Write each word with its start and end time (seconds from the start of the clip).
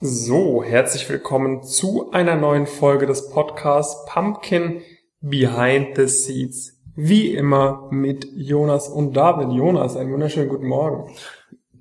So, 0.00 0.62
herzlich 0.62 1.08
willkommen 1.08 1.62
zu 1.62 2.10
einer 2.12 2.36
neuen 2.36 2.66
Folge 2.66 3.06
des 3.06 3.30
Podcasts 3.30 4.04
Pumpkin 4.04 4.82
Behind 5.22 5.96
the 5.96 6.06
Seeds. 6.06 6.78
Wie 6.94 7.34
immer 7.34 7.88
mit 7.90 8.28
Jonas 8.36 8.90
und 8.90 9.16
David. 9.16 9.56
Jonas, 9.56 9.96
einen 9.96 10.12
wunderschönen 10.12 10.50
guten 10.50 10.66
Morgen. 10.66 11.16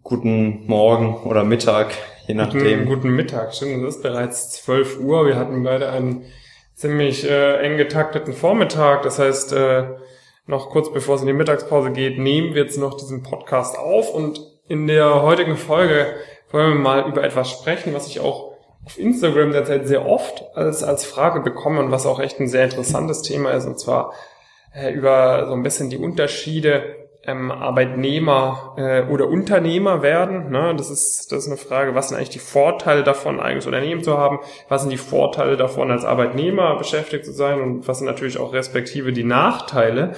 Guten 0.02 0.66
Morgen 0.66 1.24
oder 1.26 1.44
Mittag, 1.44 1.92
je 2.26 2.36
nachdem. 2.36 2.86
Guten, 2.86 2.86
guten 2.86 3.10
Mittag, 3.18 3.54
stimmt. 3.54 3.84
Es 3.84 3.98
ist 3.98 4.02
bereits 4.02 4.64
12 4.64 5.02
Uhr. 5.02 5.26
Wir 5.26 5.36
hatten 5.36 5.62
beide 5.64 5.90
einen 5.90 6.24
ziemlich 6.74 7.30
äh, 7.30 7.58
eng 7.58 7.76
getakteten 7.76 8.32
Vormittag. 8.32 9.04
Das 9.04 9.20
heißt, 9.20 9.52
äh, 9.52 9.90
noch 10.46 10.70
kurz 10.70 10.90
bevor 10.94 11.16
es 11.16 11.22
in 11.22 11.28
die 11.28 11.34
Mittagspause 11.34 11.92
geht, 11.92 12.18
nehmen 12.18 12.56
wir 12.56 12.64
jetzt 12.64 12.78
noch 12.78 12.96
diesen 12.96 13.24
Podcast 13.24 13.78
auf 13.78 14.14
und 14.14 14.40
in 14.70 14.88
der 14.88 15.22
heutigen 15.22 15.58
Folge 15.58 16.16
wollen 16.56 16.74
wir 16.74 16.80
mal 16.80 17.08
über 17.08 17.24
etwas 17.24 17.52
sprechen, 17.52 17.94
was 17.94 18.08
ich 18.08 18.22
auch 18.22 18.54
auf 18.86 18.98
Instagram 18.98 19.52
derzeit 19.52 19.88
sehr 19.88 20.08
oft 20.08 20.44
als, 20.56 20.84
als 20.84 21.06
Frage 21.06 21.42
bekomme 21.42 21.82
und 21.82 21.92
was 21.92 22.06
auch 22.06 22.20
echt 22.20 22.40
ein 22.40 22.48
sehr 22.48 22.64
interessantes 22.64 23.22
Thema 23.22 23.52
ist, 23.52 23.66
und 23.66 23.78
zwar 23.78 24.14
äh, 24.74 24.92
über 24.94 25.48
so 25.48 25.54
ein 25.54 25.64
bisschen 25.64 25.90
die 25.90 25.98
Unterschiede 25.98 26.96
ähm, 27.26 27.52
Arbeitnehmer 27.52 28.76
äh, 28.78 29.04
oder 29.12 29.28
Unternehmer 29.28 30.02
werden. 30.02 30.50
Ne? 30.50 30.74
Das, 30.78 30.90
ist, 30.90 31.32
das 31.32 31.40
ist 31.40 31.48
eine 31.48 31.58
Frage, 31.58 31.94
was 31.94 32.10
sind 32.10 32.18
eigentlich 32.18 32.30
die 32.30 32.40
Vorteile 32.40 33.04
davon, 33.04 33.40
ein 33.40 33.46
eigenes 33.46 33.66
Unternehmen 33.66 34.04
zu 34.04 34.18
haben? 34.18 34.40
Was 34.70 34.82
sind 34.82 34.92
die 34.92 34.98
Vorteile 34.98 35.58
davon, 35.58 35.92
als 35.92 36.06
Arbeitnehmer 36.06 36.78
beschäftigt 36.78 37.26
zu 37.26 37.34
sein? 37.34 37.60
Und 37.60 37.88
was 37.88 37.98
sind 37.98 38.08
natürlich 38.08 38.38
auch 38.38 38.54
respektive 38.54 39.12
die 39.12 39.24
Nachteile? 39.24 40.14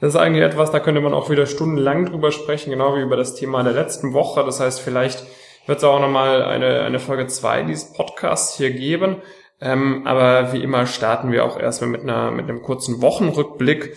Das 0.00 0.14
ist 0.14 0.20
eigentlich 0.20 0.44
etwas, 0.44 0.70
da 0.70 0.80
könnte 0.80 1.00
man 1.00 1.14
auch 1.14 1.30
wieder 1.30 1.46
stundenlang 1.46 2.06
drüber 2.06 2.32
sprechen, 2.32 2.70
genau 2.70 2.96
wie 2.96 3.02
über 3.02 3.16
das 3.16 3.34
Thema 3.34 3.62
der 3.62 3.72
letzten 3.72 4.14
Woche. 4.14 4.44
Das 4.44 4.60
heißt, 4.60 4.80
vielleicht 4.80 5.26
wird 5.66 5.78
es 5.78 5.84
auch 5.84 6.00
nochmal 6.00 6.42
eine, 6.42 6.82
eine 6.82 6.98
Folge 6.98 7.26
zwei 7.26 7.62
dieses 7.62 7.92
Podcasts 7.92 8.56
hier 8.56 8.70
geben. 8.70 9.16
Ähm, 9.60 10.06
aber 10.06 10.52
wie 10.52 10.62
immer 10.62 10.86
starten 10.86 11.32
wir 11.32 11.44
auch 11.44 11.58
erstmal 11.58 11.90
mit 11.90 12.02
einer 12.02 12.30
mit 12.30 12.48
einem 12.48 12.62
kurzen 12.62 13.00
Wochenrückblick. 13.00 13.96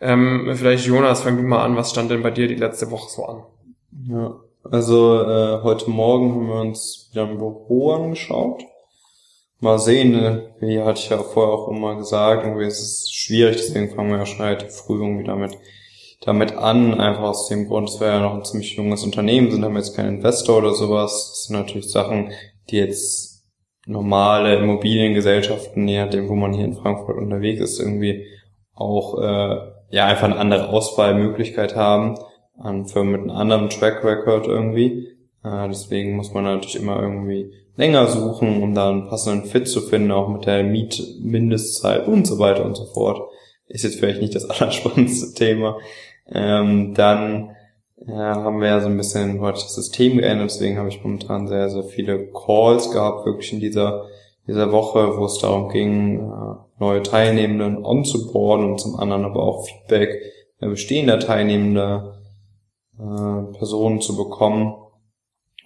Ähm, 0.00 0.52
vielleicht 0.54 0.86
Jonas, 0.86 1.22
fang 1.22 1.36
du 1.36 1.42
mal 1.42 1.64
an. 1.64 1.76
Was 1.76 1.90
stand 1.90 2.10
denn 2.10 2.22
bei 2.22 2.30
dir 2.30 2.48
die 2.48 2.54
letzte 2.54 2.90
Woche 2.90 3.08
so 3.10 3.24
an? 3.24 3.42
Ja, 4.08 4.36
also 4.70 5.22
äh, 5.22 5.62
heute 5.62 5.90
Morgen 5.90 6.34
haben 6.34 6.48
wir 6.48 6.60
uns 6.60 7.08
wieder 7.12 7.30
im 7.30 7.38
Büro 7.38 7.92
angeschaut. 7.92 8.62
Mal 9.60 9.78
sehen, 9.78 10.10
ne? 10.10 10.54
wie 10.60 10.80
hatte 10.82 11.00
ich 11.00 11.08
ja 11.08 11.16
vorher 11.16 11.54
auch 11.54 11.68
immer 11.68 11.96
gesagt, 11.96 12.44
irgendwie 12.44 12.66
ist 12.66 12.80
es 12.80 13.10
schwierig, 13.10 13.56
deswegen 13.56 13.88
fangen 13.88 14.10
wir 14.10 14.18
ja 14.18 14.26
schon 14.26 14.44
relativ 14.44 14.70
früh 14.70 15.00
irgendwie 15.00 15.24
damit 15.24 15.56
damit 16.20 16.56
an, 16.56 16.98
einfach 16.98 17.22
aus 17.22 17.48
dem 17.48 17.68
Grund, 17.68 17.88
es 17.88 18.00
wäre 18.00 18.14
ja 18.14 18.20
noch 18.20 18.34
ein 18.34 18.44
ziemlich 18.44 18.74
junges 18.74 19.04
Unternehmen, 19.04 19.50
sind 19.50 19.64
haben 19.64 19.76
jetzt 19.76 19.94
kein 19.94 20.16
Investor 20.16 20.58
oder 20.58 20.74
sowas. 20.74 21.30
Das 21.30 21.44
sind 21.44 21.56
natürlich 21.56 21.90
Sachen, 21.90 22.32
die 22.70 22.78
jetzt 22.78 23.44
normale 23.86 24.56
Immobiliengesellschaften, 24.56 25.86
je 25.86 26.04
nachdem, 26.04 26.28
wo 26.28 26.34
man 26.34 26.52
hier 26.52 26.64
in 26.64 26.74
Frankfurt 26.74 27.18
unterwegs 27.18 27.60
ist, 27.60 27.78
irgendwie 27.78 28.26
auch 28.74 29.20
äh, 29.20 29.56
ja 29.90 30.06
einfach 30.06 30.24
eine 30.24 30.36
andere 30.36 30.68
Auswahlmöglichkeit 30.68 31.76
haben 31.76 32.16
an 32.58 32.86
Firmen 32.86 33.12
mit 33.12 33.20
einem 33.22 33.30
anderen 33.30 33.70
Track 33.70 34.04
Record 34.04 34.46
irgendwie. 34.46 35.08
Äh, 35.44 35.68
deswegen 35.68 36.16
muss 36.16 36.32
man 36.34 36.44
natürlich 36.44 36.76
immer 36.76 37.00
irgendwie 37.00 37.52
länger 37.76 38.06
suchen, 38.06 38.62
um 38.62 38.74
da 38.74 38.90
einen 38.90 39.08
passenden 39.08 39.46
Fit 39.46 39.68
zu 39.68 39.80
finden, 39.80 40.10
auch 40.10 40.28
mit 40.28 40.46
der 40.46 40.64
Mietmindestzeit 40.64 42.08
und 42.08 42.26
so 42.26 42.38
weiter 42.38 42.64
und 42.64 42.76
so 42.76 42.86
fort. 42.86 43.30
Ist 43.68 43.84
jetzt 43.84 43.98
vielleicht 43.98 44.20
nicht 44.20 44.34
das 44.34 44.48
allerspannendste 44.50 45.34
Thema. 45.34 45.78
Ähm, 46.28 46.94
dann 46.94 47.56
ja, 48.06 48.34
haben 48.36 48.60
wir 48.60 48.68
ja 48.68 48.80
so 48.80 48.88
ein 48.88 48.96
bisschen 48.96 49.40
heute 49.40 49.60
das 49.60 49.74
System 49.74 50.18
geändert, 50.18 50.50
deswegen 50.50 50.76
habe 50.76 50.88
ich 50.88 51.02
momentan 51.02 51.48
sehr, 51.48 51.70
sehr 51.70 51.84
viele 51.84 52.30
Calls 52.30 52.90
gehabt, 52.90 53.24
wirklich 53.24 53.52
in 53.52 53.60
dieser, 53.60 54.04
dieser 54.46 54.70
Woche, 54.70 55.16
wo 55.16 55.24
es 55.24 55.38
darum 55.38 55.70
ging, 55.70 56.20
äh, 56.20 56.54
neue 56.78 57.02
Teilnehmenden 57.02 57.84
onzuboarden 57.84 58.72
und 58.72 58.80
zum 58.80 58.96
anderen 58.96 59.24
aber 59.24 59.42
auch 59.42 59.66
Feedback 59.66 60.20
bestehender 60.60 61.18
teilnehmender 61.18 62.18
äh, 62.98 63.56
Personen 63.56 64.00
zu 64.00 64.16
bekommen. 64.16 64.74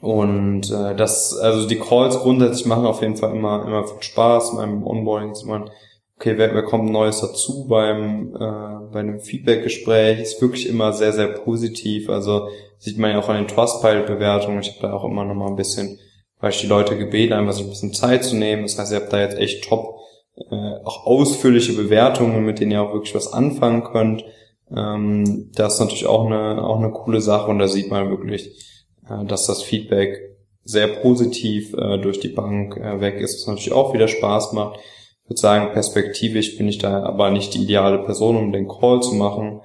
Und 0.00 0.70
äh, 0.70 0.96
das, 0.96 1.36
also 1.36 1.68
die 1.68 1.78
Calls 1.78 2.18
grundsätzlich 2.20 2.66
machen 2.66 2.86
auf 2.86 3.02
jeden 3.02 3.16
Fall 3.16 3.34
immer, 3.34 3.64
immer 3.66 3.86
viel 3.86 4.02
Spaß. 4.02 4.56
Beim 4.56 4.86
Onboarding 4.86 5.32
ist 5.32 5.44
man 5.44 5.70
okay, 6.20 6.36
wer, 6.36 6.54
wer 6.54 6.62
kommt 6.62 6.90
Neues 6.90 7.22
dazu 7.22 7.66
beim 7.66 8.34
äh, 8.34 8.92
bei 8.92 9.00
einem 9.00 9.20
Feedback-Gespräch, 9.20 10.20
ist 10.20 10.42
wirklich 10.42 10.68
immer 10.68 10.92
sehr, 10.92 11.14
sehr 11.14 11.28
positiv. 11.28 12.10
Also 12.10 12.48
sieht 12.76 12.98
man 12.98 13.12
ja 13.12 13.18
auch 13.18 13.28
an 13.30 13.36
den 13.36 13.48
Trustpilot-Bewertungen. 13.48 14.60
Ich 14.60 14.68
habe 14.68 14.82
da 14.82 14.92
auch 14.92 15.04
immer 15.04 15.24
noch 15.24 15.34
mal 15.34 15.48
ein 15.48 15.56
bisschen, 15.56 15.98
weil 16.38 16.50
ich 16.50 16.60
die 16.60 16.66
Leute 16.66 16.98
gebeten, 16.98 17.32
einfach 17.32 17.54
so 17.54 17.62
ein 17.62 17.70
bisschen 17.70 17.94
Zeit 17.94 18.24
zu 18.24 18.36
nehmen. 18.36 18.64
Das 18.64 18.78
heißt, 18.78 18.92
ihr 18.92 19.00
habt 19.00 19.12
da 19.12 19.20
jetzt 19.20 19.38
echt 19.38 19.64
top, 19.64 19.96
äh, 20.50 20.84
auch 20.84 21.06
ausführliche 21.06 21.72
Bewertungen, 21.72 22.44
mit 22.44 22.60
denen 22.60 22.72
ihr 22.72 22.82
auch 22.82 22.92
wirklich 22.92 23.14
was 23.14 23.32
anfangen 23.32 23.84
könnt. 23.84 24.22
Ähm, 24.70 25.50
das 25.54 25.74
ist 25.74 25.80
natürlich 25.80 26.06
auch 26.06 26.26
eine, 26.26 26.62
auch 26.62 26.80
eine 26.80 26.90
coole 26.90 27.22
Sache 27.22 27.50
und 27.50 27.58
da 27.58 27.66
sieht 27.66 27.90
man 27.90 28.10
wirklich, 28.10 28.46
äh, 29.08 29.24
dass 29.24 29.46
das 29.46 29.62
Feedback 29.62 30.18
sehr 30.64 30.88
positiv 30.88 31.72
äh, 31.72 31.96
durch 31.96 32.20
die 32.20 32.28
Bank 32.28 32.76
äh, 32.76 33.00
weg 33.00 33.20
ist, 33.20 33.40
was 33.40 33.46
natürlich 33.46 33.72
auch 33.72 33.94
wieder 33.94 34.06
Spaß 34.06 34.52
macht 34.52 34.80
würde 35.30 35.40
sagen, 35.40 35.72
perspektivisch 35.72 36.58
bin 36.58 36.68
ich 36.68 36.78
da 36.78 37.04
aber 37.04 37.30
nicht 37.30 37.54
die 37.54 37.62
ideale 37.62 37.98
Person, 37.98 38.36
um 38.36 38.52
den 38.52 38.68
Call 38.68 39.00
zu 39.00 39.14
machen. 39.14 39.60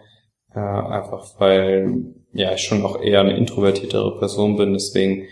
Äh, 0.54 0.60
einfach 0.60 1.26
weil 1.40 2.14
ja 2.34 2.54
ich 2.54 2.62
schon 2.62 2.86
auch 2.86 3.02
eher 3.02 3.22
eine 3.22 3.36
introvertiertere 3.36 4.20
Person 4.20 4.56
bin, 4.58 4.74
deswegen 4.74 5.28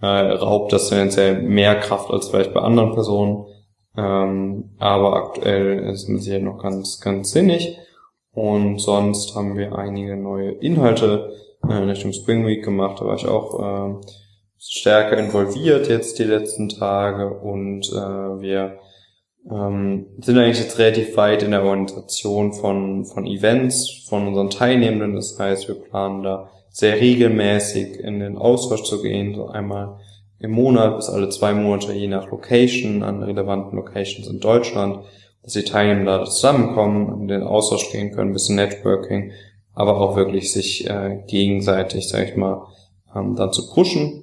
äh, 0.00 0.06
raubt 0.06 0.72
das 0.72 0.88
tendenziell 0.88 1.42
mehr 1.42 1.76
Kraft 1.76 2.10
als 2.10 2.28
vielleicht 2.28 2.54
bei 2.54 2.60
anderen 2.60 2.92
Personen. 2.92 3.46
Ähm, 3.96 4.70
aber 4.78 5.16
aktuell 5.16 5.90
ist 5.90 6.08
es 6.08 6.24
hier 6.24 6.40
noch 6.40 6.62
ganz, 6.62 7.00
ganz 7.00 7.30
sinnig. 7.30 7.78
Und 8.32 8.80
sonst 8.80 9.36
haben 9.36 9.56
wir 9.56 9.78
einige 9.78 10.16
neue 10.16 10.52
Inhalte 10.52 11.32
äh, 11.68 11.76
in 11.76 11.88
Richtung 11.88 12.12
Spring 12.12 12.46
Week 12.46 12.64
gemacht. 12.64 13.00
Da 13.00 13.06
war 13.06 13.16
ich 13.16 13.26
auch 13.26 13.60
äh, 13.60 14.06
stärker 14.58 15.18
involviert 15.18 15.88
jetzt 15.88 16.18
die 16.18 16.24
letzten 16.24 16.68
Tage 16.68 17.28
und 17.28 17.88
äh, 17.92 18.40
wir 18.40 18.78
ähm, 19.50 20.06
sind 20.18 20.38
eigentlich 20.38 20.60
jetzt 20.60 20.78
relativ 20.78 21.16
weit 21.16 21.42
in 21.42 21.50
der 21.50 21.64
Organisation 21.64 22.52
von, 22.52 23.04
von 23.04 23.26
Events, 23.26 24.06
von 24.08 24.28
unseren 24.28 24.50
Teilnehmenden. 24.50 25.14
Das 25.14 25.38
heißt, 25.38 25.68
wir 25.68 25.74
planen 25.74 26.22
da 26.22 26.50
sehr 26.70 27.00
regelmäßig 27.00 28.00
in 28.00 28.20
den 28.20 28.36
Austausch 28.36 28.82
zu 28.82 29.02
gehen, 29.02 29.34
so 29.34 29.46
einmal 29.46 29.98
im 30.40 30.50
Monat 30.50 30.96
bis 30.96 31.08
alle 31.08 31.28
zwei 31.28 31.54
Monate, 31.54 31.92
je 31.92 32.08
nach 32.08 32.30
Location, 32.30 33.02
an 33.02 33.22
relevanten 33.22 33.76
Locations 33.76 34.28
in 34.28 34.40
Deutschland, 34.40 35.04
dass 35.42 35.52
die 35.52 35.62
Teilnehmer 35.62 36.18
da 36.18 36.24
zusammenkommen, 36.24 37.22
in 37.22 37.28
den 37.28 37.42
Austausch 37.42 37.92
gehen 37.92 38.12
können, 38.12 38.30
ein 38.30 38.34
bisschen 38.34 38.56
Networking, 38.56 39.32
aber 39.72 40.00
auch 40.00 40.16
wirklich 40.16 40.52
sich 40.52 40.88
äh, 40.88 41.22
gegenseitig, 41.26 42.08
sag 42.08 42.28
ich 42.28 42.36
mal, 42.36 42.66
ähm, 43.14 43.36
dann 43.36 43.52
zu 43.52 43.72
pushen. 43.72 44.22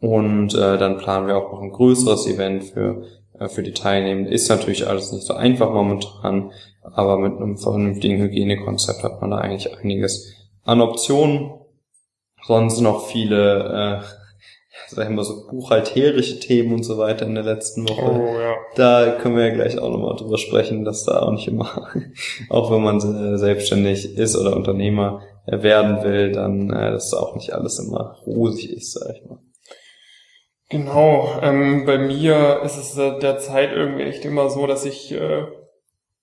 Und 0.00 0.54
äh, 0.54 0.78
dann 0.78 0.98
planen 0.98 1.26
wir 1.26 1.36
auch 1.36 1.52
noch 1.52 1.62
ein 1.62 1.72
größeres 1.72 2.26
Event 2.26 2.64
für 2.64 3.04
für 3.48 3.62
die 3.62 3.72
Teilnehmenden. 3.72 4.32
Ist 4.32 4.48
natürlich 4.48 4.86
alles 4.86 5.12
nicht 5.12 5.26
so 5.26 5.34
einfach 5.34 5.70
momentan, 5.70 6.52
aber 6.82 7.18
mit 7.18 7.36
einem 7.36 7.58
vernünftigen 7.58 8.18
Hygienekonzept 8.18 9.02
hat 9.02 9.20
man 9.20 9.30
da 9.30 9.38
eigentlich 9.38 9.76
einiges 9.78 10.32
an 10.64 10.80
Optionen. 10.80 11.52
Sonst 12.46 12.80
noch 12.80 13.06
viele, 13.08 14.02
äh, 14.02 14.06
sag 14.88 15.08
ich 15.08 15.14
mal 15.14 15.24
so 15.24 15.48
buchhalterische 15.48 16.38
Themen 16.38 16.74
und 16.74 16.84
so 16.84 16.96
weiter 16.96 17.26
in 17.26 17.34
der 17.34 17.44
letzten 17.44 17.88
Woche. 17.88 18.02
Oh, 18.02 18.40
ja. 18.40 18.54
Da 18.76 19.18
können 19.20 19.36
wir 19.36 19.48
ja 19.48 19.54
gleich 19.54 19.78
auch 19.78 19.90
nochmal 19.90 20.16
drüber 20.16 20.38
sprechen, 20.38 20.84
dass 20.84 21.04
da 21.04 21.20
auch 21.22 21.32
nicht 21.32 21.48
immer, 21.48 21.88
auch 22.50 22.70
wenn 22.70 22.82
man 22.82 23.38
selbstständig 23.38 24.16
ist 24.16 24.36
oder 24.36 24.54
Unternehmer 24.54 25.22
werden 25.46 26.02
will, 26.02 26.32
dann 26.32 26.70
äh, 26.70 26.92
dass 26.92 27.14
auch 27.14 27.34
nicht 27.34 27.52
alles 27.52 27.78
immer 27.78 28.16
rosig 28.26 28.72
ist, 28.72 28.92
sag 28.92 29.14
ich 29.14 29.24
mal. 29.28 29.38
Genau, 30.68 31.38
ähm, 31.42 31.84
bei 31.86 31.96
mir 31.96 32.60
ist 32.64 32.76
es 32.76 32.98
äh, 32.98 33.18
derzeit 33.20 33.72
irgendwie 33.72 34.02
echt 34.02 34.24
immer 34.24 34.50
so, 34.50 34.66
dass 34.66 34.84
ich 34.84 35.12
äh, 35.12 35.46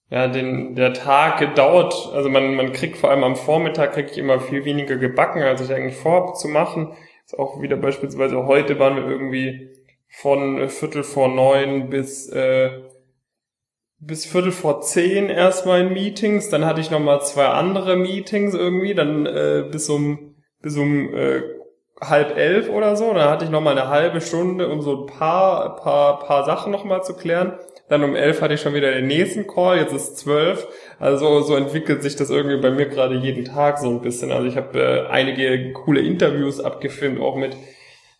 ja 0.09 0.27
den 0.27 0.75
der 0.75 0.93
Tag 0.93 1.55
dauert, 1.55 2.09
also 2.13 2.29
man 2.29 2.55
man 2.55 2.73
kriegt 2.73 2.97
vor 2.97 3.09
allem 3.09 3.23
am 3.23 3.37
Vormittag 3.37 3.93
kriege 3.93 4.11
ich 4.11 4.17
immer 4.17 4.41
viel 4.41 4.65
weniger 4.65 4.97
gebacken, 4.97 5.41
als 5.43 5.61
ich 5.61 5.71
eigentlich 5.73 5.95
vorhabe 5.95 6.33
zu 6.33 6.49
machen. 6.49 6.93
Ist 7.25 7.39
auch 7.39 7.61
wieder 7.61 7.77
beispielsweise 7.77 8.45
heute 8.45 8.79
waren 8.79 8.97
wir 8.97 9.07
irgendwie 9.09 9.69
von 10.09 10.67
Viertel 10.69 11.03
vor 11.03 11.29
neun 11.29 11.89
bis 11.89 12.27
äh, 12.29 12.81
bis 13.99 14.25
Viertel 14.25 14.51
vor 14.51 14.81
zehn 14.81 15.29
erstmal 15.29 15.81
in 15.81 15.93
Meetings, 15.93 16.49
dann 16.49 16.65
hatte 16.65 16.81
ich 16.81 16.91
noch 16.91 16.99
mal 16.99 17.21
zwei 17.21 17.45
andere 17.47 17.95
Meetings 17.95 18.53
irgendwie, 18.53 18.93
dann 18.93 19.25
äh, 19.25 19.63
bis 19.71 19.89
um 19.89 20.35
bis 20.61 20.77
um 20.77 21.13
äh, 21.15 21.41
halb 22.01 22.37
elf 22.37 22.69
oder 22.69 22.95
so. 22.95 23.13
Dann 23.13 23.29
hatte 23.29 23.45
ich 23.45 23.51
noch 23.51 23.61
mal 23.61 23.77
eine 23.77 23.89
halbe 23.89 24.21
Stunde, 24.21 24.69
um 24.69 24.81
so 24.81 25.01
ein 25.01 25.05
paar, 25.07 25.75
paar, 25.77 26.19
paar 26.19 26.45
Sachen 26.45 26.71
noch 26.71 26.83
mal 26.83 27.01
zu 27.01 27.15
klären. 27.15 27.53
Dann 27.89 28.03
um 28.03 28.15
elf 28.15 28.41
hatte 28.41 28.53
ich 28.53 28.61
schon 28.61 28.73
wieder 28.73 28.91
den 28.91 29.07
nächsten 29.07 29.47
Call. 29.47 29.77
Jetzt 29.77 29.93
ist 29.93 30.17
zwölf. 30.17 30.67
Also 30.99 31.41
so 31.41 31.55
entwickelt 31.55 32.01
sich 32.01 32.15
das 32.15 32.29
irgendwie 32.29 32.57
bei 32.57 32.71
mir 32.71 32.87
gerade 32.87 33.15
jeden 33.15 33.45
Tag 33.45 33.77
so 33.77 33.89
ein 33.89 34.01
bisschen. 34.01 34.31
Also 34.31 34.47
ich 34.47 34.57
habe 34.57 34.79
äh, 34.79 35.07
einige 35.11 35.73
coole 35.73 36.01
Interviews 36.01 36.59
abgefilmt, 36.59 37.19
auch 37.19 37.35
mit 37.35 37.55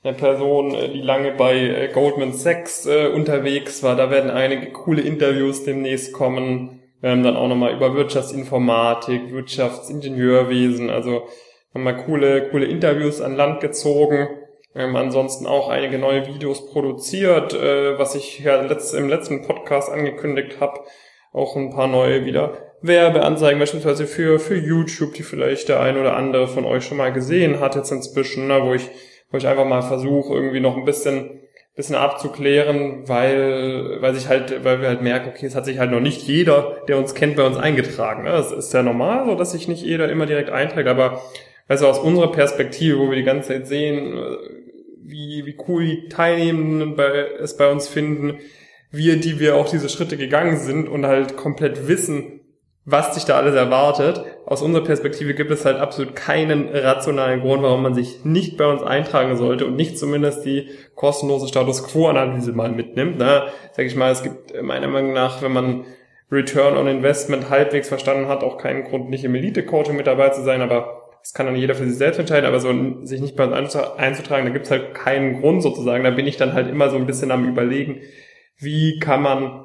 eine 0.03 0.13
Person, 0.13 0.75
äh, 0.75 0.89
die 0.89 1.01
lange 1.01 1.31
bei 1.31 1.55
äh, 1.55 1.89
Goldman 1.93 2.33
Sachs 2.33 2.85
äh, 2.85 3.07
unterwegs 3.07 3.83
war. 3.83 3.95
Da 3.95 4.11
werden 4.11 4.29
einige 4.29 4.71
coole 4.71 5.01
Interviews 5.01 5.63
demnächst 5.63 6.13
kommen. 6.13 6.81
Haben 7.01 7.23
dann 7.23 7.35
auch 7.35 7.49
nochmal 7.49 7.73
über 7.73 7.95
Wirtschaftsinformatik, 7.95 9.33
Wirtschaftsingenieurwesen, 9.33 10.89
also 10.89 11.27
nochmal 11.73 11.97
coole, 11.97 12.49
coole 12.49 12.65
Interviews 12.65 13.21
an 13.21 13.35
Land 13.35 13.61
gezogen. 13.61 14.27
Haben 14.75 14.95
ansonsten 14.95 15.45
auch 15.45 15.69
einige 15.69 15.99
neue 15.99 16.25
Videos 16.25 16.71
produziert, 16.71 17.53
äh, 17.53 17.97
was 17.99 18.15
ich 18.15 18.39
ja 18.39 18.61
letzt, 18.61 18.93
im 18.95 19.07
letzten 19.07 19.43
Podcast 19.43 19.91
angekündigt 19.91 20.59
habe. 20.59 20.79
Auch 21.31 21.55
ein 21.55 21.69
paar 21.69 21.87
neue 21.87 22.25
wieder 22.25 22.57
Werbeanzeigen 22.81 23.59
beispielsweise 23.59 24.07
für, 24.07 24.39
für 24.39 24.55
YouTube, 24.57 25.13
die 25.13 25.23
vielleicht 25.23 25.69
der 25.69 25.79
ein 25.79 25.97
oder 25.97 26.15
andere 26.15 26.47
von 26.47 26.65
euch 26.65 26.85
schon 26.85 26.97
mal 26.97 27.13
gesehen 27.13 27.59
hat 27.59 27.75
jetzt 27.75 27.91
inzwischen, 27.91 28.47
ne, 28.47 28.61
wo 28.63 28.73
ich 28.73 28.89
wo 29.33 29.37
ich 29.37 29.47
einfach 29.47 29.65
mal 29.65 29.81
versuche, 29.81 30.31
irgendwie 30.31 30.59
noch 30.59 30.77
ein 30.77 30.85
bisschen, 30.85 31.41
bisschen 31.75 31.95
abzuklären, 31.95 33.09
weil, 33.09 33.97
weil 33.99 34.13
sich 34.13 34.29
halt, 34.29 34.63
weil 34.63 34.79
wir 34.79 34.87
halt 34.87 35.01
merken, 35.01 35.29
okay, 35.29 35.47
es 35.47 35.55
hat 35.55 35.65
sich 35.65 35.79
halt 35.79 35.89
noch 35.89 35.99
nicht 35.99 36.21
jeder, 36.21 36.83
der 36.87 36.99
uns 36.99 37.15
kennt, 37.15 37.35
bei 37.35 37.43
uns 37.43 37.57
eingetragen. 37.57 38.23
Ne? 38.23 38.29
Das 38.29 38.51
ist 38.51 38.71
ja 38.73 38.83
normal, 38.83 39.25
so 39.25 39.33
dass 39.33 39.51
sich 39.51 39.67
nicht 39.67 39.81
jeder 39.81 40.07
immer 40.07 40.27
direkt 40.27 40.51
einträgt, 40.51 40.87
aber 40.87 41.23
also 41.67 41.87
aus 41.87 41.99
unserer 41.99 42.31
Perspektive, 42.31 42.99
wo 42.99 43.09
wir 43.09 43.15
die 43.15 43.23
ganze 43.23 43.49
Zeit 43.49 43.67
sehen, 43.67 44.17
wie, 45.01 45.45
wie 45.45 45.57
cool 45.67 45.85
die 45.85 46.07
Teilnehmenden 46.09 46.95
bei, 46.95 47.27
es 47.39 47.57
bei 47.57 47.71
uns 47.71 47.87
finden, 47.87 48.39
wir, 48.91 49.19
die 49.19 49.39
wir 49.39 49.55
auch 49.55 49.69
diese 49.69 49.89
Schritte 49.89 50.17
gegangen 50.17 50.57
sind 50.57 50.87
und 50.87 51.05
halt 51.05 51.35
komplett 51.35 51.87
wissen, 51.87 52.41
was 52.85 53.15
sich 53.15 53.23
da 53.25 53.37
alles 53.37 53.55
erwartet. 53.55 54.23
Aus 54.45 54.61
unserer 54.61 54.83
Perspektive 54.83 55.33
gibt 55.33 55.51
es 55.51 55.65
halt 55.65 55.77
absolut 55.77 56.15
keinen 56.15 56.69
rationalen 56.69 57.41
Grund, 57.41 57.63
warum 57.63 57.81
man 57.81 57.95
sich 57.95 58.25
nicht 58.25 58.57
bei 58.57 58.67
uns 58.67 58.83
eintragen 58.83 59.37
sollte 59.37 59.65
und 59.65 59.75
nicht 59.75 59.97
zumindest 59.97 60.45
die 60.45 60.69
kostenlose 60.95 61.47
Status 61.47 61.83
Quo-Analyse 61.83 62.51
mal 62.51 62.71
mitnimmt. 62.71 63.17
Ne? 63.17 63.43
Sag 63.71 63.85
ich 63.85 63.95
mal, 63.95 64.11
es 64.11 64.21
gibt 64.21 64.61
meiner 64.61 64.87
Meinung 64.87 65.13
nach, 65.13 65.41
wenn 65.41 65.53
man 65.53 65.85
Return 66.31 66.77
on 66.77 66.87
Investment 66.87 67.49
halbwegs 67.49 67.87
verstanden 67.87 68.27
hat, 68.27 68.43
auch 68.43 68.57
keinen 68.57 68.83
Grund, 68.83 69.09
nicht 69.09 69.23
im 69.23 69.35
Elite-Coaching 69.35 69.95
mit 69.95 70.07
dabei 70.07 70.29
zu 70.29 70.43
sein, 70.43 70.61
aber 70.61 71.02
das 71.23 71.33
kann 71.33 71.45
dann 71.45 71.55
jeder 71.55 71.73
für 71.73 71.87
sich 71.87 71.97
selbst 71.97 72.19
entscheiden, 72.19 72.45
aber 72.45 72.59
so 72.59 72.73
sich 73.05 73.21
nicht 73.21 73.37
bei 73.37 73.45
uns 73.45 73.75
einzutragen, 73.77 74.45
da 74.45 74.51
gibt 74.51 74.65
es 74.65 74.71
halt 74.71 74.93
keinen 74.93 75.39
Grund 75.39 75.63
sozusagen. 75.63 76.03
Da 76.03 76.09
bin 76.09 76.27
ich 76.27 76.35
dann 76.35 76.51
halt 76.51 76.69
immer 76.69 76.89
so 76.89 76.97
ein 76.97 77.07
bisschen 77.07 77.31
am 77.31 77.47
überlegen, 77.47 78.01
wie 78.57 78.99
kann 78.99 79.21
man 79.21 79.63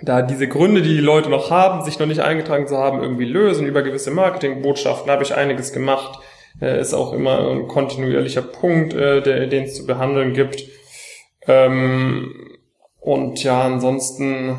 da 0.00 0.22
diese 0.22 0.48
Gründe, 0.48 0.80
die 0.80 0.96
die 0.96 1.02
Leute 1.02 1.28
noch 1.28 1.50
haben, 1.50 1.84
sich 1.84 1.98
noch 1.98 2.06
nicht 2.06 2.20
eingetragen 2.20 2.66
zu 2.66 2.78
haben, 2.78 3.02
irgendwie 3.02 3.26
lösen 3.26 3.66
über 3.66 3.82
gewisse 3.82 4.10
Marketingbotschaften, 4.10 5.10
habe 5.10 5.22
ich 5.22 5.34
einiges 5.34 5.74
gemacht. 5.74 6.18
Äh, 6.62 6.80
ist 6.80 6.94
auch 6.94 7.12
immer 7.12 7.50
ein 7.50 7.68
kontinuierlicher 7.68 8.40
Punkt, 8.40 8.94
äh, 8.94 9.20
der, 9.20 9.48
den 9.48 9.64
es 9.64 9.74
zu 9.74 9.86
behandeln 9.86 10.32
gibt. 10.32 10.64
Ähm, 11.46 12.56
und 13.00 13.44
ja, 13.44 13.62
ansonsten, 13.62 14.58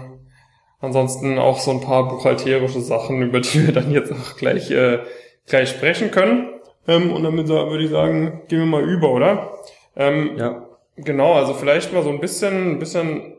ansonsten 0.79 1.39
auch 1.39 1.59
so 1.59 1.71
ein 1.71 1.81
paar 1.81 2.07
buchhalterische 2.07 2.81
Sachen, 2.81 3.23
über 3.23 3.39
die 3.39 3.65
wir 3.65 3.73
dann 3.73 3.91
jetzt 3.91 4.11
auch 4.11 4.37
gleich, 4.37 4.69
äh, 4.69 4.99
gleich 5.47 5.69
sprechen 5.69 6.11
können. 6.11 6.49
Ähm, 6.87 7.11
und 7.11 7.23
damit 7.23 7.47
würde 7.47 7.83
ich 7.83 7.89
sagen, 7.89 8.43
gehen 8.47 8.59
wir 8.59 8.65
mal 8.65 8.83
über, 8.83 9.11
oder? 9.11 9.53
Ähm, 9.95 10.37
ja. 10.37 10.63
Genau, 10.97 11.33
also 11.33 11.53
vielleicht 11.53 11.93
mal 11.93 12.03
so 12.03 12.09
ein 12.09 12.19
bisschen, 12.19 12.71
ein 12.71 12.79
bisschen 12.79 13.37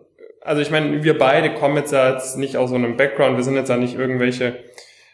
also 0.48 0.62
ich 0.62 0.70
meine, 0.70 1.04
wir 1.04 1.18
beide 1.18 1.54
kommen 1.54 1.76
jetzt 1.76 1.92
ja 1.92 2.12
jetzt 2.12 2.38
nicht 2.38 2.56
aus 2.56 2.70
so 2.70 2.76
einem 2.76 2.96
Background, 2.96 3.36
wir 3.36 3.44
sind 3.44 3.54
jetzt 3.54 3.68
ja 3.68 3.76
nicht 3.76 3.98
irgendwelche, 3.98 4.58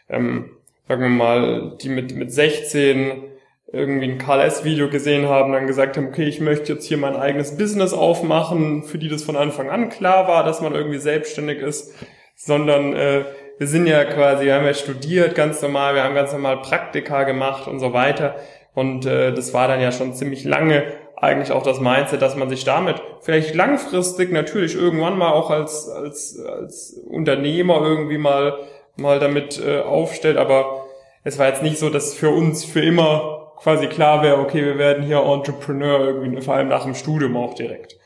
ähm, 0.09 0.51
sagen 0.87 1.01
wir 1.01 1.09
mal, 1.09 1.77
die 1.81 1.89
mit, 1.89 2.15
mit 2.15 2.31
16 2.31 3.23
irgendwie 3.71 4.11
ein 4.11 4.17
KLS-Video 4.17 4.89
gesehen 4.89 5.27
haben, 5.27 5.51
dann 5.51 5.67
gesagt 5.67 5.97
haben, 5.97 6.07
okay, 6.07 6.25
ich 6.25 6.39
möchte 6.39 6.73
jetzt 6.73 6.85
hier 6.85 6.97
mein 6.97 7.17
eigenes 7.17 7.57
Business 7.57 7.91
aufmachen, 7.91 8.83
für 8.83 8.97
die 8.97 9.09
das 9.09 9.23
von 9.23 9.35
Anfang 9.35 9.69
an 9.69 9.89
klar 9.89 10.27
war, 10.29 10.45
dass 10.45 10.61
man 10.61 10.73
irgendwie 10.73 10.99
selbstständig 10.99 11.59
ist, 11.59 11.93
sondern 12.35 12.93
äh, 12.93 13.25
wir 13.57 13.67
sind 13.67 13.87
ja 13.87 14.03
quasi, 14.05 14.45
wir 14.45 14.55
haben 14.55 14.65
ja 14.65 14.73
studiert 14.73 15.35
ganz 15.35 15.61
normal, 15.61 15.95
wir 15.95 16.03
haben 16.03 16.15
ganz 16.15 16.31
normal 16.31 16.61
Praktika 16.61 17.23
gemacht 17.23 17.67
und 17.67 17.79
so 17.79 17.93
weiter 17.93 18.35
und 18.73 19.05
äh, 19.05 19.33
das 19.33 19.53
war 19.53 19.67
dann 19.67 19.81
ja 19.81 19.91
schon 19.91 20.13
ziemlich 20.13 20.43
lange 20.43 20.83
eigentlich 21.15 21.51
auch 21.51 21.63
das 21.63 21.79
Mindset, 21.79 22.21
dass 22.21 22.35
man 22.35 22.49
sich 22.49 22.65
damit 22.65 23.01
vielleicht 23.21 23.55
langfristig 23.55 24.31
natürlich 24.31 24.75
irgendwann 24.75 25.17
mal 25.17 25.31
auch 25.31 25.49
als, 25.49 25.89
als, 25.89 26.39
als 26.39 26.93
Unternehmer 27.07 27.81
irgendwie 27.81 28.17
mal, 28.17 28.59
mal 28.97 29.19
damit 29.19 29.61
äh, 29.65 29.79
aufstellt, 29.79 30.37
aber 30.37 30.85
es 31.23 31.39
war 31.39 31.47
jetzt 31.47 31.63
nicht 31.63 31.79
so, 31.79 31.89
dass 31.89 32.13
für 32.13 32.29
uns 32.29 32.65
für 32.65 32.81
immer 32.81 33.53
quasi 33.57 33.87
klar 33.87 34.21
wäre, 34.21 34.39
okay, 34.39 34.63
wir 34.63 34.77
werden 34.77 35.05
hier 35.05 35.23
Entrepreneur 35.23 36.01
irgendwie, 36.01 36.41
vor 36.41 36.55
allem 36.55 36.67
nach 36.67 36.83
dem 36.83 36.95
Studium 36.95 37.37
auch 37.37 37.53
direkt. 37.55 37.97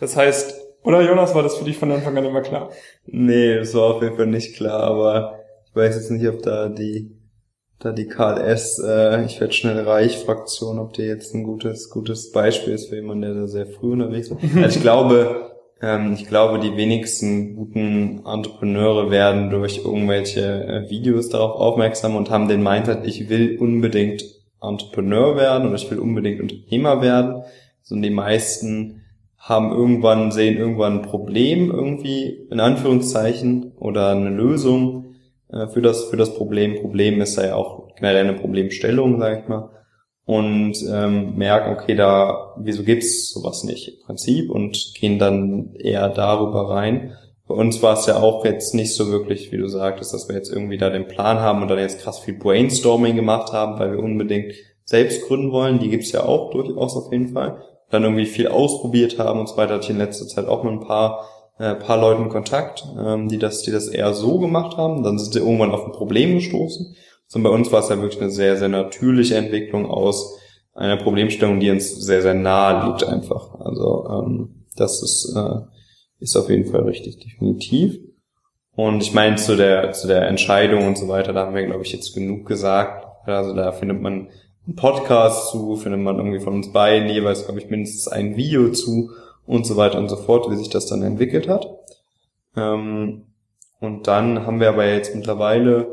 Das 0.00 0.16
heißt, 0.16 0.61
oder 0.84 1.02
Jonas, 1.02 1.34
war 1.34 1.42
das 1.42 1.56
für 1.56 1.64
dich 1.64 1.78
von 1.78 1.92
Anfang 1.92 2.16
an 2.16 2.24
immer 2.24 2.42
klar? 2.42 2.70
Nee, 3.06 3.56
das 3.56 3.74
war 3.74 3.94
auf 3.94 4.02
jeden 4.02 4.16
Fall 4.16 4.26
nicht 4.26 4.56
klar, 4.56 4.82
aber 4.82 5.40
ich 5.66 5.74
weiß 5.74 5.94
jetzt 5.94 6.10
nicht, 6.10 6.26
ob 6.28 6.42
da 6.42 6.68
die 6.68 7.16
da 7.82 7.92
die 7.92 8.06
KLS, 8.06 8.78
äh, 8.78 9.24
ich 9.24 9.40
werde 9.40 9.52
schnell 9.52 9.80
reich 9.80 10.18
Fraktion, 10.18 10.78
ob 10.78 10.92
die 10.92 11.02
jetzt 11.02 11.34
ein 11.34 11.42
gutes, 11.42 11.90
gutes 11.90 12.30
Beispiel 12.30 12.74
ist 12.74 12.88
für 12.88 12.96
jemanden, 12.96 13.22
der 13.22 13.34
da 13.34 13.48
sehr 13.48 13.66
früh 13.66 13.92
unterwegs 13.92 14.28
ist. 14.28 14.38
Also 14.62 14.76
ich 14.76 14.82
glaube, 14.82 15.52
ähm, 15.80 16.14
ich 16.14 16.28
glaube, 16.28 16.60
die 16.60 16.76
wenigsten 16.76 17.56
guten 17.56 18.24
Entrepreneure 18.24 19.10
werden 19.10 19.50
durch 19.50 19.78
irgendwelche 19.78 20.64
äh, 20.64 20.90
Videos 20.90 21.28
darauf 21.28 21.56
aufmerksam 21.56 22.14
und 22.14 22.30
haben 22.30 22.48
den 22.48 22.62
Mindset, 22.62 23.04
ich 23.04 23.28
will 23.28 23.58
unbedingt 23.58 24.22
Entrepreneur 24.60 25.36
werden 25.36 25.66
oder 25.66 25.76
ich 25.76 25.90
will 25.90 25.98
unbedingt 25.98 26.40
Unternehmer 26.40 27.02
werden. 27.02 27.42
So 27.82 27.96
die 27.96 28.10
meisten 28.10 29.01
haben 29.42 29.72
irgendwann, 29.72 30.30
sehen 30.30 30.56
irgendwann 30.56 31.00
ein 31.00 31.02
Problem 31.02 31.70
irgendwie, 31.72 32.46
in 32.50 32.60
Anführungszeichen, 32.60 33.72
oder 33.76 34.10
eine 34.10 34.30
Lösung 34.30 35.16
äh, 35.52 35.66
für 35.66 35.82
das, 35.82 36.04
für 36.04 36.16
das 36.16 36.34
Problem. 36.34 36.76
Problem 36.80 37.20
ist 37.20 37.36
ja 37.36 37.56
auch 37.56 37.88
generell 37.96 38.28
eine 38.28 38.38
Problemstellung, 38.38 39.18
sage 39.18 39.40
ich 39.42 39.48
mal. 39.48 39.70
Und 40.24 40.74
ähm, 40.88 41.34
merken, 41.34 41.72
okay, 41.72 41.96
da, 41.96 42.54
wieso 42.56 42.84
gibt's 42.84 43.32
sowas 43.32 43.64
nicht 43.64 43.88
im 43.88 44.06
Prinzip 44.06 44.48
und 44.48 44.94
gehen 44.94 45.18
dann 45.18 45.74
eher 45.74 46.08
darüber 46.08 46.70
rein. 46.70 47.16
Bei 47.48 47.56
uns 47.56 47.82
war 47.82 47.94
es 47.94 48.06
ja 48.06 48.20
auch 48.20 48.44
jetzt 48.44 48.72
nicht 48.72 48.94
so 48.94 49.10
wirklich, 49.10 49.50
wie 49.50 49.56
du 49.56 49.66
sagtest, 49.66 50.14
dass 50.14 50.28
wir 50.28 50.36
jetzt 50.36 50.52
irgendwie 50.52 50.78
da 50.78 50.88
den 50.88 51.08
Plan 51.08 51.40
haben 51.40 51.62
und 51.62 51.68
dann 51.68 51.80
jetzt 51.80 52.00
krass 52.00 52.20
viel 52.20 52.38
Brainstorming 52.38 53.16
gemacht 53.16 53.52
haben, 53.52 53.80
weil 53.80 53.92
wir 53.92 53.98
unbedingt 53.98 54.54
selbst 54.84 55.26
gründen 55.26 55.50
wollen. 55.50 55.80
Die 55.80 55.90
gibt's 55.90 56.12
ja 56.12 56.22
auch 56.24 56.52
durchaus 56.52 56.96
auf 56.96 57.10
jeden 57.10 57.30
Fall. 57.30 57.60
Dann 57.92 58.02
irgendwie 58.02 58.26
viel 58.26 58.48
ausprobiert 58.48 59.20
haben 59.20 59.38
und 59.38 59.48
so 59.48 59.56
weiter. 59.56 59.74
Hatte 59.74 59.84
ich 59.84 59.90
in 59.90 59.98
letzter 59.98 60.26
Zeit 60.26 60.48
auch 60.48 60.64
mit 60.64 60.72
ein 60.72 60.80
paar 60.80 61.28
äh, 61.58 61.74
paar 61.76 61.98
Leuten 61.98 62.28
Kontakt, 62.28 62.84
ähm, 62.98 63.28
die 63.28 63.38
das, 63.38 63.62
die 63.62 63.70
das 63.70 63.86
eher 63.86 64.12
so 64.14 64.38
gemacht 64.38 64.76
haben. 64.76 65.04
Dann 65.04 65.18
sind 65.18 65.32
sie 65.32 65.38
irgendwann 65.38 65.70
auf 65.70 65.84
ein 65.84 65.92
Problem 65.92 66.34
gestoßen. 66.34 66.96
Und 67.34 67.42
bei 67.42 67.50
uns 67.50 67.72
war 67.72 67.80
es 67.80 67.88
ja 67.88 68.00
wirklich 68.00 68.20
eine 68.20 68.30
sehr, 68.30 68.56
sehr 68.56 68.68
natürliche 68.68 69.36
Entwicklung 69.36 69.86
aus 69.86 70.38
einer 70.74 70.96
Problemstellung, 70.96 71.60
die 71.60 71.70
uns 71.70 71.94
sehr, 71.94 72.22
sehr 72.22 72.34
nahe 72.34 72.88
liegt 72.88 73.04
einfach. 73.04 73.54
Also 73.60 74.06
ähm, 74.08 74.66
das 74.76 75.02
ist, 75.02 75.34
äh, 75.36 75.60
ist 76.18 76.36
auf 76.36 76.50
jeden 76.50 76.70
Fall 76.70 76.82
richtig, 76.82 77.18
definitiv. 77.18 77.98
Und 78.74 79.02
ich 79.02 79.12
meine, 79.12 79.36
zu 79.36 79.56
der, 79.56 79.92
zu 79.92 80.08
der 80.08 80.28
Entscheidung 80.28 80.86
und 80.86 80.96
so 80.96 81.08
weiter, 81.08 81.32
da 81.32 81.46
haben 81.46 81.54
wir, 81.54 81.66
glaube 81.66 81.84
ich, 81.84 81.92
jetzt 81.92 82.14
genug 82.14 82.46
gesagt. 82.46 83.06
Also 83.24 83.54
da 83.54 83.72
findet 83.72 84.00
man 84.00 84.28
einen 84.66 84.76
Podcast 84.76 85.50
zu, 85.50 85.76
findet 85.76 86.00
man 86.00 86.18
irgendwie 86.18 86.40
von 86.40 86.54
uns 86.54 86.72
beiden 86.72 87.08
jeweils, 87.08 87.44
glaube 87.44 87.60
ich, 87.60 87.68
mindestens 87.68 88.08
ein 88.08 88.36
Video 88.36 88.70
zu 88.70 89.10
und 89.46 89.66
so 89.66 89.76
weiter 89.76 89.98
und 89.98 90.08
so 90.08 90.16
fort, 90.16 90.50
wie 90.50 90.56
sich 90.56 90.70
das 90.70 90.86
dann 90.86 91.02
entwickelt 91.02 91.48
hat. 91.48 91.66
Ähm, 92.56 93.26
und 93.80 94.06
dann 94.06 94.46
haben 94.46 94.60
wir 94.60 94.68
aber 94.68 94.86
jetzt 94.86 95.14
mittlerweile, 95.14 95.88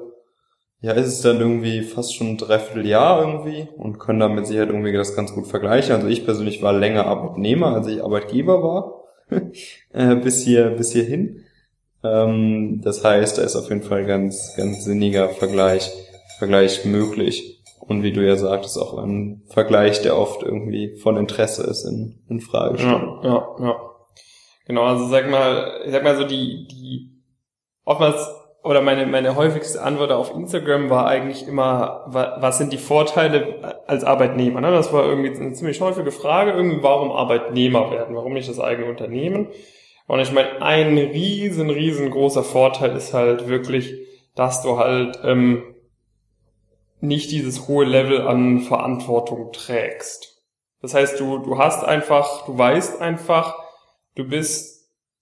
ja, 0.81 0.91
ist 0.91 1.07
es 1.07 1.21
dann 1.21 1.39
irgendwie 1.39 1.81
fast 1.81 2.15
schon 2.15 2.27
ein 2.27 2.37
Dreivierteljahr 2.37 3.21
irgendwie 3.21 3.67
und 3.77 3.97
können 3.97 4.19
damit 4.19 4.45
sicher 4.45 4.67
irgendwie 4.67 4.93
das 4.93 5.15
ganz 5.15 5.33
gut 5.33 5.47
vergleichen. 5.47 5.95
Also 5.95 6.07
ich 6.07 6.23
persönlich 6.23 6.61
war 6.61 6.73
länger 6.73 7.07
Arbeitnehmer, 7.07 7.73
als 7.73 7.87
ich 7.87 8.03
Arbeitgeber 8.03 8.61
war, 8.61 9.03
äh, 9.93 10.15
bis 10.15 10.43
hier, 10.43 10.69
bis 10.69 10.91
hierhin. 10.91 11.43
Ähm, 12.03 12.81
das 12.83 13.03
heißt, 13.03 13.39
da 13.39 13.41
ist 13.41 13.55
auf 13.55 13.69
jeden 13.69 13.81
Fall 13.81 14.05
ganz, 14.05 14.53
ganz 14.55 14.85
sinniger 14.85 15.29
Vergleich, 15.29 15.91
Vergleich 16.37 16.85
möglich 16.85 17.58
und 17.89 18.03
wie 18.03 18.11
du 18.11 18.25
ja 18.25 18.35
sagtest, 18.35 18.77
auch 18.77 18.97
ein 18.97 19.41
Vergleich, 19.49 20.01
der 20.01 20.17
oft 20.17 20.43
irgendwie 20.43 20.95
von 20.97 21.17
Interesse 21.17 21.63
ist 21.63 21.83
in, 21.83 22.19
in 22.29 22.39
Fragestellungen. 22.39 23.23
Ja, 23.23 23.55
ja, 23.59 23.65
ja. 23.65 23.75
Genau, 24.67 24.83
also 24.83 25.07
sag 25.07 25.29
mal, 25.29 25.81
ich 25.83 25.91
sag 25.91 26.03
mal 26.03 26.15
so 26.15 26.23
die, 26.23 26.67
die 26.67 27.09
oftmals 27.85 28.29
oder 28.63 28.81
meine, 28.81 29.07
meine 29.07 29.35
häufigste 29.35 29.81
Antwort 29.81 30.11
auf 30.11 30.35
Instagram 30.35 30.89
war 30.89 31.07
eigentlich 31.07 31.47
immer, 31.47 32.03
was 32.07 32.57
sind 32.59 32.73
die 32.73 32.77
Vorteile 32.77 33.81
als 33.87 34.03
Arbeitnehmer? 34.03 34.61
Ne? 34.61 34.69
Das 34.69 34.93
war 34.93 35.05
irgendwie 35.05 35.35
eine 35.35 35.53
ziemlich 35.53 35.81
häufige 35.81 36.11
Frage, 36.11 36.51
irgendwie, 36.51 36.83
warum 36.83 37.11
Arbeitnehmer 37.11 37.89
werden? 37.89 38.15
Warum 38.15 38.33
nicht 38.33 38.49
das 38.49 38.59
eigene 38.59 38.87
Unternehmen? 38.87 39.47
Und 40.07 40.19
ich 40.19 40.31
meine, 40.31 40.61
ein 40.61 40.97
riesen, 40.97 41.69
riesengroßer 41.69 42.43
Vorteil 42.43 42.95
ist 42.95 43.13
halt 43.13 43.47
wirklich, 43.47 43.93
dass 44.35 44.61
du 44.61 44.77
halt 44.77 45.19
ähm, 45.23 45.63
nicht 47.01 47.31
dieses 47.31 47.67
hohe 47.67 47.85
Level 47.85 48.27
an 48.27 48.59
Verantwortung 48.59 49.51
trägst. 49.51 50.41
Das 50.81 50.93
heißt, 50.93 51.19
du, 51.19 51.39
du 51.39 51.57
hast 51.57 51.83
einfach, 51.83 52.45
du 52.45 52.57
weißt 52.57 53.01
einfach, 53.01 53.55
du 54.15 54.27
bist 54.27 54.79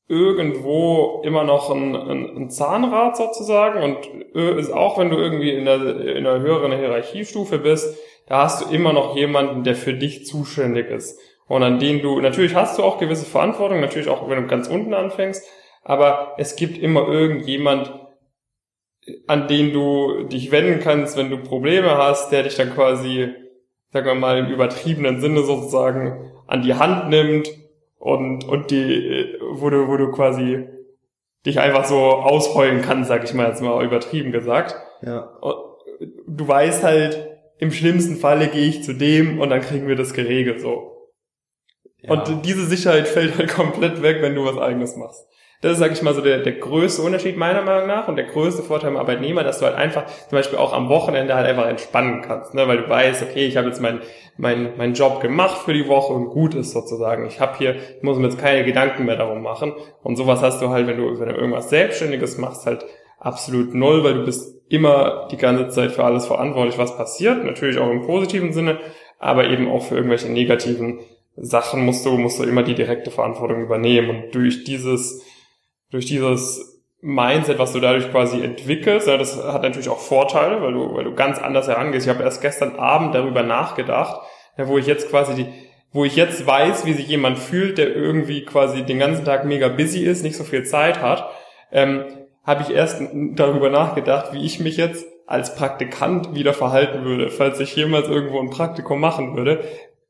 irgendwo 0.07 1.22
immer 1.25 1.43
noch 1.43 1.69
ein, 1.69 1.96
ein, 1.96 2.38
ein 2.38 2.50
Zahnrad 2.50 3.17
sozusagen 3.17 3.84
und 3.84 4.36
ist 4.36 4.72
auch 4.72 4.98
wenn 4.98 5.10
du 5.10 5.17
irgendwie 5.17 5.51
in 5.51 5.67
einer, 5.67 6.00
in 6.00 6.25
einer 6.25 6.39
höheren 6.39 6.72
Hierarchiestufe 6.72 7.60
bist, 7.60 7.98
da 8.27 8.43
hast 8.43 8.63
du 8.63 8.74
immer 8.74 8.93
noch 8.93 9.15
jemanden, 9.15 9.63
der 9.63 9.75
für 9.75 9.93
dich 9.93 10.25
zuständig 10.25 10.89
ist 10.89 11.19
und 11.48 11.63
an 11.63 11.79
den 11.79 12.01
du, 12.01 12.22
natürlich 12.22 12.55
hast 12.55 12.77
du 12.77 12.84
auch 12.84 13.00
gewisse 13.00 13.25
Verantwortung, 13.25 13.81
natürlich 13.81 14.07
auch 14.07 14.29
wenn 14.29 14.43
du 14.43 14.48
ganz 14.48 14.67
unten 14.67 14.93
anfängst, 14.93 15.46
aber 15.84 16.36
es 16.38 16.55
gibt 16.55 16.77
immer 16.77 17.07
irgendjemand, 17.07 17.93
an 19.28 19.48
den 19.48 19.74
du 19.74 20.24
dich 20.24 20.52
wenden 20.52 20.80
kannst, 20.80 21.18
wenn 21.18 21.30
du 21.30 21.38
Probleme 21.38 21.98
hast, 21.98 22.32
der 22.32 22.44
dich 22.44 22.56
dann 22.56 22.74
quasi, 22.74 23.30
sagen 23.92 24.06
wir 24.06 24.16
mal 24.16 24.38
im 24.38 24.48
übertriebenen 24.48 25.22
Sinne 25.22 25.44
sozusagen 25.44 26.32
an 26.48 26.62
die 26.62 26.76
Hand 26.76 27.10
nimmt 27.10 27.50
und, 28.00 28.46
und 28.46 28.72
die, 28.72 29.38
wo 29.52 29.70
du, 29.70 29.88
wo 29.88 29.98
du 29.98 30.12
quasi 30.12 30.68
dich 31.46 31.60
einfach 31.60 31.86
so 31.86 31.98
ausheulen 31.98 32.82
kannst, 32.82 33.08
sag 33.08 33.24
ich 33.24 33.34
mal 33.34 33.48
jetzt 33.48 33.62
mal 33.62 33.84
übertrieben 33.84 34.32
gesagt. 34.32 34.76
Ja. 35.02 35.32
Du 36.28 36.48
weißt 36.48 36.84
halt, 36.84 37.28
im 37.60 37.72
schlimmsten 37.72 38.18
Falle 38.18 38.48
gehe 38.48 38.68
ich 38.68 38.84
zu 38.84 38.94
dem 38.94 39.40
und 39.40 39.50
dann 39.50 39.62
kriegen 39.62 39.88
wir 39.88 39.96
das 39.96 40.14
geregelt 40.14 40.62
so. 40.62 41.12
Ja. 42.02 42.12
Und 42.12 42.46
diese 42.46 42.66
Sicherheit 42.66 43.08
fällt 43.08 43.38
halt 43.38 43.50
komplett 43.56 44.02
weg, 44.02 44.18
wenn 44.22 44.36
du 44.36 44.46
was 44.46 44.58
eigenes 44.58 44.96
machst. 44.96 45.26
Das 45.62 45.74
ist, 45.74 45.80
sag 45.80 45.92
ich 45.92 46.04
mal, 46.04 46.14
so 46.14 46.22
der, 46.22 46.40
der 46.40 46.54
größte 46.54 47.02
Unterschied 47.02 47.36
meiner 47.36 47.64
Meinung 47.64 47.88
nach 47.88 48.08
und 48.08 48.16
der 48.16 48.26
größte 48.26 48.62
Vorteil 48.62 48.92
im 48.92 48.98
Arbeitnehmer, 48.98 49.44
dass 49.44 49.58
du 49.60 49.66
halt 49.66 49.76
einfach 49.76 50.06
zum 50.06 50.38
Beispiel 50.38 50.60
auch 50.60 50.72
am 50.72 50.88
Wochenende 50.88 51.34
halt 51.34 51.48
einfach 51.48 51.68
entspannen 51.68 52.22
kannst, 52.22 52.54
ne? 52.54 52.68
weil 52.68 52.78
du 52.78 52.90
weißt, 52.90 53.24
okay, 53.24 53.48
ich 53.48 53.58
habe 53.58 53.68
jetzt 53.68 53.82
meinen 53.82 54.02
mein, 54.38 54.74
mein 54.78 54.94
Job 54.94 55.20
gemacht 55.20 55.58
für 55.58 55.74
die 55.74 55.88
Woche 55.88 56.14
und 56.14 56.30
gut 56.30 56.54
ist 56.54 56.72
sozusagen. 56.72 57.26
Ich 57.26 57.40
habe 57.40 57.58
hier, 57.58 57.76
ich 57.76 58.04
muss 58.04 58.18
mir 58.18 58.26
jetzt 58.26 58.40
keine 58.40 58.64
Gedanken 58.64 59.06
mehr 59.06 59.18
darum 59.18 59.42
machen 59.42 59.74
und 60.04 60.16
sowas 60.16 60.42
hast 60.42 60.62
du 60.62 60.70
halt, 60.70 60.86
wenn 60.86 60.98
du, 60.98 61.20
wenn 61.20 61.30
du 61.30 61.36
irgendwas 61.36 61.70
Selbstständiges 61.70 62.38
machst, 62.38 62.66
halt 62.68 62.86
absolut 63.20 63.74
null, 63.74 64.04
weil 64.04 64.14
du 64.14 64.26
bist 64.26 64.62
immer 64.70 65.28
die 65.32 65.38
ganze 65.38 65.70
Zeit 65.70 65.92
für 65.92 66.04
alles 66.04 66.28
verantwortlich, 66.28 66.78
was 66.78 66.96
passiert, 66.98 67.44
natürlich 67.44 67.80
auch 67.80 67.90
im 67.90 68.04
positiven 68.04 68.54
Sinne, 68.54 68.80
aber 69.18 69.50
eben 69.50 69.68
auch 69.70 69.84
für 69.84 69.96
irgendwelche 69.96 70.32
negativen 70.32 71.00
Sachen 71.36 71.86
musst 71.86 72.06
du, 72.06 72.18
musst 72.18 72.40
du 72.40 72.44
immer 72.44 72.64
die 72.64 72.76
direkte 72.76 73.12
Verantwortung 73.12 73.62
übernehmen 73.62 74.10
und 74.10 74.36
durch 74.36 74.64
dieses 74.64 75.24
durch 75.91 76.06
dieses 76.06 76.84
Mindset, 77.01 77.60
was 77.60 77.74
du 77.74 77.79
dadurch 77.79 78.10
quasi 78.12 78.41
entwickelst, 78.41 79.08
ja, 79.08 79.17
das 79.17 79.41
hat 79.41 79.62
natürlich 79.62 79.89
auch 79.89 80.00
Vorteile, 80.00 80.62
weil 80.62 80.74
du, 80.74 80.96
weil 80.96 81.03
du 81.03 81.13
ganz 81.13 81.39
anders 81.39 81.67
herangehst. 81.67 82.08
Ich 82.08 82.13
habe 82.13 82.24
erst 82.24 82.41
gestern 82.41 82.75
Abend 82.77 83.13
darüber 83.13 83.44
nachgedacht, 83.44 84.20
ja, 84.58 84.67
wo 84.67 84.77
ich 84.77 84.88
jetzt 84.88 85.10
quasi 85.10 85.36
die, 85.36 85.48
wo 85.91 86.06
ich 86.06 86.15
jetzt 86.15 86.46
weiß, 86.46 86.86
wie 86.86 86.94
sich 86.94 87.08
jemand 87.08 87.38
fühlt, 87.39 87.77
der 87.77 87.96
irgendwie 87.96 88.44
quasi 88.44 88.84
den 88.84 89.00
ganzen 89.00 89.25
Tag 89.25 89.46
mega 89.46 89.67
busy 89.67 90.03
ist, 90.03 90.24
nicht 90.24 90.36
so 90.36 90.44
viel 90.44 90.63
Zeit 90.63 91.01
hat, 91.01 91.29
ähm, 91.72 92.03
habe 92.44 92.63
ich 92.63 92.72
erst 92.72 93.01
darüber 93.36 93.70
nachgedacht, 93.70 94.34
wie 94.34 94.46
ich 94.46 94.60
mich 94.60 94.77
jetzt 94.77 95.06
als 95.27 95.56
Praktikant 95.56 96.34
wieder 96.34 96.53
verhalten 96.53 97.03
würde. 97.03 97.29
Falls 97.29 97.60
ich 97.60 97.75
jemals 97.75 98.08
irgendwo 98.08 98.39
ein 98.39 98.50
Praktikum 98.50 99.00
machen 99.00 99.36
würde, 99.36 99.63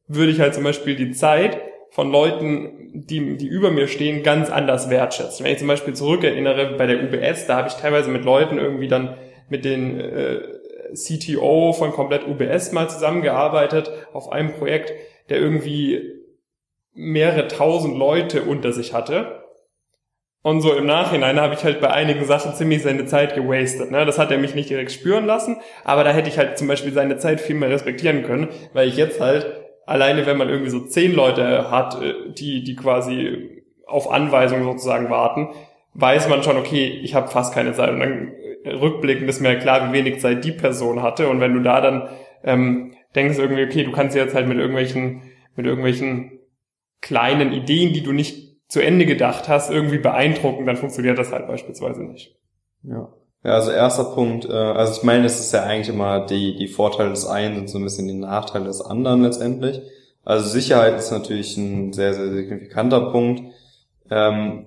würde 0.07 0.31
ich 0.31 0.39
halt 0.39 0.53
zum 0.53 0.63
Beispiel 0.63 0.95
die 0.95 1.11
Zeit 1.11 1.59
von 1.91 2.11
Leuten, 2.11 2.91
die, 2.93 3.37
die 3.37 3.47
über 3.47 3.71
mir 3.71 3.87
stehen, 3.87 4.23
ganz 4.23 4.49
anders 4.49 4.89
wertschätzen. 4.89 5.45
Wenn 5.45 5.53
ich 5.53 5.59
zum 5.59 5.67
Beispiel 5.67 5.93
zurückerinnere 5.93 6.75
bei 6.77 6.85
der 6.85 7.03
UBS, 7.03 7.47
da 7.47 7.57
habe 7.57 7.69
ich 7.69 7.75
teilweise 7.75 8.09
mit 8.09 8.25
Leuten 8.25 8.57
irgendwie 8.57 8.87
dann 8.87 9.17
mit 9.49 9.65
den 9.65 9.99
äh, 9.99 10.41
CTO 10.93 11.73
von 11.73 11.91
komplett 11.91 12.27
UBS 12.27 12.71
mal 12.71 12.89
zusammengearbeitet 12.89 13.91
auf 14.13 14.31
einem 14.31 14.53
Projekt, 14.53 14.93
der 15.29 15.39
irgendwie 15.39 16.13
mehrere 16.93 17.47
tausend 17.47 17.97
Leute 17.97 18.43
unter 18.43 18.71
sich 18.71 18.93
hatte. 18.93 19.43
Und 20.41 20.61
so 20.61 20.73
im 20.73 20.85
Nachhinein 20.85 21.39
habe 21.39 21.55
ich 21.55 21.63
halt 21.63 21.81
bei 21.81 21.89
einigen 21.89 22.23
Sachen 22.23 22.53
ziemlich 22.53 22.81
seine 22.81 23.05
Zeit 23.05 23.35
gewastet. 23.35 23.91
Ne? 23.91 24.05
Das 24.05 24.17
hat 24.17 24.31
er 24.31 24.37
mich 24.37 24.55
nicht 24.55 24.69
direkt 24.69 24.91
spüren 24.91 25.25
lassen, 25.25 25.57
aber 25.83 26.03
da 26.03 26.11
hätte 26.11 26.29
ich 26.29 26.37
halt 26.37 26.57
zum 26.57 26.67
Beispiel 26.67 26.93
seine 26.93 27.17
Zeit 27.17 27.41
viel 27.41 27.55
mehr 27.55 27.69
respektieren 27.69 28.23
können, 28.23 28.47
weil 28.73 28.87
ich 28.87 28.95
jetzt 28.95 29.19
halt 29.19 29.66
alleine 29.87 30.25
wenn 30.25 30.37
man 30.37 30.49
irgendwie 30.49 30.69
so 30.69 30.81
zehn 30.81 31.13
Leute 31.13 31.71
hat, 31.71 31.99
äh, 32.01 32.31
die, 32.33 32.63
die 32.63 32.75
quasi 32.75 33.63
auf 33.87 34.11
Anweisung 34.11 34.63
sozusagen 34.63 35.09
warten, 35.09 35.49
weiß 35.93 36.29
man 36.29 36.43
schon, 36.43 36.57
okay, 36.57 36.99
ich 37.01 37.15
habe 37.15 37.29
fast 37.29 37.53
keine 37.53 37.73
Zeit. 37.73 37.89
Und 37.89 38.01
dann 38.01 38.33
äh, 38.63 38.69
rückblickend 38.71 39.27
ist 39.27 39.41
mir 39.41 39.57
klar, 39.57 39.89
wie 39.89 39.97
wenig 39.97 40.19
Zeit 40.19 40.43
die 40.43 40.51
Person 40.51 41.01
hatte. 41.01 41.29
Und 41.29 41.39
wenn 41.39 41.53
du 41.53 41.61
da 41.61 41.81
dann 41.81 42.09
ähm, 42.43 42.93
denkst 43.15 43.39
irgendwie, 43.39 43.63
okay, 43.63 43.83
du 43.83 43.91
kannst 43.91 44.15
jetzt 44.15 44.35
halt 44.35 44.47
mit 44.47 44.57
irgendwelchen, 44.57 45.23
mit 45.55 45.65
irgendwelchen 45.65 46.39
kleinen 47.01 47.53
Ideen, 47.53 47.93
die 47.93 48.03
du 48.03 48.11
nicht 48.11 48.57
zu 48.67 48.81
Ende 48.81 49.05
gedacht 49.05 49.47
hast, 49.47 49.71
irgendwie 49.71 49.99
beeindrucken, 49.99 50.65
dann 50.65 50.75
funktioniert 50.75 51.17
das 51.17 51.31
halt 51.31 51.47
beispielsweise 51.47 52.03
nicht. 52.03 52.35
Ja. 52.83 53.13
Ja, 53.47 53.53
also 53.53 53.71
erster 53.71 54.03
Punkt, 54.03 54.43
äh, 54.43 54.51
also 54.51 54.91
ich 54.91 55.03
meine, 55.03 55.25
es 55.25 55.39
ist 55.39 55.53
ja 55.53 55.63
eigentlich 55.63 55.87
immer 55.87 56.19
die, 56.25 56.57
die 56.57 56.67
Vorteile 56.67 57.11
des 57.11 57.25
einen 57.25 57.55
sind 57.55 57.69
so 57.69 57.77
ein 57.77 57.85
bisschen 57.85 58.09
die 58.09 58.13
Nachteile 58.13 58.65
des 58.65 58.81
anderen 58.81 59.23
letztendlich. 59.23 59.79
Also 60.25 60.49
Sicherheit 60.49 60.97
ist 60.97 61.11
natürlich 61.11 61.55
ein 61.55 61.93
sehr, 61.93 62.13
sehr 62.13 62.29
signifikanter 62.33 63.09
Punkt. 63.09 63.43
Ähm, 64.11 64.65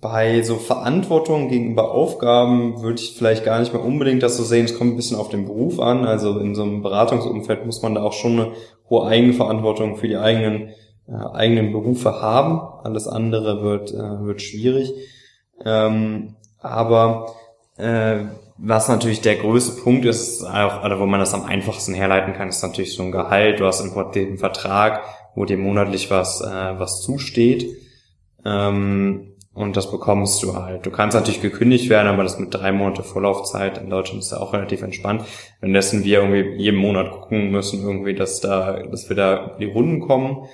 bei 0.00 0.40
so 0.42 0.54
Verantwortung 0.54 1.48
gegenüber 1.48 1.90
Aufgaben 1.90 2.80
würde 2.80 3.00
ich 3.00 3.16
vielleicht 3.16 3.44
gar 3.44 3.58
nicht 3.58 3.72
mehr 3.72 3.84
unbedingt 3.84 4.22
das 4.22 4.36
so 4.36 4.44
sehen. 4.44 4.66
Es 4.66 4.78
kommt 4.78 4.92
ein 4.92 4.96
bisschen 4.96 5.16
auf 5.16 5.28
den 5.28 5.46
Beruf 5.46 5.80
an. 5.80 6.04
Also 6.04 6.38
in 6.38 6.54
so 6.54 6.62
einem 6.62 6.80
Beratungsumfeld 6.80 7.66
muss 7.66 7.82
man 7.82 7.96
da 7.96 8.04
auch 8.04 8.12
schon 8.12 8.38
eine 8.38 8.52
hohe 8.88 9.04
Eigenverantwortung 9.04 9.96
für 9.96 10.06
die 10.06 10.16
eigenen, 10.16 10.68
äh, 11.08 11.26
eigenen 11.32 11.72
Berufe 11.72 12.22
haben. 12.22 12.60
Alles 12.84 13.08
andere 13.08 13.62
wird, 13.62 13.92
äh, 13.92 14.24
wird 14.24 14.42
schwierig. 14.42 14.94
Ähm, 15.64 16.36
aber 16.60 17.26
äh, 17.82 18.26
was 18.58 18.88
natürlich 18.88 19.20
der 19.20 19.36
größte 19.36 19.82
Punkt 19.82 20.04
ist, 20.04 20.44
auch, 20.44 20.84
oder 20.84 21.00
wo 21.00 21.06
man 21.06 21.20
das 21.20 21.34
am 21.34 21.44
einfachsten 21.44 21.94
herleiten 21.94 22.32
kann, 22.34 22.48
ist 22.48 22.62
natürlich 22.62 22.94
so 22.94 23.02
ein 23.02 23.10
Gehalt. 23.10 23.60
Du 23.60 23.66
hast 23.66 23.80
einen 23.80 24.38
Vertrag, 24.38 25.02
wo 25.34 25.44
dir 25.44 25.58
monatlich 25.58 26.10
was, 26.10 26.40
äh, 26.40 26.78
was 26.78 27.02
zusteht. 27.02 27.66
Ähm, 28.44 29.32
und 29.54 29.76
das 29.76 29.90
bekommst 29.90 30.42
du 30.42 30.54
halt. 30.54 30.86
Du 30.86 30.90
kannst 30.90 31.14
natürlich 31.14 31.42
gekündigt 31.42 31.90
werden, 31.90 32.08
aber 32.08 32.22
das 32.22 32.38
mit 32.38 32.54
drei 32.54 32.72
Monate 32.72 33.02
Vorlaufzeit 33.02 33.78
in 33.78 33.90
Deutschland 33.90 34.22
ist 34.22 34.32
ja 34.32 34.38
auch 34.38 34.54
relativ 34.54 34.82
entspannt. 34.82 35.24
Währenddessen 35.60 36.04
wir 36.04 36.20
irgendwie 36.20 36.62
jeden 36.62 36.78
Monat 36.78 37.10
gucken 37.10 37.50
müssen, 37.50 37.82
irgendwie, 37.82 38.14
dass 38.14 38.40
da, 38.40 38.82
dass 38.84 39.08
wir 39.10 39.16
da 39.16 39.56
die 39.58 39.66
Runden 39.66 40.00
kommen. 40.00 40.46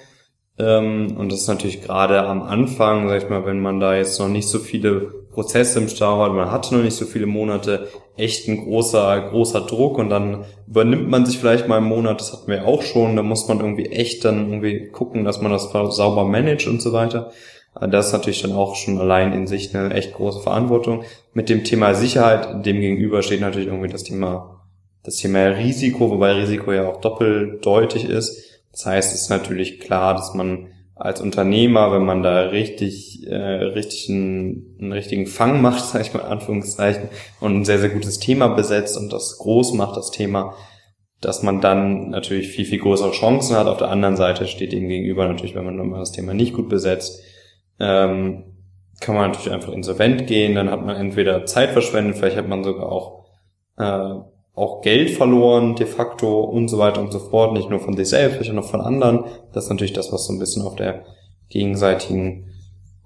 Ähm, 0.59 1.17
und 1.17 1.31
das 1.31 1.43
ist 1.43 1.49
natürlich 1.49 1.83
gerade 1.83 2.25
am 2.25 2.43
Anfang, 2.43 3.09
sag 3.09 3.23
ich 3.23 3.29
mal, 3.29 3.47
wenn 3.47 3.61
man 3.61 3.79
da 3.79 3.95
jetzt 3.95 4.19
noch 4.19 4.29
nicht 4.29 4.49
so 4.49 4.59
viele 4.59 5.18
Prozesse 5.39 5.79
im 5.79 5.89
Stau 5.89 6.21
hat, 6.21 6.33
man 6.33 6.51
hatte 6.51 6.75
noch 6.75 6.83
nicht 6.83 6.97
so 6.97 7.05
viele 7.05 7.27
Monate, 7.27 7.87
echt 8.17 8.49
ein 8.49 8.65
großer, 8.65 9.29
großer 9.31 9.61
Druck 9.61 9.97
und 9.97 10.11
dann 10.11 10.45
übernimmt 10.67 11.09
man 11.09 11.27
sich 11.27 11.39
vielleicht 11.39 11.69
mal 11.69 11.77
einen 11.77 11.87
Monat, 11.87 12.21
das 12.21 12.33
hatten 12.33 12.51
wir 12.51 12.67
auch 12.67 12.83
schon, 12.83 13.15
da 13.15 13.23
muss 13.23 13.47
man 13.47 13.61
irgendwie 13.61 13.87
echt 13.87 14.25
dann 14.25 14.49
irgendwie 14.49 14.89
gucken, 14.89 15.25
dass 15.25 15.41
man 15.41 15.53
das 15.53 15.71
sauber 15.71 16.25
managt 16.25 16.67
und 16.67 16.83
so 16.83 16.93
weiter. 16.93 17.31
Das 17.81 18.09
ist 18.09 18.13
natürlich 18.15 18.43
dann 18.43 18.51
auch 18.51 18.75
schon 18.75 18.99
allein 18.99 19.33
in 19.33 19.47
sich 19.47 19.73
eine 19.77 19.95
echt 19.95 20.15
große 20.15 20.41
Verantwortung. 20.41 21.05
Mit 21.35 21.49
dem 21.49 21.63
Thema 21.63 21.95
Sicherheit, 21.95 22.67
dem 22.67 22.81
gegenüber 22.81 23.23
steht 23.23 23.41
natürlich 23.41 23.69
irgendwie 23.69 23.93
das 23.93 24.03
Thema, 24.03 24.65
das 25.05 25.19
Thema 25.19 25.51
Risiko, 25.51 26.11
wobei 26.11 26.33
Risiko 26.33 26.73
ja 26.73 26.89
auch 26.89 27.01
doppeldeutig 27.01 28.07
ist. 28.07 28.61
Das 28.73 28.87
heißt, 28.87 29.15
es 29.15 29.23
ist 29.23 29.31
natürlich 29.31 29.79
klar, 29.79 30.15
dass 30.15 30.35
man 30.35 30.67
als 30.99 31.21
Unternehmer, 31.21 31.93
wenn 31.93 32.05
man 32.05 32.23
da 32.23 32.41
richtig, 32.43 33.27
äh, 33.27 33.35
richtig 33.35 34.09
einen, 34.09 34.77
einen 34.81 34.93
richtigen 34.93 35.27
Fang 35.27 35.63
macht, 35.63 35.85
sage 35.85 36.05
ich 36.05 36.15
mal 36.15 36.23
Anführungszeichen, 36.25 37.09
und 37.41 37.57
ein 37.57 37.65
sehr, 37.65 37.79
sehr 37.79 37.91
gutes 37.91 38.19
Thema 38.19 38.49
besetzt 38.49 38.97
und 38.97 39.13
das 39.13 39.39
groß 39.39 39.75
macht, 39.75 39.97
das 39.97 40.11
Thema, 40.11 40.55
dass 41.21 41.43
man 41.43 41.61
dann 41.61 42.11
natürlich 42.11 42.49
viel, 42.49 42.65
viel 42.65 42.79
größere 42.79 43.13
Chancen 43.13 43.57
hat. 43.57 43.67
Auf 43.67 43.79
der 43.79 43.91
anderen 43.91 44.17
Seite 44.17 44.47
steht 44.47 44.73
dem 44.73 44.89
gegenüber 44.89 45.27
natürlich, 45.27 45.55
wenn 45.55 45.65
man 45.65 45.99
das 45.99 46.13
Thema 46.13 46.35
nicht 46.35 46.53
gut 46.53 46.69
besetzt, 46.69 47.23
ähm, 47.81 48.45
kann 49.01 49.15
man 49.15 49.31
natürlich 49.31 49.53
einfach 49.53 49.73
insolvent 49.73 50.27
gehen, 50.27 50.57
dann 50.57 50.71
hat 50.71 50.85
man 50.85 50.97
entweder 50.97 51.47
Zeit 51.47 51.71
verschwendet, 51.71 52.17
vielleicht 52.17 52.37
hat 52.37 52.49
man 52.49 52.65
sogar 52.65 52.91
auch 52.91 53.27
äh, 53.77 54.15
auch 54.59 54.83
Geld 54.83 55.11
verloren 55.11 55.77
de 55.77 55.87
facto 55.87 56.41
und 56.41 56.69
so 56.69 56.79
weiter 56.79 57.01
und 57.01 57.13
so 57.13 57.19
fort, 57.19 57.53
nicht 57.53 57.71
nur 57.71 57.81
von 57.81 57.97
sich 57.97 58.09
selbst, 58.09 58.45
sondern 58.45 58.65
auch 58.65 58.71
von 58.71 58.81
anderen. 58.81 59.25
Das 59.53 59.65
ist 59.65 59.71
natürlich 59.71 59.93
das, 59.93 60.13
was 60.13 60.27
so 60.27 60.33
ein 60.33 60.39
bisschen 60.39 60.63
auf 60.63 60.75
der 60.75 61.05
gegenseitigen 61.49 62.49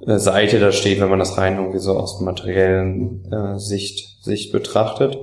äh, 0.06 0.18
Seite 0.18 0.58
da 0.58 0.72
steht, 0.72 1.00
wenn 1.00 1.10
man 1.10 1.18
das 1.18 1.38
rein 1.38 1.56
irgendwie 1.56 1.78
so 1.78 1.96
aus 1.96 2.20
materiellen 2.20 3.30
äh, 3.32 3.58
Sicht, 3.58 4.22
Sicht 4.22 4.52
betrachtet. 4.52 5.18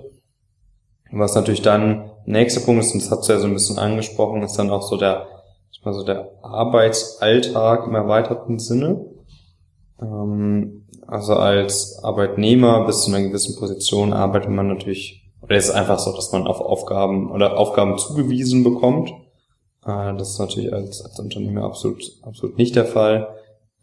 Was 1.12 1.36
natürlich 1.36 1.62
dann 1.62 2.12
nächster 2.26 2.62
Punkt 2.62 2.84
ist, 2.84 2.94
und 2.94 3.02
das 3.04 3.12
hat 3.12 3.28
du 3.28 3.34
ja 3.34 3.40
so 3.40 3.48
ein 3.48 3.54
bisschen 3.54 3.80
angesprochen, 3.80 4.44
ist 4.44 4.58
dann 4.58 4.70
auch 4.70 4.84
so 4.84 4.96
der, 4.98 5.28
mal 5.84 5.94
so 5.94 6.04
der 6.04 6.30
Arbeitsalltag 6.44 7.88
im 7.88 7.96
erweiterten 7.96 8.60
Sinne. 8.60 9.06
Ähm, 10.02 10.86
also 11.08 11.34
als 11.34 12.00
Arbeitnehmer 12.04 12.86
bis 12.86 13.04
zu 13.04 13.12
einer 13.12 13.26
gewissen 13.26 13.58
Position 13.58 14.14
arbeitet 14.14 14.52
man 14.52 14.68
natürlich 14.68 15.29
oder 15.42 15.56
ist 15.56 15.70
es 15.70 15.72
einfach 15.72 16.00
so, 16.00 16.14
dass 16.14 16.32
man 16.32 16.48
auf 16.48 16.60
Aufgaben 16.60 17.32
oder 17.32 17.58
Aufgaben 17.58 17.98
zugewiesen 17.98 18.64
bekommt 18.64 19.12
Äh, 19.86 20.16
das 20.18 20.32
ist 20.32 20.40
natürlich 20.40 20.74
als, 20.74 21.04
als 21.04 21.20
Unternehmer 21.20 21.64
absolut, 21.64 22.04
absolut 22.22 22.58
nicht 22.58 22.76
der 22.76 22.86
Fall. 22.86 23.30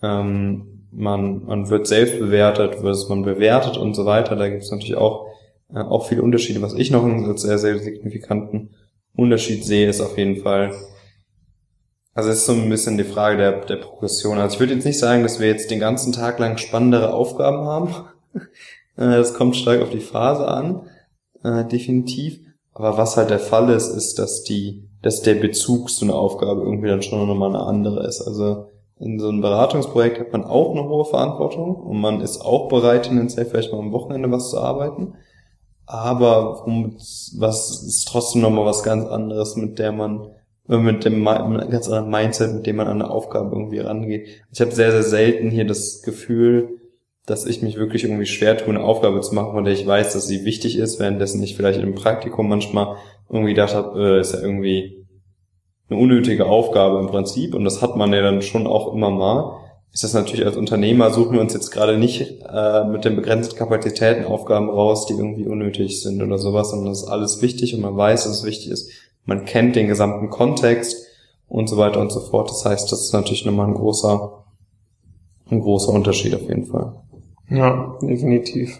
Ähm, 0.03 0.87
man, 0.93 1.45
man 1.45 1.69
wird 1.69 1.87
selbst 1.87 2.19
bewertet, 2.19 2.83
wird 2.83 3.09
man 3.09 3.23
bewertet 3.23 3.77
und 3.77 3.95
so 3.95 4.07
weiter. 4.07 4.37
Da 4.37 4.49
gibt 4.49 4.63
es 4.63 4.71
natürlich 4.71 4.97
auch, 4.97 5.27
äh, 5.75 5.79
auch 5.79 6.07
viele 6.07 6.23
Unterschiede. 6.23 6.63
Was 6.63 6.75
ich 6.75 6.91
noch 6.91 7.05
einen 7.05 7.37
sehr, 7.37 7.59
sehr 7.59 7.79
signifikanten 7.79 8.75
Unterschied 9.15 9.65
sehe, 9.65 9.89
ist 9.89 10.01
auf 10.01 10.17
jeden 10.19 10.37
Fall, 10.43 10.75
also 12.15 12.31
es 12.31 12.39
ist 12.39 12.47
so 12.47 12.53
ein 12.53 12.69
bisschen 12.69 12.99
die 12.99 13.05
Frage 13.05 13.37
der, 13.39 13.65
der 13.65 13.77
Progression. 13.77 14.39
Also 14.39 14.55
ich 14.55 14.61
würde 14.61 14.75
jetzt 14.75 14.85
nicht 14.85 14.99
sagen, 14.99 15.23
dass 15.23 15.41
wir 15.41 15.49
jetzt 15.49 15.71
den 15.71 15.81
ganzen 15.81 16.13
Tag 16.13 16.39
lang 16.39 16.59
spannendere 16.59 17.13
Aufgaben 17.15 17.67
haben. 17.67 17.95
Äh, 18.99 19.19
das 19.19 19.35
kommt 19.35 19.57
stark 19.57 19.83
auf 19.83 19.91
die 19.91 20.01
Phase 20.01 20.49
an, 20.49 20.89
äh, 21.47 21.65
definitiv. 21.65 22.41
Aber 22.75 22.99
was 22.99 23.17
halt 23.17 23.31
der 23.31 23.38
Fall 23.38 23.71
ist, 23.71 23.88
ist, 23.88 24.19
dass 24.19 24.43
die, 24.43 24.88
dass 25.00 25.23
der 25.23 25.37
Bezug 25.37 25.91
zu 25.91 26.05
einer 26.05 26.15
Aufgabe 26.15 26.62
irgendwie 26.62 26.88
dann 26.88 27.03
schon 27.03 27.26
nochmal 27.26 27.55
eine 27.55 27.65
andere 27.65 28.07
ist. 28.07 28.21
Also 28.21 28.67
in 28.99 29.19
so 29.19 29.29
einem 29.29 29.41
Beratungsprojekt 29.41 30.19
hat 30.21 30.33
man 30.33 30.45
auch 30.45 30.73
eine 30.73 30.88
hohe 30.88 31.05
Verantwortung 31.05 31.76
und 31.76 32.00
man 32.00 32.21
ist 32.21 32.41
auch 32.41 32.69
bereit, 32.69 33.05
tendenziell 33.05 33.47
vielleicht 33.47 33.73
mal 33.73 33.79
am 33.79 33.93
Wochenende 33.93 34.31
was 34.31 34.50
zu 34.50 34.59
arbeiten. 34.59 35.15
Aber 35.87 36.65
was 36.67 37.83
ist 37.83 38.09
trotzdem 38.09 38.43
nochmal 38.43 38.65
was 38.65 38.83
ganz 38.83 39.07
anderes, 39.07 39.57
mit 39.57 39.79
der 39.79 39.93
man 39.93 40.29
mit 40.69 41.05
dem 41.05 41.21
mit 41.21 41.29
einem 41.29 41.71
ganz 41.71 41.87
anderen 41.87 42.11
Mindset, 42.11 42.53
mit 42.53 42.67
dem 42.67 42.76
man 42.76 42.88
an 42.88 43.00
eine 43.00 43.11
Aufgabe 43.11 43.55
irgendwie 43.55 43.79
rangeht. 43.79 44.26
Ich 44.50 44.61
habe 44.61 44.73
sehr, 44.73 44.91
sehr 44.91 45.05
selten 45.05 45.50
hier 45.50 45.65
das 45.65 46.03
Gefühl, 46.03 46.81
dass 47.26 47.45
ich 47.45 47.62
mich 47.62 47.76
wirklich 47.76 48.04
irgendwie 48.04 48.26
schwer 48.26 48.56
tue, 48.56 48.68
eine 48.68 48.85
Aufgabe 48.85 49.21
zu 49.21 49.35
machen, 49.35 49.52
von 49.52 49.64
der 49.64 49.75
ich 49.75 49.87
weiß, 49.87 50.12
dass 50.12 50.26
sie 50.26 50.45
wichtig 50.45 50.78
ist, 50.78 50.99
währenddessen 50.99 51.42
ich 51.42 51.56
vielleicht 51.56 51.80
im 51.80 51.95
Praktikum 51.95 52.49
manchmal 52.49 52.97
irgendwie 53.28 53.54
gedacht 53.54 53.75
habe, 53.75 54.16
äh, 54.16 54.21
ist 54.21 54.33
ja 54.33 54.40
irgendwie 54.40 55.04
eine 55.88 56.00
unnötige 56.00 56.47
Aufgabe 56.47 56.99
im 56.99 57.09
Prinzip 57.09 57.54
und 57.54 57.64
das 57.64 57.83
hat 57.83 57.97
man 57.97 58.12
ja 58.12 58.23
dann 58.23 58.42
schon 58.42 58.66
auch 58.66 58.95
immer 58.95 59.11
mal. 59.11 59.59
Ist 59.92 60.04
das 60.04 60.14
natürlich 60.14 60.45
als 60.45 60.56
Unternehmer 60.56 61.11
suchen 61.11 61.35
wir 61.35 61.40
uns 61.40 61.54
jetzt 61.54 61.71
gerade 61.71 61.97
nicht 61.97 62.21
äh, 62.21 62.85
mit 62.85 63.04
den 63.04 63.16
begrenzten 63.16 63.56
Kapazitäten 63.56 64.25
Aufgaben 64.25 64.68
raus, 64.68 65.06
die 65.06 65.14
irgendwie 65.14 65.47
unnötig 65.47 66.02
sind 66.02 66.23
oder 66.23 66.38
sowas, 66.38 66.71
sondern 66.71 66.88
das 66.88 67.02
ist 67.02 67.09
alles 67.09 67.42
wichtig 67.42 67.75
und 67.75 67.80
man 67.80 67.97
weiß, 67.97 68.25
dass 68.25 68.40
es 68.40 68.45
wichtig 68.45 68.71
ist 68.71 68.90
man 69.26 69.45
kennt 69.45 69.76
den 69.76 69.88
gesamten 69.88 70.30
Kontext 70.30 71.04
und 71.49 71.68
so 71.68 71.76
weiter 71.76 72.00
und 72.00 72.11
so 72.11 72.21
fort. 72.21 72.49
Das 72.49 72.64
heißt, 72.64 72.90
das 72.90 73.02
ist 73.02 73.12
natürlich 73.12 73.45
nochmal 73.45 73.66
ein 73.66 73.75
großer, 73.75 74.45
ein 75.50 75.61
großer 75.61 75.92
Unterschied 75.92 76.35
auf 76.35 76.49
jeden 76.49 76.66
Fall. 76.66 76.95
Ja, 77.49 77.97
definitiv. 78.03 78.79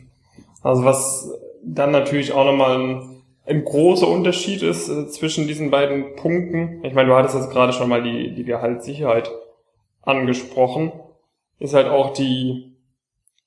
Also 0.63 0.85
was 0.85 1.31
dann 1.63 1.91
natürlich 1.91 2.33
auch 2.33 2.45
nochmal 2.45 2.79
ein, 2.79 3.23
ein 3.47 3.65
großer 3.65 4.09
Unterschied 4.09 4.63
ist 4.63 4.89
äh, 4.89 5.09
zwischen 5.09 5.47
diesen 5.47 5.71
beiden 5.71 6.17
Punkten. 6.17 6.85
Ich 6.85 6.95
meine, 6.95 7.09
du 7.09 7.15
hattest 7.15 7.35
jetzt 7.35 7.51
gerade 7.51 7.73
schon 7.73 7.89
mal 7.89 8.03
die, 8.03 8.35
die 8.35 8.45
Gehaltssicherheit 8.45 9.31
angesprochen, 10.03 10.93
ist 11.59 11.75
halt 11.75 11.89
auch 11.89 12.13
die, 12.13 12.77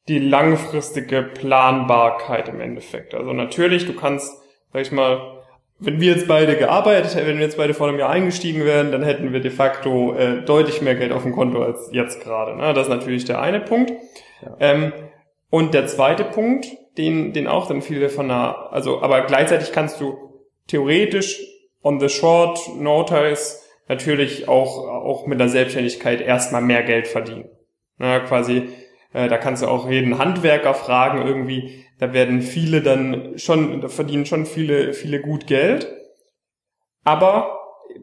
die 0.07 0.19
langfristige 0.19 1.23
Planbarkeit 1.23 2.49
im 2.49 2.59
Endeffekt. 2.59 3.13
Also 3.13 3.33
natürlich, 3.33 3.85
du 3.85 3.93
kannst, 3.93 4.41
sag 4.73 4.81
ich 4.81 4.91
mal, 4.91 5.39
wenn 5.79 6.01
wir 6.01 6.13
jetzt 6.13 6.27
beide 6.27 6.57
gearbeitet 6.57 7.15
hätten, 7.15 7.27
wenn 7.27 7.37
wir 7.37 7.45
jetzt 7.45 7.57
beide 7.57 7.73
vor 7.73 7.87
einem 7.87 7.99
Jahr 7.99 8.09
eingestiegen 8.09 8.65
wären, 8.65 8.91
dann 8.91 9.01
hätten 9.01 9.31
wir 9.31 9.39
de 9.39 9.51
facto 9.51 10.13
äh, 10.13 10.41
deutlich 10.41 10.81
mehr 10.81 10.95
Geld 10.95 11.13
auf 11.13 11.23
dem 11.23 11.31
Konto 11.31 11.63
als 11.63 11.89
jetzt 11.93 12.21
gerade. 12.21 12.57
Ne? 12.57 12.73
Das 12.73 12.87
ist 12.87 12.93
natürlich 12.93 13.23
der 13.23 13.41
eine 13.41 13.61
Punkt. 13.61 13.93
Ähm, 14.59 14.93
und 15.49 15.73
der 15.73 15.87
zweite 15.87 16.23
Punkt, 16.23 16.67
den, 16.97 17.33
den 17.33 17.47
auch 17.47 17.67
dann 17.67 17.81
viele 17.81 18.09
von 18.09 18.29
einer, 18.29 18.71
also, 18.71 19.01
aber 19.01 19.21
gleichzeitig 19.21 19.71
kannst 19.71 19.99
du 19.99 20.17
theoretisch 20.67 21.41
on 21.81 21.99
the 21.99 22.09
short 22.09 22.59
notice 22.77 23.65
natürlich 23.87 24.47
auch, 24.47 24.87
auch 24.87 25.25
mit 25.25 25.39
der 25.39 25.49
Selbstständigkeit 25.49 26.21
erstmal 26.21 26.61
mehr 26.61 26.83
Geld 26.83 27.07
verdienen. 27.07 27.49
Ne? 27.97 28.21
Quasi, 28.27 28.69
äh, 29.13 29.27
da 29.27 29.37
kannst 29.37 29.63
du 29.63 29.67
auch 29.67 29.89
jeden 29.89 30.17
Handwerker 30.17 30.73
fragen 30.73 31.25
irgendwie, 31.25 31.85
da 31.97 32.13
werden 32.13 32.41
viele 32.41 32.81
dann 32.81 33.37
schon, 33.37 33.81
da 33.81 33.87
verdienen 33.89 34.25
schon 34.25 34.45
viele, 34.45 34.93
viele 34.93 35.19
gut 35.19 35.47
Geld. 35.47 35.91
Aber 37.03 37.57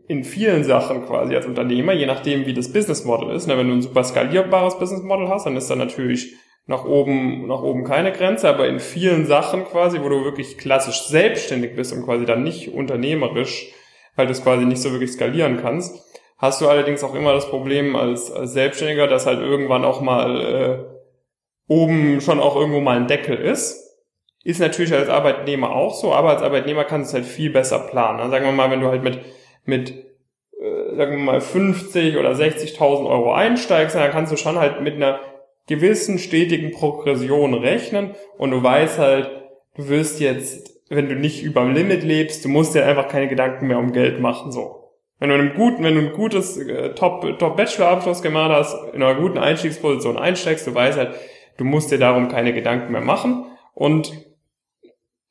in 0.09 0.25
vielen 0.25 0.65
Sachen 0.65 1.05
quasi 1.07 1.35
als 1.35 1.47
Unternehmer, 1.47 1.93
je 1.93 2.07
nachdem 2.07 2.47
wie 2.47 2.55
das 2.55 2.73
Business 2.73 3.05
Model 3.05 3.35
ist, 3.35 3.47
ne, 3.47 3.57
wenn 3.59 3.69
du 3.69 3.75
ein 3.75 3.83
super 3.83 4.05
skalierbares 4.05 4.79
Business 4.79 5.03
Model 5.03 5.29
hast, 5.29 5.47
dann 5.47 5.57
ist 5.57 5.69
da 5.69 5.77
natürlich 5.77 6.35
nach 6.67 6.85
oben, 6.85 7.47
nach 7.47 7.63
oben 7.63 7.85
keine 7.85 8.13
Grenze, 8.13 8.49
aber 8.49 8.69
in 8.69 8.81
vielen 8.81 9.27
Sachen 9.27 9.65
quasi, 9.65 10.01
wo 10.01 10.09
du 10.09 10.25
wirklich 10.25 10.59
klassisch 10.59 11.03
selbstständig 11.07 11.77
bist 11.77 11.93
und 11.93 12.05
quasi 12.05 12.25
dann 12.25 12.43
nicht 12.43 12.75
unternehmerisch, 12.75 13.73
weil 14.17 14.27
du 14.27 14.33
es 14.33 14.43
quasi 14.43 14.65
nicht 14.65 14.83
so 14.83 14.91
wirklich 14.91 15.13
skalieren 15.13 15.59
kannst, 15.61 16.05
hast 16.39 16.61
du 16.61 16.69
allerdings 16.69 17.05
auch 17.05 17.15
immer 17.15 17.33
das 17.33 17.49
Problem 17.49 17.95
als, 17.95 18.33
als 18.33 18.53
Selbstständiger, 18.53 19.07
dass 19.07 19.27
halt 19.27 19.41
irgendwann 19.41 19.85
auch 19.85 20.01
mal 20.01 20.41
äh, 20.41 20.79
oben 21.69 22.21
schon 22.21 22.41
auch 22.41 22.57
irgendwo 22.57 22.81
mal 22.81 22.97
ein 22.97 23.07
Deckel 23.07 23.37
ist 23.37 23.87
ist 24.47 24.61
natürlich 24.61 24.95
als 24.95 25.09
Arbeitnehmer 25.09 25.71
auch 25.71 25.93
so, 25.93 26.15
aber 26.15 26.31
als 26.31 26.43
Arbeitnehmer 26.43 26.85
kannst 26.85 27.13
du 27.13 27.17
es 27.17 27.25
halt 27.25 27.33
viel 27.35 27.51
besser 27.51 27.81
planen. 27.81 28.21
Also 28.21 28.31
sagen 28.31 28.45
wir 28.45 28.53
mal, 28.53 28.71
wenn 28.71 28.81
du 28.81 28.87
halt 28.87 29.03
mit, 29.03 29.19
mit 29.67 29.91
äh, 30.61 30.97
sagen 30.97 31.17
wir 31.17 31.25
mal 31.25 31.41
50 31.41 32.17
oder 32.17 32.33
60.000 32.33 33.09
Euro 33.09 33.33
einsteigst, 33.33 33.95
dann 33.95 34.11
kannst 34.11 34.33
du 34.33 34.37
schon 34.37 34.59
halt 34.59 34.81
mit 34.81 34.95
einer 34.95 35.21
gewissen 35.67 36.19
stetigen 36.19 36.71
Progression 36.71 37.55
rechnen 37.55 38.15
und 38.39 38.53
du 38.53 38.63
weißt 38.63 38.99
halt, 38.99 39.31
du 39.75 39.89
wirst 39.89 40.21
jetzt, 40.21 40.81
wenn 40.89 41.09
du 41.09 41.17
nicht 41.17 41.43
über 41.43 41.63
dem 41.63 41.75
Limit 41.75 42.05
lebst, 42.05 42.45
du 42.45 42.49
musst 42.49 42.75
dir 42.75 42.87
einfach 42.87 43.09
keine 43.09 43.29
Gedanken 43.29 43.67
mehr 43.67 43.79
um 43.79 43.93
Geld 43.93 44.21
machen, 44.21 44.53
so. 44.53 44.83
Wenn 45.19 45.31
du 45.31 45.35
einen 45.35 45.55
guten, 45.55 45.83
wenn 45.83 45.95
du 45.95 46.03
ein 46.03 46.13
gutes 46.13 46.59
äh, 46.59 46.95
Top, 46.95 47.39
Top 47.39 47.57
Bachelor 47.57 47.89
Abschluss 47.89 48.21
gemacht 48.21 48.53
hast, 48.53 48.95
in 48.95 49.03
einer 49.03 49.19
guten 49.19 49.39
Einstiegsposition 49.39 50.19
einsteigst, 50.19 50.67
du 50.67 50.75
weißt 50.75 50.99
halt, 50.99 51.15
du 51.57 51.65
musst 51.65 51.91
dir 51.91 51.99
darum 51.99 52.29
keine 52.29 52.53
Gedanken 52.53 52.93
mehr 52.93 53.01
machen 53.01 53.47
und 53.73 54.13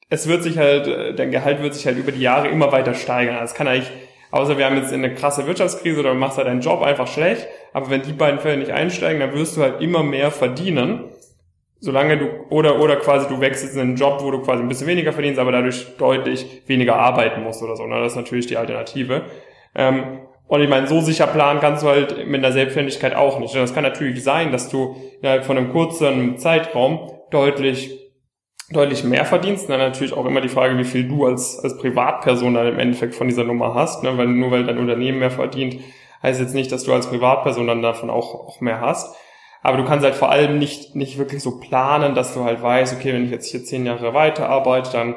es 0.09 0.27
wird 0.27 0.43
sich 0.43 0.57
halt, 0.57 0.87
äh, 0.87 1.13
dein 1.13 1.31
Gehalt 1.31 1.61
wird 1.61 1.75
sich 1.75 1.85
halt 1.85 1.97
über 1.97 2.11
die 2.11 2.21
Jahre 2.21 2.47
immer 2.47 2.71
weiter 2.71 2.93
steigern. 2.93 3.43
Es 3.43 3.53
kann 3.53 3.67
eigentlich, 3.67 3.91
außer 4.35 4.57
wir 4.57 4.65
haben 4.65 4.75
jetzt 4.75 4.91
eine 4.91 5.13
krasse 5.13 5.47
Wirtschaftskrise 5.47 6.01
oder 6.01 6.11
du 6.11 6.19
machst 6.19 6.37
halt 6.37 6.47
deinen 6.47 6.59
Job 6.59 6.81
einfach 6.81 7.07
schlecht, 7.07 7.47
aber 7.71 7.89
wenn 7.89 8.01
die 8.01 8.11
beiden 8.11 8.39
Fälle 8.39 8.57
nicht 8.57 8.71
einsteigen, 8.71 9.21
dann 9.21 9.33
wirst 9.33 9.55
du 9.55 9.61
halt 9.61 9.81
immer 9.81 10.03
mehr 10.03 10.29
verdienen. 10.29 11.05
Solange 11.79 12.17
du, 12.17 12.27
oder, 12.49 12.81
oder 12.81 12.97
quasi 12.97 13.27
du 13.27 13.39
wechselst 13.39 13.75
in 13.75 13.81
einen 13.81 13.95
Job, 13.95 14.21
wo 14.21 14.31
du 14.31 14.41
quasi 14.41 14.63
ein 14.63 14.67
bisschen 14.67 14.87
weniger 14.87 15.13
verdienst, 15.13 15.39
aber 15.39 15.51
dadurch 15.51 15.95
deutlich 15.97 16.63
weniger 16.67 16.95
arbeiten 16.95 17.43
musst 17.43 17.61
oder 17.63 17.75
so. 17.75 17.87
Das 17.87 18.11
ist 18.11 18.17
natürlich 18.17 18.47
die 18.47 18.57
Alternative. 18.57 19.23
Ähm, 19.73 20.19
und 20.47 20.61
ich 20.61 20.69
meine, 20.69 20.87
so 20.87 21.01
sicher 21.01 21.27
planen 21.27 21.59
kannst 21.59 21.83
du 21.83 21.87
halt 21.87 22.27
mit 22.27 22.43
einer 22.43 22.51
Selbstständigkeit 22.51 23.15
auch 23.15 23.39
nicht. 23.39 23.55
Das 23.55 23.73
kann 23.73 23.83
natürlich 23.83 24.23
sein, 24.23 24.51
dass 24.51 24.69
du 24.69 24.95
innerhalb 25.21 25.45
von 25.45 25.57
einem 25.57 25.71
kurzen 25.71 26.37
Zeitraum 26.37 27.11
deutlich 27.31 28.04
deutlich 28.71 29.03
mehr 29.03 29.25
verdienst. 29.25 29.69
Dann 29.69 29.79
natürlich 29.79 30.13
auch 30.13 30.25
immer 30.25 30.41
die 30.41 30.49
Frage, 30.49 30.77
wie 30.77 30.83
viel 30.83 31.07
du 31.07 31.25
als, 31.25 31.59
als 31.59 31.77
Privatperson 31.77 32.53
dann 32.53 32.67
im 32.67 32.79
Endeffekt 32.79 33.15
von 33.15 33.27
dieser 33.27 33.43
Nummer 33.43 33.73
hast. 33.73 34.03
Ne? 34.03 34.17
Weil 34.17 34.27
nur 34.27 34.51
weil 34.51 34.65
dein 34.65 34.77
Unternehmen 34.77 35.19
mehr 35.19 35.31
verdient, 35.31 35.77
heißt 36.23 36.39
jetzt 36.39 36.55
nicht, 36.55 36.71
dass 36.71 36.83
du 36.83 36.93
als 36.93 37.07
Privatperson 37.07 37.67
dann 37.67 37.81
davon 37.81 38.09
auch, 38.09 38.33
auch 38.33 38.61
mehr 38.61 38.81
hast. 38.81 39.15
Aber 39.61 39.77
du 39.77 39.85
kannst 39.85 40.05
halt 40.05 40.15
vor 40.15 40.29
allem 40.29 40.59
nicht, 40.59 40.95
nicht 40.95 41.17
wirklich 41.17 41.41
so 41.41 41.59
planen, 41.59 42.13
dass 42.13 42.33
du 42.35 42.43
halt 42.43 42.61
weißt, 42.61 42.95
okay, 42.95 43.13
wenn 43.13 43.25
ich 43.25 43.31
jetzt 43.31 43.49
hier 43.49 43.63
zehn 43.63 43.85
Jahre 43.85 44.13
weiterarbeite, 44.13 44.91
dann 44.91 45.15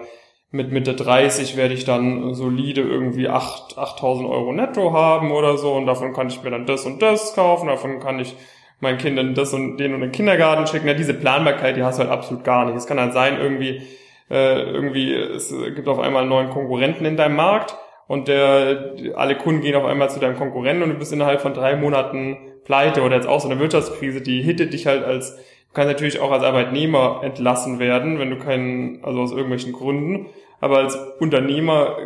mit 0.50 0.72
Mitte 0.72 0.94
30 0.94 1.56
werde 1.56 1.74
ich 1.74 1.84
dann 1.84 2.32
solide 2.34 2.80
irgendwie 2.80 3.28
8, 3.28 3.76
8000 3.76 4.28
Euro 4.28 4.52
netto 4.52 4.94
haben 4.94 5.32
oder 5.32 5.58
so 5.58 5.74
und 5.74 5.84
davon 5.84 6.14
kann 6.14 6.28
ich 6.28 6.42
mir 6.42 6.50
dann 6.50 6.64
das 6.64 6.86
und 6.86 7.02
das 7.02 7.34
kaufen, 7.34 7.68
davon 7.68 8.00
kann 8.00 8.18
ich 8.18 8.34
meinen 8.80 8.98
Kindern 8.98 9.34
das 9.34 9.52
und 9.52 9.78
den 9.78 9.94
und 9.94 10.00
den 10.00 10.12
Kindergarten 10.12 10.66
schicken. 10.66 10.86
Ja, 10.86 10.94
diese 10.94 11.14
Planbarkeit, 11.14 11.76
die 11.76 11.82
hast 11.82 11.98
du 11.98 12.02
halt 12.02 12.12
absolut 12.12 12.44
gar 12.44 12.64
nicht. 12.66 12.76
Es 12.76 12.86
kann 12.86 13.00
halt 13.00 13.12
sein, 13.12 13.38
irgendwie, 13.40 13.82
äh, 14.30 14.62
irgendwie, 14.62 15.14
es 15.14 15.52
gibt 15.74 15.88
auf 15.88 15.98
einmal 15.98 16.22
einen 16.22 16.30
neuen 16.30 16.50
Konkurrenten 16.50 17.04
in 17.04 17.16
deinem 17.16 17.36
Markt 17.36 17.76
und 18.06 18.28
der, 18.28 18.94
alle 19.16 19.36
Kunden 19.36 19.62
gehen 19.62 19.74
auf 19.74 19.84
einmal 19.84 20.10
zu 20.10 20.20
deinem 20.20 20.36
Konkurrenten 20.36 20.82
und 20.82 20.90
du 20.90 20.94
bist 20.96 21.12
innerhalb 21.12 21.40
von 21.40 21.54
drei 21.54 21.76
Monaten 21.76 22.36
pleite 22.64 23.02
oder 23.02 23.16
jetzt 23.16 23.26
auch 23.26 23.40
so 23.40 23.48
eine 23.48 23.60
Wirtschaftskrise, 23.60 24.20
die 24.20 24.42
hittet 24.42 24.72
dich 24.72 24.86
halt 24.86 25.04
als, 25.04 25.36
du 25.36 25.74
kannst 25.74 25.88
natürlich 25.88 26.20
auch 26.20 26.30
als 26.30 26.44
Arbeitnehmer 26.44 27.20
entlassen 27.22 27.78
werden, 27.78 28.18
wenn 28.18 28.30
du 28.30 28.38
keinen, 28.38 29.02
also 29.04 29.20
aus 29.20 29.32
irgendwelchen 29.32 29.72
Gründen, 29.72 30.26
aber 30.60 30.78
als 30.78 30.96
Unternehmer 31.18 31.96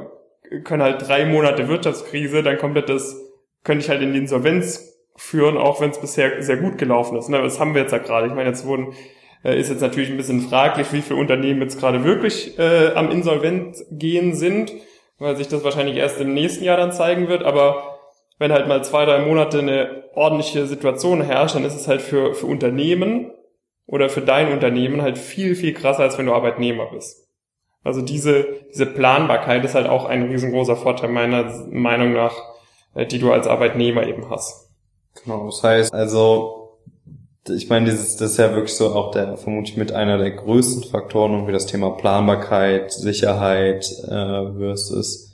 können 0.64 0.82
halt 0.82 1.06
drei 1.06 1.24
Monate 1.24 1.68
Wirtschaftskrise, 1.68 2.42
dann 2.42 2.58
komplett 2.58 2.88
das, 2.88 3.16
könnte 3.64 3.84
ich 3.84 3.90
halt 3.90 4.02
in 4.02 4.12
die 4.12 4.18
Insolvenz 4.18 4.91
führen, 5.16 5.56
auch 5.56 5.80
wenn 5.80 5.90
es 5.90 6.00
bisher 6.00 6.42
sehr 6.42 6.56
gut 6.56 6.78
gelaufen 6.78 7.16
ist. 7.16 7.28
Ne? 7.28 7.40
Das 7.40 7.60
haben 7.60 7.74
wir 7.74 7.82
jetzt 7.82 7.92
ja 7.92 7.98
gerade. 7.98 8.26
Ich 8.26 8.34
meine, 8.34 8.48
jetzt 8.48 8.66
wurden 8.66 8.94
äh, 9.44 9.58
ist 9.58 9.68
jetzt 9.68 9.80
natürlich 9.80 10.10
ein 10.10 10.16
bisschen 10.16 10.40
fraglich, 10.40 10.92
wie 10.92 11.02
viele 11.02 11.20
Unternehmen 11.20 11.60
jetzt 11.62 11.78
gerade 11.78 12.04
wirklich 12.04 12.58
äh, 12.58 12.92
am 12.94 13.10
Insolvent 13.10 13.76
gehen 13.90 14.34
sind, 14.34 14.72
weil 15.18 15.36
sich 15.36 15.48
das 15.48 15.64
wahrscheinlich 15.64 15.96
erst 15.96 16.20
im 16.20 16.34
nächsten 16.34 16.64
Jahr 16.64 16.76
dann 16.76 16.92
zeigen 16.92 17.28
wird. 17.28 17.42
Aber 17.42 17.98
wenn 18.38 18.52
halt 18.52 18.68
mal 18.68 18.82
zwei, 18.84 19.04
drei 19.04 19.20
Monate 19.20 19.58
eine 19.58 20.04
ordentliche 20.14 20.66
Situation 20.66 21.22
herrscht, 21.22 21.54
dann 21.54 21.64
ist 21.64 21.76
es 21.76 21.88
halt 21.88 22.02
für, 22.02 22.34
für 22.34 22.46
Unternehmen 22.46 23.30
oder 23.86 24.08
für 24.08 24.22
dein 24.22 24.52
Unternehmen 24.52 25.02
halt 25.02 25.18
viel, 25.18 25.54
viel 25.54 25.74
krasser, 25.74 26.02
als 26.02 26.18
wenn 26.18 26.26
du 26.26 26.32
Arbeitnehmer 26.32 26.86
bist. 26.92 27.28
Also 27.84 28.00
diese, 28.00 28.46
diese 28.70 28.86
Planbarkeit 28.86 29.64
ist 29.64 29.74
halt 29.74 29.88
auch 29.88 30.04
ein 30.04 30.22
riesengroßer 30.22 30.76
Vorteil 30.76 31.10
meiner 31.10 31.66
Meinung 31.70 32.12
nach 32.12 32.52
äh, 32.94 33.06
die 33.06 33.18
du 33.18 33.32
als 33.32 33.46
Arbeitnehmer 33.46 34.06
eben 34.06 34.28
hast. 34.30 34.70
Genau, 35.22 35.46
das 35.46 35.62
heißt 35.62 35.92
also, 35.92 36.78
ich 37.48 37.68
meine, 37.68 37.86
dieses, 37.90 38.16
das 38.16 38.32
ist 38.32 38.36
ja 38.38 38.54
wirklich 38.54 38.74
so 38.74 38.94
auch 38.94 39.10
der, 39.10 39.36
vermutlich 39.36 39.76
mit 39.76 39.92
einer 39.92 40.18
der 40.18 40.30
größten 40.30 40.84
Faktoren, 40.84 41.32
irgendwie 41.32 41.52
das 41.52 41.66
Thema 41.66 41.90
Planbarkeit, 41.90 42.92
Sicherheit 42.92 43.90
äh, 44.04 44.52
versus, 44.58 45.32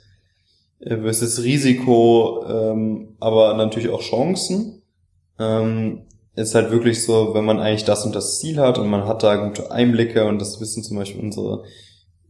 äh, 0.79 0.97
versus 0.97 1.43
Risiko, 1.43 2.45
ähm, 2.47 3.15
aber 3.19 3.53
natürlich 3.53 3.89
auch 3.89 4.01
Chancen. 4.01 4.81
Ähm, 5.37 6.05
ist 6.35 6.55
halt 6.55 6.71
wirklich 6.71 7.03
so, 7.03 7.33
wenn 7.33 7.45
man 7.45 7.59
eigentlich 7.59 7.83
das 7.83 8.05
und 8.05 8.15
das 8.15 8.39
Ziel 8.39 8.59
hat 8.59 8.77
und 8.77 8.89
man 8.89 9.05
hat 9.05 9.23
da 9.23 9.35
gute 9.35 9.71
Einblicke 9.71 10.25
und 10.25 10.39
das 10.39 10.61
wissen 10.61 10.83
zum 10.83 10.97
Beispiel 10.97 11.21
unsere 11.21 11.63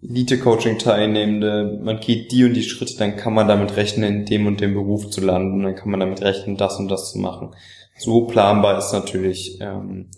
Elite-Coaching-Teilnehmende, 0.02 1.80
man 1.84 2.00
geht 2.00 2.32
die 2.32 2.46
und 2.46 2.54
die 2.54 2.64
Schritte, 2.64 2.98
dann 2.98 3.18
kann 3.18 3.34
man 3.34 3.48
damit 3.48 3.76
rechnen, 3.76 4.20
in 4.20 4.26
dem 4.26 4.48
und 4.48 4.62
dem 4.62 4.74
Beruf 4.74 5.10
zu 5.10 5.22
landen, 5.22 5.64
dann 5.64 5.76
kann 5.76 5.92
man 5.92 6.00
damit 6.00 6.22
rechnen, 6.22 6.58
das 6.58 6.78
und 6.80 6.90
das 6.90 7.12
zu 7.12 7.20
machen. 7.20 7.54
So 7.98 8.26
planbar 8.26 8.78
ist 8.78 8.94
natürlich, 8.94 9.60
ähm, 9.62 10.10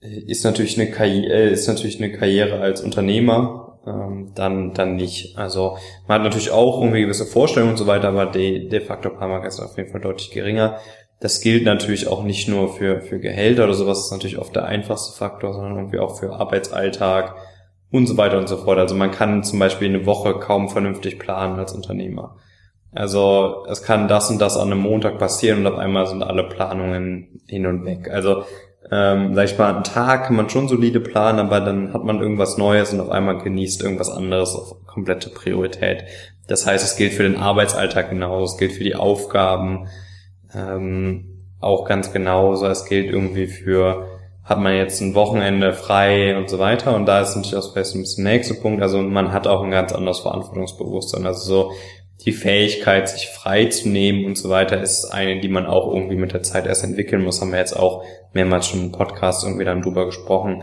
ist 0.00 0.44
natürlich 0.44 0.78
eine 0.78 0.90
Karriere, 0.90 1.32
äh, 1.32 1.52
ist 1.52 1.66
natürlich 1.66 1.98
eine 2.00 2.12
Karriere 2.12 2.60
als 2.60 2.82
Unternehmer, 2.82 3.80
ähm, 3.86 4.30
dann, 4.34 4.74
dann 4.74 4.96
nicht. 4.96 5.36
Also, 5.36 5.76
man 6.06 6.16
hat 6.16 6.24
natürlich 6.24 6.50
auch 6.50 6.80
irgendwie 6.80 7.02
gewisse 7.02 7.26
Vorstellungen 7.26 7.72
und 7.72 7.78
so 7.78 7.86
weiter, 7.86 8.08
aber 8.08 8.26
de, 8.26 8.68
de 8.68 8.80
facto 8.80 9.10
Planbarkeit 9.10 9.48
ist 9.48 9.60
auf 9.60 9.76
jeden 9.76 9.90
Fall 9.90 10.00
deutlich 10.00 10.30
geringer. 10.30 10.78
Das 11.20 11.40
gilt 11.40 11.64
natürlich 11.64 12.06
auch 12.06 12.22
nicht 12.22 12.48
nur 12.48 12.74
für, 12.74 13.00
für 13.00 13.18
Gehälter 13.18 13.64
oder 13.64 13.74
sowas, 13.74 14.04
ist 14.04 14.12
natürlich 14.12 14.38
oft 14.38 14.54
der 14.54 14.66
einfachste 14.66 15.16
Faktor, 15.16 15.52
sondern 15.54 15.76
irgendwie 15.76 15.98
auch 15.98 16.18
für 16.18 16.34
Arbeitsalltag, 16.34 17.34
und 17.94 18.08
so 18.08 18.16
weiter 18.16 18.38
und 18.38 18.48
so 18.48 18.56
fort. 18.56 18.78
Also 18.78 18.96
man 18.96 19.12
kann 19.12 19.44
zum 19.44 19.60
Beispiel 19.60 19.88
eine 19.88 20.04
Woche 20.04 20.34
kaum 20.40 20.68
vernünftig 20.68 21.20
planen 21.20 21.60
als 21.60 21.72
Unternehmer. 21.72 22.34
Also 22.90 23.64
es 23.70 23.84
kann 23.84 24.08
das 24.08 24.30
und 24.30 24.40
das 24.40 24.56
an 24.56 24.72
einem 24.72 24.80
Montag 24.80 25.20
passieren 25.20 25.60
und 25.60 25.68
auf 25.68 25.78
einmal 25.78 26.08
sind 26.08 26.24
alle 26.24 26.42
Planungen 26.42 27.40
hin 27.46 27.66
und 27.66 27.84
weg. 27.84 28.10
Also 28.10 28.42
ähm, 28.90 29.36
sag 29.36 29.44
ich 29.44 29.56
mal, 29.58 29.72
einen 29.72 29.84
Tag 29.84 30.26
kann 30.26 30.34
man 30.34 30.50
schon 30.50 30.66
solide 30.66 30.98
planen, 30.98 31.38
aber 31.38 31.60
dann 31.60 31.92
hat 31.92 32.02
man 32.02 32.20
irgendwas 32.20 32.58
Neues 32.58 32.92
und 32.92 32.98
auf 33.00 33.10
einmal 33.10 33.38
genießt 33.38 33.80
irgendwas 33.84 34.10
anderes 34.10 34.56
auf 34.56 34.84
komplette 34.86 35.30
Priorität. 35.30 36.02
Das 36.48 36.66
heißt, 36.66 36.84
es 36.84 36.96
gilt 36.96 37.12
für 37.12 37.22
den 37.22 37.36
Arbeitsalltag 37.36 38.10
genauso, 38.10 38.54
es 38.54 38.58
gilt 38.58 38.72
für 38.72 38.84
die 38.84 38.96
Aufgaben 38.96 39.86
ähm, 40.52 41.44
auch 41.60 41.84
ganz 41.84 42.12
genauso, 42.12 42.66
es 42.66 42.86
gilt 42.86 43.06
irgendwie 43.06 43.46
für 43.46 44.13
hat 44.44 44.60
man 44.60 44.76
jetzt 44.76 45.00
ein 45.00 45.14
Wochenende 45.14 45.72
frei 45.72 46.36
und 46.36 46.50
so 46.50 46.58
weiter. 46.58 46.94
Und 46.94 47.06
da 47.06 47.22
ist 47.22 47.34
natürlich 47.34 47.56
auch 47.56 47.72
vielleicht 47.72 47.94
ein 47.94 48.02
bisschen 48.02 48.24
der 48.24 48.34
nächste 48.34 48.54
Punkt. 48.54 48.82
Also 48.82 48.98
man 48.98 49.32
hat 49.32 49.46
auch 49.46 49.62
ein 49.62 49.70
ganz 49.70 49.92
anderes 49.92 50.20
Verantwortungsbewusstsein. 50.20 51.26
Also 51.26 51.40
so 51.40 51.72
die 52.24 52.32
Fähigkeit, 52.32 53.08
sich 53.08 53.28
frei 53.28 53.66
zu 53.66 53.88
nehmen 53.88 54.26
und 54.26 54.36
so 54.36 54.50
weiter, 54.50 54.80
ist 54.80 55.06
eine, 55.06 55.40
die 55.40 55.48
man 55.48 55.66
auch 55.66 55.92
irgendwie 55.92 56.16
mit 56.16 56.32
der 56.32 56.42
Zeit 56.42 56.66
erst 56.66 56.84
entwickeln 56.84 57.24
muss. 57.24 57.40
Haben 57.40 57.52
wir 57.52 57.58
jetzt 57.58 57.76
auch 57.76 58.04
mehrmals 58.34 58.68
schon 58.68 58.80
im 58.80 58.92
Podcast 58.92 59.44
irgendwie 59.44 59.64
dann 59.64 59.82
drüber 59.82 60.06
gesprochen. 60.06 60.62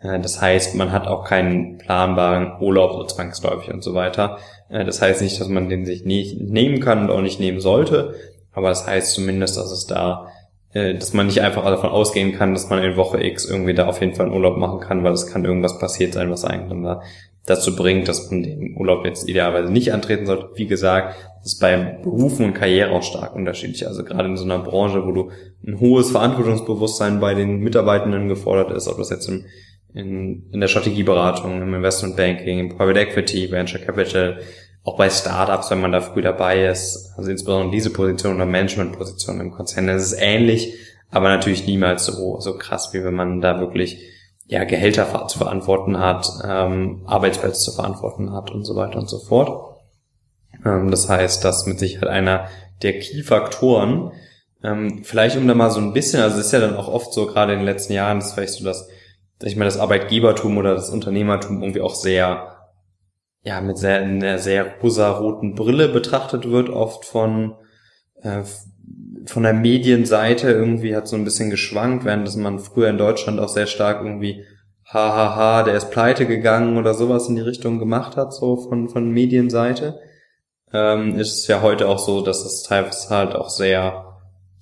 Äh, 0.00 0.20
das 0.20 0.40
heißt, 0.40 0.74
man 0.74 0.92
hat 0.92 1.06
auch 1.06 1.24
keinen 1.24 1.78
planbaren 1.78 2.60
Urlaub 2.60 2.92
so 2.92 3.04
zwangsläufig 3.04 3.72
und 3.72 3.82
so 3.82 3.94
weiter. 3.94 4.38
Äh, 4.68 4.84
das 4.84 5.00
heißt 5.00 5.22
nicht, 5.22 5.40
dass 5.40 5.48
man 5.48 5.70
den 5.70 5.86
sich 5.86 6.04
nicht 6.04 6.40
nehmen 6.40 6.80
kann 6.80 7.00
und 7.00 7.10
auch 7.10 7.22
nicht 7.22 7.40
nehmen 7.40 7.60
sollte. 7.60 8.14
Aber 8.52 8.68
das 8.68 8.86
heißt 8.86 9.14
zumindest, 9.14 9.56
dass 9.56 9.72
es 9.72 9.86
da 9.86 10.28
dass 10.74 11.12
man 11.12 11.26
nicht 11.26 11.40
einfach 11.40 11.64
davon 11.64 11.90
ausgehen 11.90 12.32
kann, 12.32 12.52
dass 12.52 12.68
man 12.68 12.82
in 12.82 12.96
Woche 12.96 13.22
X 13.22 13.44
irgendwie 13.44 13.74
da 13.74 13.86
auf 13.86 14.00
jeden 14.00 14.14
Fall 14.14 14.26
einen 14.26 14.34
Urlaub 14.34 14.56
machen 14.56 14.80
kann, 14.80 15.04
weil 15.04 15.12
es 15.12 15.28
kann 15.28 15.44
irgendwas 15.44 15.78
passiert 15.78 16.14
sein, 16.14 16.30
was 16.30 16.44
eigentlich 16.44 16.68
dann 16.68 17.00
dazu 17.46 17.76
bringt, 17.76 18.08
dass 18.08 18.30
man 18.30 18.42
den 18.42 18.76
Urlaub 18.76 19.04
jetzt 19.04 19.28
idealerweise 19.28 19.72
nicht 19.72 19.92
antreten 19.92 20.26
sollte. 20.26 20.50
Wie 20.54 20.66
gesagt, 20.66 21.14
das 21.42 21.54
ist 21.54 21.60
beim 21.60 22.02
Berufen 22.02 22.46
und 22.46 22.54
Karriere 22.54 22.90
auch 22.90 23.02
stark 23.02 23.36
unterschiedlich. 23.36 23.86
Also 23.86 24.02
gerade 24.02 24.28
in 24.28 24.36
so 24.36 24.44
einer 24.44 24.58
Branche, 24.58 25.06
wo 25.06 25.12
du 25.12 25.30
ein 25.66 25.78
hohes 25.78 26.10
Verantwortungsbewusstsein 26.10 27.20
bei 27.20 27.34
den 27.34 27.58
Mitarbeitenden 27.60 28.28
gefordert 28.28 28.70
ist, 28.72 28.88
ob 28.88 28.96
das 28.96 29.10
jetzt 29.10 29.28
in, 29.28 29.44
in, 29.92 30.50
in 30.52 30.60
der 30.60 30.68
Strategieberatung, 30.68 31.60
im 31.60 31.74
Investmentbanking, 31.74 32.58
im 32.58 32.68
Private 32.70 33.00
Equity, 33.00 33.50
Venture 33.50 33.80
Capital, 33.80 34.38
auch 34.84 34.96
bei 34.96 35.08
Startups, 35.08 35.70
wenn 35.70 35.80
man 35.80 35.92
da 35.92 36.00
früh 36.00 36.20
dabei 36.20 36.66
ist, 36.66 37.14
also 37.16 37.30
insbesondere 37.30 37.70
diese 37.70 37.90
Position 37.90 38.36
oder 38.36 38.46
Managementposition 38.46 39.40
im 39.40 39.50
Konzern, 39.50 39.86
das 39.86 40.02
ist 40.02 40.18
ähnlich, 40.20 40.74
aber 41.10 41.30
natürlich 41.30 41.66
niemals 41.66 42.04
so, 42.04 42.38
so 42.40 42.56
krass, 42.58 42.92
wie 42.92 43.02
wenn 43.02 43.14
man 43.14 43.40
da 43.40 43.60
wirklich 43.60 43.98
ja, 44.46 44.64
Gehälter 44.64 45.26
zu 45.26 45.38
verantworten 45.38 45.98
hat, 45.98 46.28
ähm, 46.46 47.02
Arbeitsplätze 47.06 47.60
zu 47.60 47.72
verantworten 47.72 48.32
hat 48.32 48.50
und 48.50 48.64
so 48.64 48.76
weiter 48.76 48.98
und 48.98 49.08
so 49.08 49.18
fort. 49.18 49.80
Ähm, 50.66 50.90
das 50.90 51.08
heißt, 51.08 51.42
das 51.44 51.64
mit 51.64 51.78
Sicherheit 51.78 52.10
einer 52.10 52.48
der 52.82 52.98
Key-Faktoren. 52.98 54.12
Ähm, 54.62 55.02
vielleicht 55.02 55.36
um 55.38 55.48
da 55.48 55.54
mal 55.54 55.70
so 55.70 55.80
ein 55.80 55.94
bisschen, 55.94 56.20
also 56.20 56.38
es 56.38 56.46
ist 56.46 56.52
ja 56.52 56.60
dann 56.60 56.76
auch 56.76 56.88
oft 56.88 57.14
so, 57.14 57.26
gerade 57.26 57.54
in 57.54 57.60
den 57.60 57.66
letzten 57.66 57.94
Jahren, 57.94 58.18
ist 58.18 58.32
vielleicht 58.32 58.54
so, 58.54 58.64
dass, 58.64 58.88
dass 59.38 59.50
ich 59.50 59.56
meine, 59.56 59.70
das 59.70 59.80
Arbeitgebertum 59.80 60.58
oder 60.58 60.74
das 60.74 60.90
Unternehmertum 60.90 61.62
irgendwie 61.62 61.80
auch 61.80 61.94
sehr 61.94 62.53
ja 63.44 63.60
mit 63.60 63.78
sehr, 63.78 64.00
einer 64.00 64.38
sehr 64.38 64.66
rosa-roten 64.82 65.54
Brille 65.54 65.88
betrachtet 65.88 66.50
wird, 66.50 66.70
oft 66.70 67.04
von 67.04 67.54
äh, 68.22 68.42
von 69.26 69.42
der 69.42 69.54
Medienseite 69.54 70.50
irgendwie 70.50 70.94
hat 70.94 71.08
so 71.08 71.16
ein 71.16 71.24
bisschen 71.24 71.50
geschwankt, 71.50 72.04
während 72.04 72.26
das 72.26 72.36
man 72.36 72.58
früher 72.58 72.90
in 72.90 72.98
Deutschland 72.98 73.40
auch 73.40 73.48
sehr 73.48 73.66
stark 73.66 74.04
irgendwie 74.04 74.44
hahaha, 74.84 75.62
der 75.62 75.74
ist 75.74 75.90
pleite 75.90 76.26
gegangen 76.26 76.76
oder 76.76 76.94
sowas 76.94 77.28
in 77.28 77.36
die 77.36 77.42
Richtung 77.42 77.78
gemacht 77.78 78.16
hat, 78.16 78.34
so 78.34 78.56
von, 78.56 78.88
von 78.88 79.10
Medienseite, 79.10 79.98
ähm, 80.72 81.18
ist 81.18 81.38
es 81.38 81.46
ja 81.46 81.62
heute 81.62 81.88
auch 81.88 81.98
so, 81.98 82.20
dass 82.20 82.44
es 82.44 82.62
teilweise 82.62 83.08
halt 83.08 83.34
auch 83.34 83.48
sehr, 83.48 84.18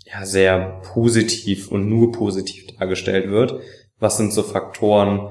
ja, 0.07 0.25
sehr 0.25 0.81
positiv 0.92 1.71
und 1.73 1.88
nur 1.88 2.12
positiv 2.12 2.66
dargestellt 2.79 3.31
wird. 3.31 3.61
Was 3.99 4.16
sind 4.16 4.33
so 4.33 4.42
Faktoren, 4.42 5.31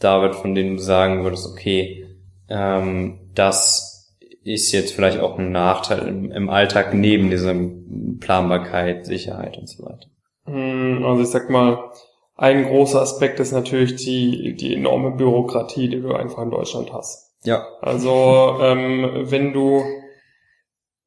David, 0.00 0.34
von 0.34 0.54
denen 0.54 0.76
du 0.76 0.82
sagen 0.82 1.22
würdest, 1.22 1.46
okay, 1.46 2.03
ähm, 2.48 3.30
das 3.34 4.14
ist 4.42 4.72
jetzt 4.72 4.92
vielleicht 4.92 5.20
auch 5.20 5.38
ein 5.38 5.52
Nachteil 5.52 6.06
im, 6.06 6.30
im 6.30 6.50
Alltag 6.50 6.92
neben 6.92 7.30
dieser 7.30 7.54
Planbarkeit, 8.20 9.06
Sicherheit 9.06 9.56
und 9.56 9.68
so 9.68 9.84
weiter. 9.84 10.06
Hm, 10.44 11.04
also 11.04 11.22
ich 11.22 11.28
sag 11.28 11.48
mal, 11.50 11.90
ein 12.36 12.64
großer 12.64 13.00
Aspekt 13.00 13.40
ist 13.40 13.52
natürlich 13.52 13.96
die, 13.96 14.54
die 14.54 14.74
enorme 14.74 15.12
Bürokratie, 15.12 15.88
die 15.88 16.00
du 16.00 16.12
einfach 16.12 16.42
in 16.42 16.50
Deutschland 16.50 16.92
hast. 16.92 17.32
Ja. 17.44 17.66
Also 17.80 18.58
ähm, 18.60 19.24
wenn 19.30 19.52
du 19.52 19.82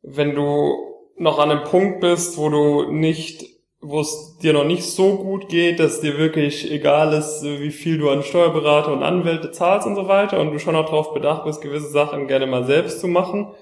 wenn 0.01 0.35
du 0.35 0.73
noch 1.17 1.39
an 1.39 1.51
einem 1.51 1.63
Punkt 1.63 1.99
bist, 1.99 2.37
wo 2.37 2.49
du 2.49 2.91
nicht 2.91 3.45
wo 3.79 3.99
es 3.99 4.37
dir 4.41 4.53
noch 4.53 4.65
nicht 4.65 4.83
so 4.83 5.17
gut 5.17 5.49
geht, 5.49 5.79
dass 5.79 6.01
dir 6.01 6.17
wirklich 6.17 6.71
egal 6.71 7.13
ist, 7.13 7.43
wie 7.43 7.71
viel 7.71 7.97
du 7.97 8.09
an 8.09 8.23
Steuerberater 8.23 8.91
und 8.91 9.03
Anwälte 9.03 9.51
zahlst 9.51 9.85
und 9.85 9.95
so 9.95 10.07
weiter 10.07 10.39
und 10.39 10.51
du 10.51 10.59
schon 10.59 10.75
auch 10.75 10.85
darauf 10.85 11.13
bedacht 11.13 11.43
bist, 11.45 11.61
gewisse 11.61 11.89
Sachen 11.89 12.27
gerne 12.27 12.47
mal 12.47 12.65
selbst 12.65 12.99
zu 12.99 13.07
machen, 13.07 13.53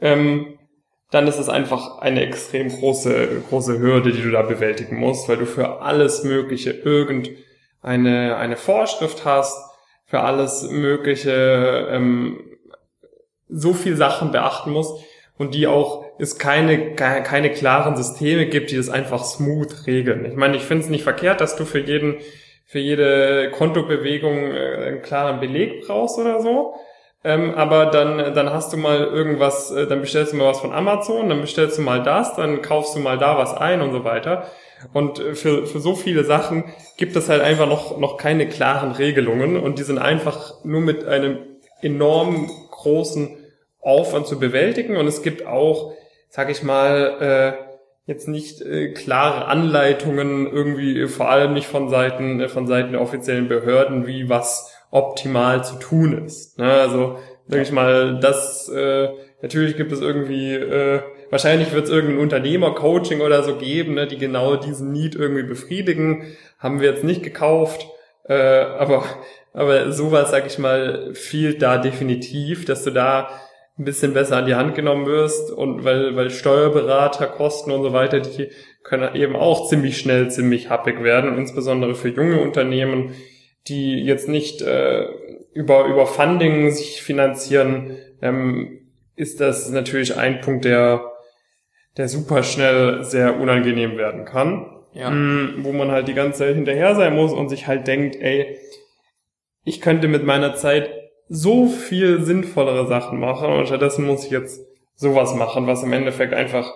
ähm, 0.00 0.58
dann 1.10 1.28
ist 1.28 1.38
es 1.38 1.48
einfach 1.48 1.98
eine 1.98 2.22
extrem 2.22 2.68
große, 2.68 3.42
große 3.48 3.78
Hürde, 3.78 4.12
die 4.12 4.22
du 4.22 4.32
da 4.32 4.42
bewältigen 4.42 4.96
musst, 4.96 5.28
weil 5.28 5.36
du 5.36 5.46
für 5.46 5.80
alles 5.80 6.24
Mögliche 6.24 6.70
irgendeine 6.70 8.36
eine 8.36 8.56
Vorschrift 8.56 9.24
hast, 9.24 9.56
für 10.06 10.20
alles 10.20 10.68
Mögliche 10.68 11.88
ähm, 11.90 12.40
so 13.48 13.72
viel 13.72 13.96
Sachen 13.96 14.32
beachten 14.32 14.72
musst 14.72 15.04
und 15.38 15.54
die 15.54 15.68
auch 15.68 16.03
es 16.18 16.38
keine, 16.38 16.94
keine 16.94 17.50
klaren 17.52 17.96
Systeme 17.96 18.46
gibt, 18.46 18.70
die 18.70 18.76
das 18.76 18.88
einfach 18.88 19.24
smooth 19.24 19.86
regeln. 19.86 20.24
Ich 20.24 20.36
meine, 20.36 20.56
ich 20.56 20.62
finde 20.62 20.84
es 20.84 20.90
nicht 20.90 21.02
verkehrt, 21.02 21.40
dass 21.40 21.56
du 21.56 21.64
für 21.64 21.80
jeden, 21.80 22.16
für 22.66 22.78
jede 22.78 23.50
Kontobewegung 23.50 24.52
äh, 24.52 24.86
einen 24.86 25.02
klaren 25.02 25.40
Beleg 25.40 25.86
brauchst 25.86 26.18
oder 26.18 26.40
so. 26.40 26.74
Ähm, 27.24 27.54
aber 27.54 27.86
dann, 27.86 28.34
dann 28.34 28.50
hast 28.50 28.72
du 28.72 28.76
mal 28.76 28.98
irgendwas, 28.98 29.70
äh, 29.70 29.86
dann 29.86 30.02
bestellst 30.02 30.32
du 30.32 30.36
mal 30.36 30.48
was 30.48 30.60
von 30.60 30.72
Amazon, 30.72 31.30
dann 31.30 31.40
bestellst 31.40 31.78
du 31.78 31.82
mal 31.82 32.02
das, 32.02 32.36
dann 32.36 32.60
kaufst 32.60 32.94
du 32.94 33.00
mal 33.00 33.16
da 33.16 33.38
was 33.38 33.54
ein 33.54 33.80
und 33.80 33.92
so 33.92 34.04
weiter. 34.04 34.46
Und 34.92 35.18
äh, 35.18 35.34
für, 35.34 35.66
für 35.66 35.80
so 35.80 35.94
viele 35.94 36.24
Sachen 36.24 36.64
gibt 36.98 37.16
es 37.16 37.30
halt 37.30 37.42
einfach 37.42 37.66
noch, 37.66 37.98
noch 37.98 38.18
keine 38.18 38.46
klaren 38.46 38.92
Regelungen 38.92 39.56
und 39.56 39.78
die 39.78 39.84
sind 39.84 39.98
einfach 39.98 40.62
nur 40.64 40.82
mit 40.82 41.06
einem 41.06 41.38
enorm 41.80 42.50
großen 42.70 43.38
Aufwand 43.80 44.26
zu 44.26 44.38
bewältigen. 44.38 44.96
Und 44.96 45.06
es 45.06 45.22
gibt 45.22 45.46
auch 45.46 45.94
sag 46.34 46.50
ich 46.50 46.64
mal, 46.64 47.16
äh, 47.20 48.10
jetzt 48.10 48.26
nicht 48.26 48.60
äh, 48.60 48.88
klare 48.92 49.44
Anleitungen 49.44 50.50
irgendwie, 50.50 51.06
vor 51.06 51.30
allem 51.30 51.54
nicht 51.54 51.68
von 51.68 51.88
Seiten, 51.88 52.40
äh, 52.40 52.48
von 52.48 52.66
Seiten 52.66 52.90
der 52.90 53.02
offiziellen 53.02 53.46
Behörden, 53.46 54.08
wie 54.08 54.28
was 54.28 54.74
optimal 54.90 55.62
zu 55.62 55.76
tun 55.76 56.24
ist. 56.26 56.58
Ne? 56.58 56.68
Also, 56.68 57.20
sag 57.46 57.60
ich 57.60 57.70
mal, 57.70 58.18
das, 58.18 58.68
äh, 58.68 59.10
natürlich 59.42 59.76
gibt 59.76 59.92
es 59.92 60.00
irgendwie, 60.00 60.54
äh, 60.54 61.02
wahrscheinlich 61.30 61.72
wird 61.72 61.84
es 61.84 61.90
irgendein 61.90 62.18
Unternehmercoaching 62.18 63.20
oder 63.20 63.44
so 63.44 63.54
geben, 63.54 63.94
ne, 63.94 64.08
die 64.08 64.18
genau 64.18 64.56
diesen 64.56 64.90
Need 64.90 65.14
irgendwie 65.14 65.44
befriedigen. 65.44 66.24
Haben 66.58 66.80
wir 66.80 66.90
jetzt 66.90 67.04
nicht 67.04 67.22
gekauft, 67.22 67.86
äh, 68.24 68.34
aber, 68.34 69.04
aber 69.52 69.92
sowas, 69.92 70.32
sag 70.32 70.48
ich 70.48 70.58
mal, 70.58 71.14
fehlt 71.14 71.62
da 71.62 71.78
definitiv, 71.78 72.64
dass 72.64 72.82
du 72.82 72.90
da 72.90 73.28
ein 73.78 73.84
bisschen 73.84 74.14
besser 74.14 74.36
an 74.36 74.46
die 74.46 74.54
Hand 74.54 74.74
genommen 74.74 75.06
wirst 75.06 75.50
und 75.50 75.84
weil, 75.84 76.14
weil 76.14 76.30
Steuerberater, 76.30 77.26
Kosten 77.26 77.72
und 77.72 77.82
so 77.82 77.92
weiter, 77.92 78.20
die 78.20 78.48
können 78.84 79.14
eben 79.16 79.34
auch 79.34 79.68
ziemlich 79.68 79.98
schnell 79.98 80.30
ziemlich 80.30 80.70
happig 80.70 81.02
werden 81.02 81.30
und 81.30 81.38
insbesondere 81.38 81.94
für 81.94 82.10
junge 82.10 82.40
Unternehmen, 82.40 83.14
die 83.66 84.04
jetzt 84.04 84.28
nicht 84.28 84.62
äh, 84.62 85.06
über, 85.54 85.86
über 85.86 86.06
Funding 86.06 86.70
sich 86.70 87.02
finanzieren, 87.02 87.96
ähm, 88.22 88.80
ist 89.16 89.40
das 89.40 89.70
natürlich 89.70 90.16
ein 90.16 90.40
Punkt, 90.40 90.64
der, 90.64 91.12
der 91.96 92.08
super 92.08 92.42
schnell 92.42 93.04
sehr 93.04 93.40
unangenehm 93.40 93.96
werden 93.96 94.24
kann. 94.24 94.70
Ja. 94.92 95.10
Mm, 95.10 95.64
wo 95.64 95.72
man 95.72 95.90
halt 95.90 96.06
die 96.06 96.14
ganze 96.14 96.40
Zeit 96.40 96.54
hinterher 96.54 96.94
sein 96.94 97.16
muss 97.16 97.32
und 97.32 97.48
sich 97.48 97.66
halt 97.66 97.88
denkt, 97.88 98.14
ey, 98.14 98.56
ich 99.64 99.80
könnte 99.80 100.06
mit 100.06 100.24
meiner 100.24 100.54
Zeit 100.54 100.88
so 101.28 101.66
viel 101.66 102.22
sinnvollere 102.22 102.86
Sachen 102.86 103.18
machen 103.18 103.50
und 103.50 103.66
stattdessen 103.66 104.06
muss 104.06 104.24
ich 104.24 104.30
jetzt 104.30 104.60
sowas 104.94 105.34
machen, 105.34 105.66
was 105.66 105.82
im 105.82 105.92
Endeffekt 105.92 106.34
einfach, 106.34 106.72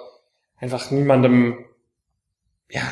einfach 0.57 0.91
niemandem, 0.91 1.65
ja, 2.71 2.83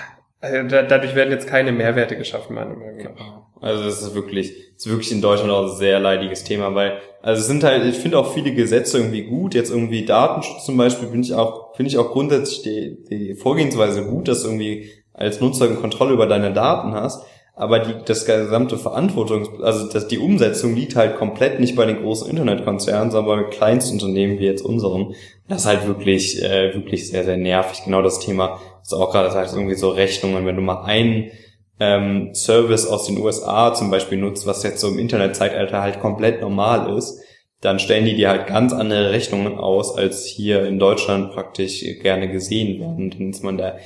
also 0.40 0.68
dadurch 0.68 1.14
werden 1.14 1.30
jetzt 1.30 1.48
keine 1.48 1.72
Mehrwerte 1.72 2.16
geschaffen, 2.16 2.54
meiner 2.54 2.76
Meinung 2.76 2.98
nach. 2.98 3.16
Genau. 3.16 3.46
Also 3.60 3.84
das 3.84 4.02
ist 4.02 4.14
wirklich, 4.14 4.52
das 4.74 4.86
ist 4.86 4.92
wirklich 4.92 5.10
in 5.12 5.22
Deutschland 5.22 5.50
auch 5.50 5.64
ein 5.64 5.76
sehr 5.76 5.98
leidiges 5.98 6.44
Thema, 6.44 6.74
weil, 6.74 6.98
also 7.22 7.40
es 7.40 7.46
sind 7.46 7.64
halt, 7.64 7.84
ich 7.84 7.96
finde 7.96 8.18
auch 8.18 8.34
viele 8.34 8.52
Gesetze 8.52 8.98
irgendwie 8.98 9.22
gut, 9.22 9.54
jetzt 9.54 9.70
irgendwie 9.70 10.04
Datenschutz 10.04 10.64
zum 10.66 10.76
Beispiel, 10.76 11.08
finde 11.08 11.26
ich 11.26 11.34
auch, 11.34 11.74
finde 11.74 11.88
ich 11.88 11.98
auch 11.98 12.12
grundsätzlich 12.12 12.62
die, 12.62 13.04
die 13.08 13.34
Vorgehensweise 13.34 14.04
gut, 14.04 14.28
dass 14.28 14.44
irgendwie 14.44 14.90
als 15.14 15.40
Nutzer 15.40 15.64
eine 15.64 15.76
Kontrolle 15.76 16.12
über 16.12 16.26
deine 16.26 16.52
Daten 16.52 16.92
hast 16.92 17.24
aber 17.58 17.78
die, 17.78 17.94
das 18.04 18.26
gesamte 18.26 18.76
Verantwortung, 18.76 19.62
also 19.62 19.88
das, 19.88 20.08
die 20.08 20.18
Umsetzung 20.18 20.74
liegt 20.74 20.94
halt 20.94 21.16
komplett 21.16 21.58
nicht 21.58 21.74
bei 21.74 21.86
den 21.86 22.02
großen 22.02 22.28
Internetkonzernen, 22.28 23.10
sondern 23.10 23.44
bei 23.44 23.50
Kleinstunternehmen 23.50 24.38
wie 24.38 24.44
jetzt 24.44 24.60
unserem. 24.60 25.14
Das 25.48 25.62
ist 25.62 25.66
halt 25.66 25.86
wirklich, 25.86 26.42
äh, 26.42 26.74
wirklich 26.74 27.08
sehr, 27.08 27.24
sehr 27.24 27.38
nervig. 27.38 27.84
Genau 27.84 28.02
das 28.02 28.20
Thema, 28.20 28.60
du 28.90 28.96
auch 28.96 29.10
gerade 29.10 29.30
sagst, 29.30 29.54
irgendwie 29.54 29.74
so 29.74 29.88
Rechnungen, 29.88 30.44
wenn 30.44 30.56
du 30.56 30.60
mal 30.60 30.84
einen 30.84 31.30
ähm, 31.80 32.34
Service 32.34 32.86
aus 32.86 33.06
den 33.06 33.18
USA 33.18 33.72
zum 33.72 33.90
Beispiel 33.90 34.18
nutzt, 34.18 34.46
was 34.46 34.62
jetzt 34.62 34.80
so 34.80 34.88
im 34.88 34.98
Internetzeitalter 34.98 35.80
halt 35.80 36.00
komplett 36.00 36.42
normal 36.42 36.94
ist, 36.98 37.22
dann 37.62 37.78
stellen 37.78 38.04
die 38.04 38.16
dir 38.16 38.28
halt 38.28 38.46
ganz 38.46 38.74
andere 38.74 39.12
Rechnungen 39.12 39.58
aus, 39.58 39.96
als 39.96 40.26
hier 40.26 40.66
in 40.66 40.78
Deutschland 40.78 41.32
praktisch 41.32 41.82
gerne 42.02 42.30
gesehen 42.30 42.80
werden. 42.80 43.10
Dann 43.10 43.30
ist 43.30 43.42
man 43.42 43.56
da 43.56 43.76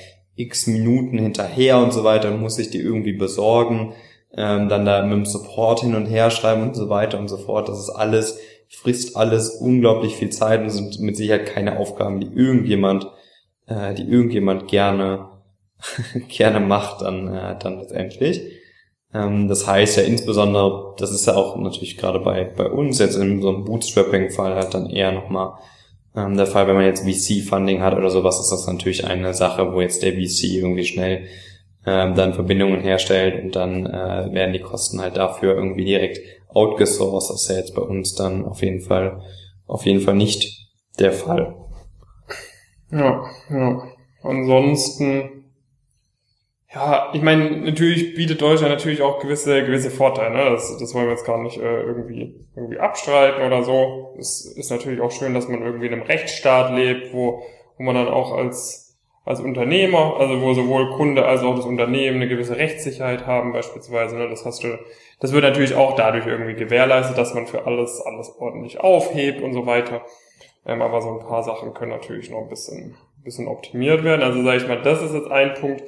x 0.42 0.66
Minuten 0.66 1.18
hinterher 1.18 1.79
und 1.79 1.92
so 1.92 2.05
weiter 2.05 2.29
und 2.29 2.40
muss 2.40 2.57
sich 2.57 2.70
die 2.70 2.81
irgendwie 2.81 3.12
besorgen, 3.12 3.94
ähm, 4.37 4.68
dann 4.68 4.85
da 4.85 5.03
mit 5.03 5.12
dem 5.12 5.26
Support 5.26 5.81
hin 5.81 5.94
und 5.94 6.07
her 6.07 6.31
schreiben 6.31 6.62
und 6.62 6.76
so 6.76 6.88
weiter 6.88 7.18
und 7.18 7.29
so 7.29 7.37
fort. 7.37 7.68
Das 7.68 7.79
ist 7.79 7.90
alles, 7.90 8.38
frisst 8.68 9.16
alles 9.16 9.50
unglaublich 9.50 10.16
viel 10.16 10.31
Zeit 10.31 10.61
und 10.62 10.70
sind 10.70 11.00
mit 11.00 11.16
Sicherheit 11.16 11.46
keine 11.46 11.79
Aufgaben, 11.79 12.20
die 12.20 12.29
irgendjemand, 12.29 13.07
äh, 13.66 13.94
die 13.94 14.05
irgendjemand 14.05 14.68
gerne, 14.68 15.29
gerne 16.29 16.61
macht 16.61 17.03
dann, 17.03 17.29
äh, 17.29 17.57
dann 17.59 17.79
letztendlich. 17.79 18.42
Ähm, 19.12 19.48
das 19.48 19.66
heißt 19.66 19.96
ja 19.96 20.05
insbesondere, 20.05 20.94
das 20.98 21.11
ist 21.11 21.26
ja 21.26 21.35
auch 21.35 21.57
natürlich 21.57 21.96
gerade 21.96 22.20
bei, 22.20 22.44
bei 22.44 22.68
uns 22.68 22.98
jetzt 22.98 23.16
in 23.16 23.42
so 23.42 23.48
einem 23.48 23.64
Bootstrapping-Fall 23.64 24.55
halt 24.55 24.74
dann 24.74 24.88
eher 24.88 25.12
nochmal 25.12 25.55
ähm, 26.16 26.37
der 26.37 26.46
Fall, 26.46 26.66
wenn 26.66 26.75
man 26.75 26.85
jetzt 26.85 27.05
VC-Funding 27.05 27.83
hat 27.83 27.96
oder 27.96 28.11
sowas, 28.11 28.40
ist 28.40 28.51
das 28.51 28.66
natürlich 28.66 29.07
eine 29.07 29.35
Sache, 29.35 29.73
wo 29.73 29.81
jetzt 29.81 30.03
der 30.03 30.12
VC 30.12 30.44
irgendwie 30.44 30.85
schnell 30.85 31.27
ähm, 31.87 32.14
dann 32.14 32.35
Verbindungen 32.35 32.81
herstellt 32.81 33.42
und 33.44 33.57
dann 33.57 33.87
äh, 33.87 34.33
werden 34.33 34.53
die 34.53 34.61
Kosten 34.61 35.01
halt 35.01 35.16
dafür 35.16 35.55
irgendwie 35.55 35.85
direkt 35.85 36.18
outgesourced. 36.49 37.31
Das 37.31 37.42
ist 37.42 37.49
ja 37.49 37.57
jetzt 37.57 37.75
bei 37.75 37.83
uns 37.83 38.14
dann 38.14 38.44
auf 38.44 38.62
jeden 38.62 38.81
Fall, 38.81 39.23
auf 39.66 39.87
jeden 39.87 40.01
Fall 40.01 40.14
nicht 40.14 40.68
der 40.99 41.12
Fall. 41.12 41.55
Ja, 42.90 43.25
ja. 43.49 43.83
Ansonsten 44.23 45.39
ja, 46.72 47.11
ich 47.12 47.22
meine, 47.22 47.50
natürlich 47.62 48.14
bietet 48.14 48.40
Deutschland 48.40 48.72
natürlich 48.72 49.02
auch 49.02 49.18
gewisse 49.18 49.64
gewisse 49.64 49.90
Vorteile. 49.90 50.37
Ne? 50.37 50.50
Das, 50.50 50.76
das 50.78 50.94
wollen 50.94 51.06
wir 51.06 51.12
jetzt 51.12 51.26
gar 51.26 51.42
nicht 51.42 51.59
äh, 51.59 51.83
irgendwie 51.83 52.37
irgendwie 52.54 52.78
abstreiten 52.78 53.44
oder 53.44 53.64
so. 53.64 54.14
Es 54.18 54.46
ist 54.46 54.70
natürlich 54.70 55.00
auch 55.00 55.11
schön, 55.11 55.35
dass 55.35 55.48
man 55.48 55.62
irgendwie 55.62 55.87
in 55.87 55.94
einem 55.94 56.02
Rechtsstaat 56.02 56.72
lebt, 56.72 57.12
wo 57.12 57.42
wo 57.76 57.83
man 57.83 57.96
dann 57.96 58.09
auch 58.09 58.33
als 58.33 58.96
als 59.24 59.40
Unternehmer, 59.40 60.16
also 60.18 60.40
wo 60.40 60.54
sowohl 60.54 60.90
Kunde 60.90 61.24
als 61.24 61.42
auch 61.42 61.56
das 61.56 61.66
Unternehmen 61.66 62.16
eine 62.16 62.28
gewisse 62.28 62.56
Rechtssicherheit 62.56 63.26
haben 63.26 63.52
beispielsweise. 63.52 64.16
Ne? 64.16 64.28
Das 64.28 64.44
hast 64.44 64.62
du, 64.62 64.78
das 65.20 65.33
wird 65.33 65.42
natürlich 65.42 65.74
auch 65.74 65.94
dadurch 65.96 66.26
irgendwie 66.26 66.54
gewährleistet, 66.54 67.18
dass 67.18 67.35
man 67.35 67.48
für 67.48 67.66
alles 67.66 68.00
alles 68.00 68.30
ordentlich 68.38 68.78
aufhebt 68.78 69.42
und 69.42 69.54
so 69.54 69.66
weiter. 69.66 70.02
Ähm, 70.64 70.83
aber 70.83 71.02
so 71.02 71.11
ein 71.11 71.26
paar 71.26 71.42
Sachen 71.42 71.74
können 71.74 71.90
natürlich 71.90 72.30
noch 72.30 72.42
ein 72.42 72.48
bisschen 72.48 72.94
bisschen 73.24 73.48
optimiert 73.48 74.04
werden. 74.04 74.22
Also 74.22 74.42
sage 74.44 74.59
ich 74.59 74.68
mal, 74.68 74.80
das 74.83 75.02
ist 75.02 75.14
jetzt 75.14 75.30
ein 75.30 75.54
Punkt 75.54 75.83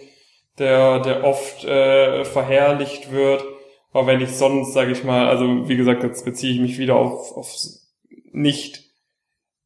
der, 0.58 1.00
der 1.00 1.24
oft 1.24 1.64
äh, 1.64 2.24
verherrlicht 2.24 3.12
wird. 3.12 3.44
Aber 3.92 4.06
wenn 4.06 4.20
ich 4.20 4.30
sonst, 4.30 4.72
sage 4.72 4.92
ich 4.92 5.04
mal, 5.04 5.28
also 5.28 5.68
wie 5.68 5.76
gesagt, 5.76 6.02
jetzt 6.02 6.24
beziehe 6.24 6.52
ich 6.52 6.60
mich 6.60 6.78
wieder 6.78 6.96
auf, 6.96 7.36
auf 7.36 7.54
nicht 8.32 8.84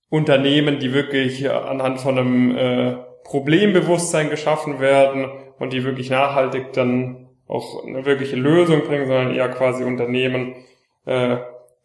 Unternehmen, 0.09 0.79
die 0.79 0.93
wirklich 0.93 1.51
anhand 1.51 2.01
von 2.01 2.19
einem 2.19 2.57
äh, 2.57 2.97
Problembewusstsein 3.25 4.31
geschaffen 4.31 4.81
werden 4.81 5.29
und 5.59 5.73
die 5.73 5.85
wirklich 5.85 6.11
nachhaltig 6.11 6.73
dann 6.73 7.29
auch 7.49 7.85
eine 7.85 8.05
wirkliche 8.05 8.37
Lösung 8.37 8.83
bringen, 8.83 9.07
sondern 9.07 9.35
eher 9.35 9.49
quasi 9.49 9.85
Unternehmen, 9.85 10.55
äh, 11.05 11.37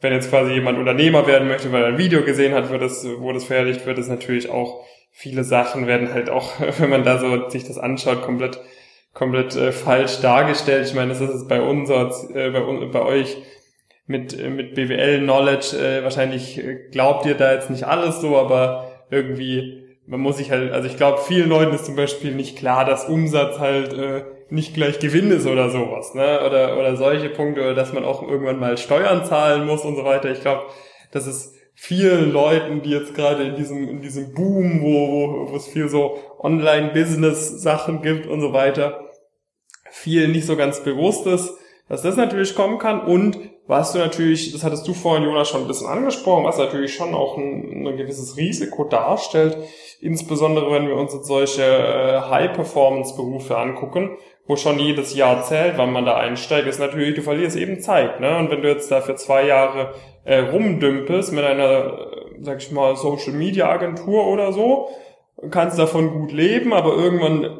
wenn 0.02 0.14
jetzt 0.14 0.30
quasi 0.30 0.54
jemand 0.54 0.80
Unternehmer 0.80 1.28
werden 1.28 1.48
möchte, 1.48 1.72
weil 1.72 1.84
er 1.84 1.90
ein 1.90 1.98
Video 2.00 2.24
gesehen 2.24 2.56
hat, 2.56 2.72
wird 2.72 2.82
es, 2.82 3.08
wo 3.20 3.32
das 3.32 3.44
verherrlicht 3.44 3.86
wird, 3.86 4.00
ist 4.00 4.08
natürlich 4.08 4.50
auch 4.50 4.84
viele 5.12 5.44
Sachen 5.44 5.88
werden 5.88 6.14
halt 6.14 6.30
auch, 6.30 6.54
wenn 6.80 6.90
man 6.90 7.04
da 7.04 7.20
so 7.20 7.50
sich 7.50 7.66
das 7.66 7.78
anschaut, 7.78 8.24
komplett 8.24 8.60
komplett 9.13 9.56
äh, 9.56 9.71
falsch 9.71 10.21
dargestellt. 10.21 10.88
Ich 10.88 10.93
meine, 10.93 11.10
das 11.10 11.21
ist 11.21 11.47
bei 11.47 11.62
uns, 11.62 11.89
äh, 11.89 12.50
bei, 12.52 12.62
bei 12.91 13.02
euch 13.02 13.38
mit, 14.08 14.38
äh, 14.38 14.50
mit 14.50 14.76
BWL-Knowledge, 14.76 15.78
äh, 15.78 16.04
wahrscheinlich 16.04 16.58
äh, 16.58 16.89
glaubt 16.91 17.26
ihr 17.26 17.36
da 17.36 17.54
jetzt 17.54 17.69
nicht 17.69 17.86
alles 17.86 18.21
so, 18.21 18.38
aber 18.38 18.91
irgendwie, 19.10 19.84
man 20.06 20.19
muss 20.19 20.38
sich 20.38 20.52
halt, 20.52 20.71
also 20.71 20.88
ich 20.88 20.97
glaube, 20.97 21.19
vielen 21.28 21.50
Leuten 21.50 21.74
ist 21.74 21.86
zum 21.86 21.95
Beispiel 21.95 22.34
nicht 22.34 22.58
klar, 22.58 22.86
dass 22.86 23.08
Umsatz 23.08 23.60
halt 23.60 23.93
äh, 23.93 24.24
nicht 24.50 24.74
gleich 24.74 25.00
Gewinn 25.00 25.32
ist 25.32 25.47
oder 25.47 25.69
sowas, 25.69 26.13
ne? 26.13 26.41
Oder, 26.45 26.78
oder 26.78 26.97
solche 26.97 27.30
Punkte, 27.30 27.62
oder 27.62 27.74
dass 27.74 27.93
man 27.93 28.04
auch 28.04 28.21
irgendwann 28.21 28.60
mal 28.60 28.78
Steuern 28.78 29.24
zahlen 29.26 29.65
muss 29.65 29.84
und 29.86 29.95
so 29.95 30.04
weiter. 30.04 30.30
Ich 30.30 30.41
glaube, 30.41 30.63
das 31.12 31.26
ist 31.26 31.56
vielen 31.84 32.32
Leuten, 32.32 32.84
die 32.84 32.91
jetzt 32.91 33.15
gerade 33.15 33.44
in 33.44 33.56
diesem, 33.56 33.89
in 33.89 34.02
diesem 34.04 34.36
Boom, 34.36 34.84
wo, 34.84 35.48
wo, 35.48 35.52
wo 35.52 35.56
es 35.56 35.65
viel 35.65 35.89
so 35.89 36.20
Online-Business-Sachen 36.38 38.04
gibt 38.04 38.28
und 38.28 38.39
so 38.39 38.54
weiter, 38.54 39.10
viel 39.89 40.28
nicht 40.28 40.46
so 40.46 40.56
ganz 40.56 40.84
bewusst 40.84 41.26
ist, 41.26 41.52
dass 41.89 42.04
das 42.04 42.17
natürlich 42.17 42.54
kommen 42.54 42.78
kann 42.78 43.02
und 43.02 43.39
was 43.65 43.94
du 43.94 44.00
natürlich, 44.00 44.52
das 44.52 44.63
hattest 44.63 44.88
du 44.88 44.94
vorhin, 44.94 45.24
Jonas, 45.24 45.50
schon 45.50 45.62
ein 45.62 45.67
bisschen 45.67 45.88
angesprochen, 45.88 46.46
was 46.46 46.60
natürlich 46.60 46.94
schon 46.94 47.15
auch 47.15 47.36
ein, 47.36 47.88
ein 47.88 47.98
gewisses 47.98 48.38
Risiko 48.38 48.84
darstellt, 48.84 49.58
insbesondere 50.02 50.72
wenn 50.72 50.88
wir 50.88 50.96
uns 50.96 51.15
jetzt 51.15 51.26
solche 51.26 51.63
äh, 51.63 52.22
High-Performance-Berufe 52.30 53.58
angucken, 53.58 54.17
wo 54.46 54.56
schon 54.56 54.78
jedes 54.78 55.15
Jahr 55.15 55.44
zählt, 55.44 55.78
wann 55.78 55.94
man 55.94 56.06
da 56.06 56.17
einsteigt, 56.17 56.67
ist 56.67 56.80
natürlich, 56.80 57.15
du 57.15 57.24
verlierst 57.24 57.58
eben 57.58 57.80
Zeit. 57.80 58.20
Ne? 58.20 58.38
Und 58.38 58.52
wenn 58.52 58.62
du 58.62 58.67
jetzt 58.67 58.91
da 58.91 59.02
für 59.02 59.15
zwei 59.15 59.48
Jahre 59.48 59.96
äh, 60.24 60.40
rumdümpelst 60.40 61.32
mit 61.34 61.44
einer, 61.44 62.08
sag 62.42 62.60
ich 62.60 62.72
mal, 62.72 62.96
Social 62.96 63.34
Media 63.34 63.70
Agentur 63.70 64.28
oder 64.28 64.54
so, 64.54 64.90
kannst 65.50 65.80
davon 65.80 66.12
gut 66.12 66.32
leben, 66.32 66.74
aber 66.74 66.96
irgendwann 66.96 67.60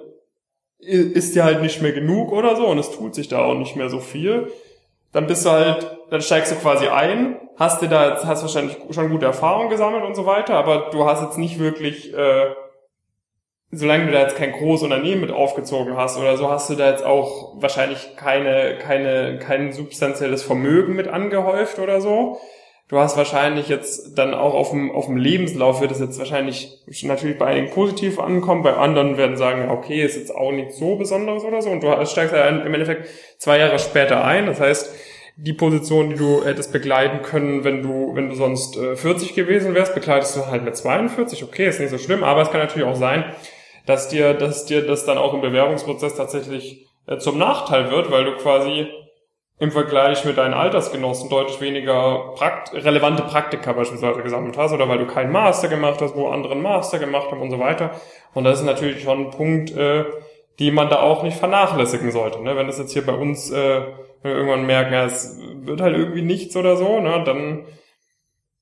ist 0.80 1.36
dir 1.36 1.44
halt 1.44 1.62
nicht 1.62 1.82
mehr 1.82 1.92
genug 1.92 2.32
oder 2.32 2.56
so 2.56 2.68
und 2.68 2.80
es 2.80 2.92
tut 2.92 3.14
sich 3.14 3.28
da 3.28 3.44
auch 3.44 3.56
nicht 3.56 3.76
mehr 3.76 3.90
so 3.90 4.00
viel. 4.00 4.52
Dann 5.12 5.28
bist 5.28 5.46
du 5.46 5.52
halt, 5.52 5.98
dann 6.10 6.22
steigst 6.22 6.52
du 6.52 6.56
quasi 6.56 6.88
ein, 6.88 7.38
hast 7.58 7.82
dir 7.82 7.90
da 7.90 8.20
hast 8.24 8.42
wahrscheinlich 8.42 8.78
schon 8.92 9.10
gute 9.10 9.26
Erfahrungen 9.26 9.70
gesammelt 9.70 10.04
und 10.04 10.16
so 10.16 10.26
weiter, 10.26 10.56
aber 10.56 10.90
du 10.92 11.06
hast 11.06 11.22
jetzt 11.22 11.38
nicht 11.38 11.60
wirklich, 11.60 12.14
äh, 12.14 12.52
solange 13.72 14.08
du 14.08 14.12
da 14.12 14.22
jetzt 14.22 14.36
kein 14.36 14.52
großes 14.52 14.84
Unternehmen 14.84 15.22
mit 15.22 15.32
aufgezogen 15.32 15.96
hast 15.96 16.18
oder 16.18 16.38
so, 16.38 16.50
hast 16.50 16.70
du 16.70 16.76
da 16.76 16.90
jetzt 16.90 17.04
auch 17.04 17.54
wahrscheinlich 17.62 18.16
keine, 18.18 18.78
keine, 18.78 19.40
kein 19.40 19.72
substanzielles 19.72 20.44
Vermögen 20.44 20.96
mit 20.96 21.08
angehäuft 21.08 21.80
oder 21.80 22.02
so. 22.02 22.40
Du 22.90 22.98
hast 22.98 23.16
wahrscheinlich 23.16 23.70
jetzt 23.70 24.18
dann 24.18 24.34
auch 24.34 24.54
auf 24.54 24.72
dem, 24.72 24.92
auf 24.92 25.06
dem 25.06 25.16
Lebenslauf 25.16 25.80
wird 25.80 25.92
es 25.92 26.02
jetzt 26.02 26.20
wahrscheinlich 26.20 26.78
natürlich 27.04 27.38
bei 27.38 27.46
einigen 27.46 27.70
positiv 27.70 28.20
ankommen, 28.20 28.64
bei 28.64 28.74
anderen 28.74 29.16
werden 29.16 29.38
sagen, 29.38 29.70
okay, 29.70 30.04
ist 30.04 30.18
jetzt 30.18 30.36
auch 30.36 30.52
nichts 30.52 30.78
so 30.78 30.98
Besonderes 30.98 31.46
oder 31.46 31.62
so 31.62 31.70
und 31.70 31.82
du 31.82 32.06
steigst 32.06 32.36
ja 32.36 32.50
im 32.50 32.74
Endeffekt 32.74 33.08
zwei 33.38 33.60
Jahre 33.60 33.80
später 33.80 34.26
ein. 34.26 34.46
Das 34.46 34.60
heißt, 34.60 34.94
die 35.38 35.54
Position, 35.54 36.10
die 36.10 36.18
du 36.18 36.44
hättest 36.44 36.74
begleiten 36.74 37.22
können, 37.22 37.64
wenn 37.64 37.82
du, 37.82 38.14
wenn 38.14 38.28
du 38.28 38.36
sonst 38.36 38.76
40 38.78 39.32
äh, 39.32 39.34
gewesen 39.42 39.74
wärst, 39.74 39.96
begleitest 39.96 40.36
du 40.36 40.48
halt 40.48 40.64
mit 40.64 40.76
42. 40.76 41.46
Okay, 41.46 41.70
ist 41.70 41.80
nicht 41.80 41.90
so 41.90 41.98
schlimm, 41.98 42.26
aber 42.26 42.42
es 42.42 42.52
kann 42.52 42.60
natürlich 42.60 42.88
auch 42.88 42.98
sein, 42.98 43.24
dass 43.86 44.10
dir, 44.10 44.34
dass 44.34 44.66
dir 44.66 44.86
das 44.86 45.06
dann 45.06 45.18
auch 45.18 45.34
im 45.34 45.42
Bewerbungsprozess 45.42 46.16
tatsächlich 46.16 46.88
äh, 47.08 47.18
zum 47.18 47.38
Nachteil 47.38 47.92
wird, 47.92 48.12
weil 48.12 48.26
du 48.26 48.36
quasi 48.38 48.88
im 49.60 49.72
Vergleich 49.72 50.26
mit 50.26 50.38
deinen 50.38 50.56
Altersgenossen 50.56 51.30
deutlich 51.30 51.62
weniger 51.62 52.34
Prakt 52.36 52.74
relevante 52.74 53.22
Praktika 53.22 53.74
beispielsweise 53.74 54.24
gesammelt 54.24 54.58
hast 54.58 54.74
oder 54.74 54.90
weil 54.90 54.98
du 54.98 55.06
keinen 55.06 55.32
Master 55.32 55.68
gemacht 55.68 56.02
hast, 56.02 56.16
wo 56.16 56.30
andere 56.30 56.54
einen 56.54 56.64
Master 56.64 56.98
gemacht 56.98 57.30
haben 57.30 57.42
und 57.42 57.52
so 57.52 57.60
weiter. 57.60 57.92
Und 58.34 58.44
das 58.44 58.60
ist 58.60 58.66
natürlich 58.66 59.04
schon 59.04 59.28
ein 59.28 59.30
Punkt, 59.30 59.70
äh, 59.78 60.06
die 60.58 60.72
man 60.72 60.90
da 60.90 61.02
auch 61.02 61.22
nicht 61.22 61.38
vernachlässigen 61.38 62.12
sollte. 62.12 62.42
Ne? 62.42 62.56
Wenn 62.56 62.68
das 62.68 62.80
jetzt 62.80 62.94
hier 62.94 63.06
bei 63.06 63.14
uns, 63.14 63.52
äh, 63.52 63.82
irgendwann 64.24 64.66
merken, 64.66 64.94
ja, 64.94 65.06
es 65.06 65.40
wird 65.40 65.82
halt 65.82 65.96
irgendwie 65.96 66.22
nichts 66.22 66.56
oder 66.56 66.76
so, 66.76 67.00
ne, 67.00 67.24
dann 67.24 67.66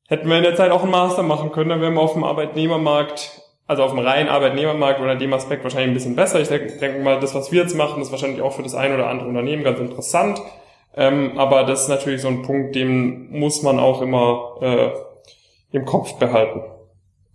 hätten 0.07 0.29
wir 0.29 0.37
in 0.37 0.43
der 0.43 0.55
Zeit 0.55 0.71
auch 0.71 0.83
einen 0.83 0.91
Master 0.91 1.23
machen 1.23 1.51
können, 1.51 1.69
dann 1.69 1.81
wären 1.81 1.93
wir 1.93 2.01
auf 2.01 2.13
dem 2.13 2.23
Arbeitnehmermarkt, 2.23 3.41
also 3.69 3.83
auf 3.83 3.91
dem 3.91 3.99
reinen 3.99 4.29
Arbeitnehmermarkt 4.29 4.99
oder 4.99 5.13
in 5.13 5.19
dem 5.19 5.31
Aspekt 5.31 5.63
wahrscheinlich 5.63 5.91
ein 5.91 5.93
bisschen 5.93 6.15
besser. 6.15 6.41
Ich 6.41 6.47
denke, 6.47 6.79
denke 6.79 7.03
mal, 7.03 7.19
das, 7.19 7.35
was 7.35 7.51
wir 7.51 7.61
jetzt 7.61 7.75
machen, 7.75 8.01
ist 8.01 8.09
wahrscheinlich 8.09 8.41
auch 8.41 8.53
für 8.53 8.63
das 8.63 8.73
ein 8.73 8.91
oder 8.91 9.07
andere 9.07 9.29
Unternehmen 9.29 9.63
ganz 9.63 9.79
interessant. 9.79 10.41
Ähm, 10.95 11.37
aber 11.37 11.65
das 11.65 11.83
ist 11.83 11.87
natürlich 11.87 12.23
so 12.23 12.29
ein 12.29 12.41
Punkt, 12.41 12.73
den 12.73 13.29
muss 13.29 13.61
man 13.61 13.77
auch 13.77 14.01
immer 14.01 14.55
äh, 14.61 14.89
im 15.71 15.85
Kopf 15.85 16.17
behalten. 16.17 16.63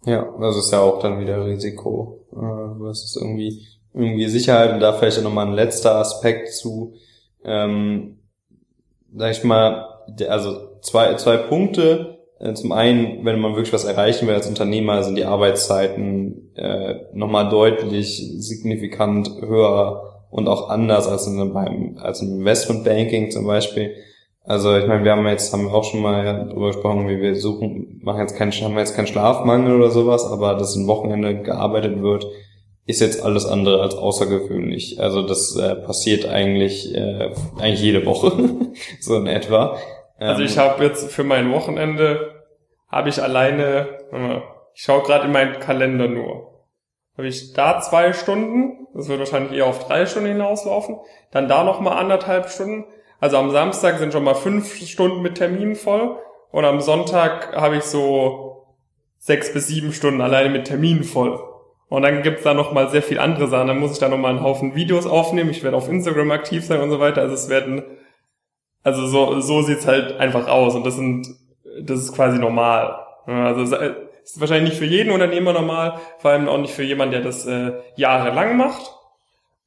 Ja, 0.07 0.29
das 0.41 0.57
ist 0.57 0.73
ja 0.73 0.81
auch 0.81 0.99
dann 0.99 1.21
wieder 1.21 1.47
Risiko. 1.47 2.27
Äh, 2.33 2.37
was 2.37 3.05
ist 3.05 3.17
irgendwie 3.17 3.65
irgendwie 3.95 4.27
Sicherheit 4.27 4.73
und 4.73 4.81
da 4.81 4.93
vielleicht 4.93 5.23
nochmal 5.23 5.47
ein 5.47 5.53
letzter 5.53 5.95
Aspekt 5.95 6.53
zu, 6.53 6.95
ähm, 7.45 8.19
sag 9.15 9.31
ich 9.31 9.45
mal, 9.45 9.87
also 10.29 10.81
zwei, 10.81 11.15
zwei 11.15 11.37
Punkte. 11.37 12.14
Äh, 12.41 12.55
zum 12.55 12.73
einen, 12.73 13.25
wenn 13.25 13.41
man 13.41 13.53
wirklich 13.53 13.73
was 13.73 13.85
erreichen 13.85 14.27
will 14.27 14.35
als 14.35 14.49
Unternehmer, 14.49 15.03
sind 15.03 15.17
die 15.17 15.25
Arbeitszeiten 15.25 16.53
äh, 16.57 16.97
nochmal 17.13 17.49
deutlich 17.49 18.17
signifikant 18.39 19.31
höher 19.41 20.27
und 20.31 20.49
auch 20.49 20.69
anders 20.69 21.07
als 21.07 21.27
in 21.27 21.53
beim 21.53 21.97
als 22.01 22.21
im 22.21 22.41
Investmentbanking 22.41 23.31
zum 23.31 23.47
Beispiel. 23.47 23.95
Also 24.43 24.77
ich 24.77 24.87
meine, 24.87 25.05
wir 25.05 25.13
haben 25.13 25.27
jetzt 25.27 25.53
haben 25.53 25.65
wir 25.65 25.73
auch 25.73 25.85
schon 25.85 26.03
mal 26.03 26.47
darüber 26.49 26.67
gesprochen, 26.67 27.09
wie 27.09 27.21
wir 27.21 27.35
suchen, 27.35 28.01
machen 28.03 28.21
jetzt 28.21 28.37
keinen, 28.37 28.53
haben 28.53 28.77
jetzt 28.77 28.95
keinen 28.95 29.07
Schlafmangel 29.07 29.77
oder 29.77 29.91
sowas, 29.91 30.27
aber 30.27 30.55
dass 30.55 30.77
ein 30.77 30.87
Wochenende 30.87 31.41
gearbeitet 31.41 32.03
wird, 32.03 32.27
ist 32.85 33.01
jetzt 33.01 33.23
alles 33.23 33.47
andere 33.47 33.81
als 33.81 33.95
außergewöhnlich. 33.95 35.01
Also 35.01 35.23
das 35.23 35.57
äh, 35.57 35.77
passiert 35.77 36.27
eigentlich 36.27 36.95
äh, 36.95 37.31
eigentlich 37.59 37.81
jede 37.81 38.05
Woche 38.05 38.33
so 39.01 39.17
in 39.17 39.27
etwa. 39.27 39.79
Ähm, 40.19 40.29
also 40.29 40.43
ich 40.43 40.59
habe 40.59 40.85
jetzt 40.85 41.13
für 41.13 41.25
mein 41.25 41.53
Wochenende 41.53 42.45
habe 42.89 43.09
ich 43.09 43.21
alleine, 43.21 43.99
ich 44.75 44.83
schaue 44.83 45.03
gerade 45.03 45.25
in 45.27 45.33
meinen 45.33 45.59
Kalender 45.59 46.07
nur, 46.07 46.65
habe 47.17 47.27
ich 47.27 47.53
da 47.53 47.81
zwei 47.81 48.13
Stunden, 48.13 48.87
das 48.95 49.09
wird 49.09 49.19
wahrscheinlich 49.19 49.53
eher 49.53 49.67
auf 49.67 49.87
drei 49.87 50.07
Stunden 50.07 50.29
hinauslaufen, 50.29 50.99
dann 51.33 51.49
da 51.49 51.65
noch 51.65 51.81
mal 51.81 51.97
anderthalb 51.97 52.51
Stunden. 52.51 52.85
Also 53.19 53.37
am 53.39 53.51
Samstag 53.51 53.99
sind 53.99 54.13
schon 54.13 54.25
mal 54.25 54.35
fünf 54.35 54.77
Stunden 54.77 55.23
mit 55.23 55.37
Terminen 55.37 55.75
voll 55.75 56.19
und 56.51 56.65
am 56.65 56.81
Sonntag 56.81 57.57
habe 57.57 57.77
ich 57.77 57.85
so 57.85 58.67
sechs 59.19 59.53
bis 59.53 59.67
sieben 59.67 59.93
Stunden 59.93 60.21
alleine 60.21 60.51
mit 60.51 60.67
Terminen 60.67 61.03
voll. 61.03 61.43
Und 61.89 62.03
dann 62.03 62.23
gibt's 62.23 62.43
da 62.43 62.55
noch 62.55 62.73
mal 62.73 62.91
sehr 62.91 63.03
viel 63.03 63.19
andere 63.19 63.49
Sachen. 63.49 63.69
Dann 63.69 63.79
muss 63.79 63.93
ich 63.93 63.99
da 63.99 64.09
noch 64.09 64.19
mal 64.19 64.31
einen 64.31 64.43
Haufen 64.43 64.75
Videos 64.75 65.07
aufnehmen. 65.07 65.51
Ich 65.51 65.63
werde 65.63 65.77
auf 65.77 65.89
Instagram 65.89 66.31
aktiv 66.31 66.65
sein 66.65 66.81
und 66.81 66.91
so 66.91 67.01
weiter. 67.01 67.23
Also 67.23 67.35
es 67.35 67.49
werden, 67.49 67.83
also 68.85 69.07
so, 69.07 69.41
so 69.41 69.63
sieht's 69.63 69.87
halt 69.87 70.21
einfach 70.21 70.47
aus. 70.47 70.75
Und 70.75 70.87
das 70.87 70.95
sind, 70.95 71.27
das 71.81 72.01
ist 72.01 72.15
quasi 72.15 72.39
normal. 72.39 72.97
Also 73.27 73.75
es 73.75 74.33
ist 74.33 74.41
wahrscheinlich 74.41 74.71
nicht 74.71 74.79
für 74.79 74.85
jeden 74.85 75.11
Unternehmer 75.11 75.53
normal, 75.53 75.99
vor 76.19 76.31
allem 76.31 76.49
auch 76.49 76.59
nicht 76.59 76.75
für 76.75 76.85
jemanden, 76.85 77.13
der 77.13 77.23
das 77.23 77.47
äh, 77.47 77.73
jahrelang 77.97 78.57
macht. 78.57 78.93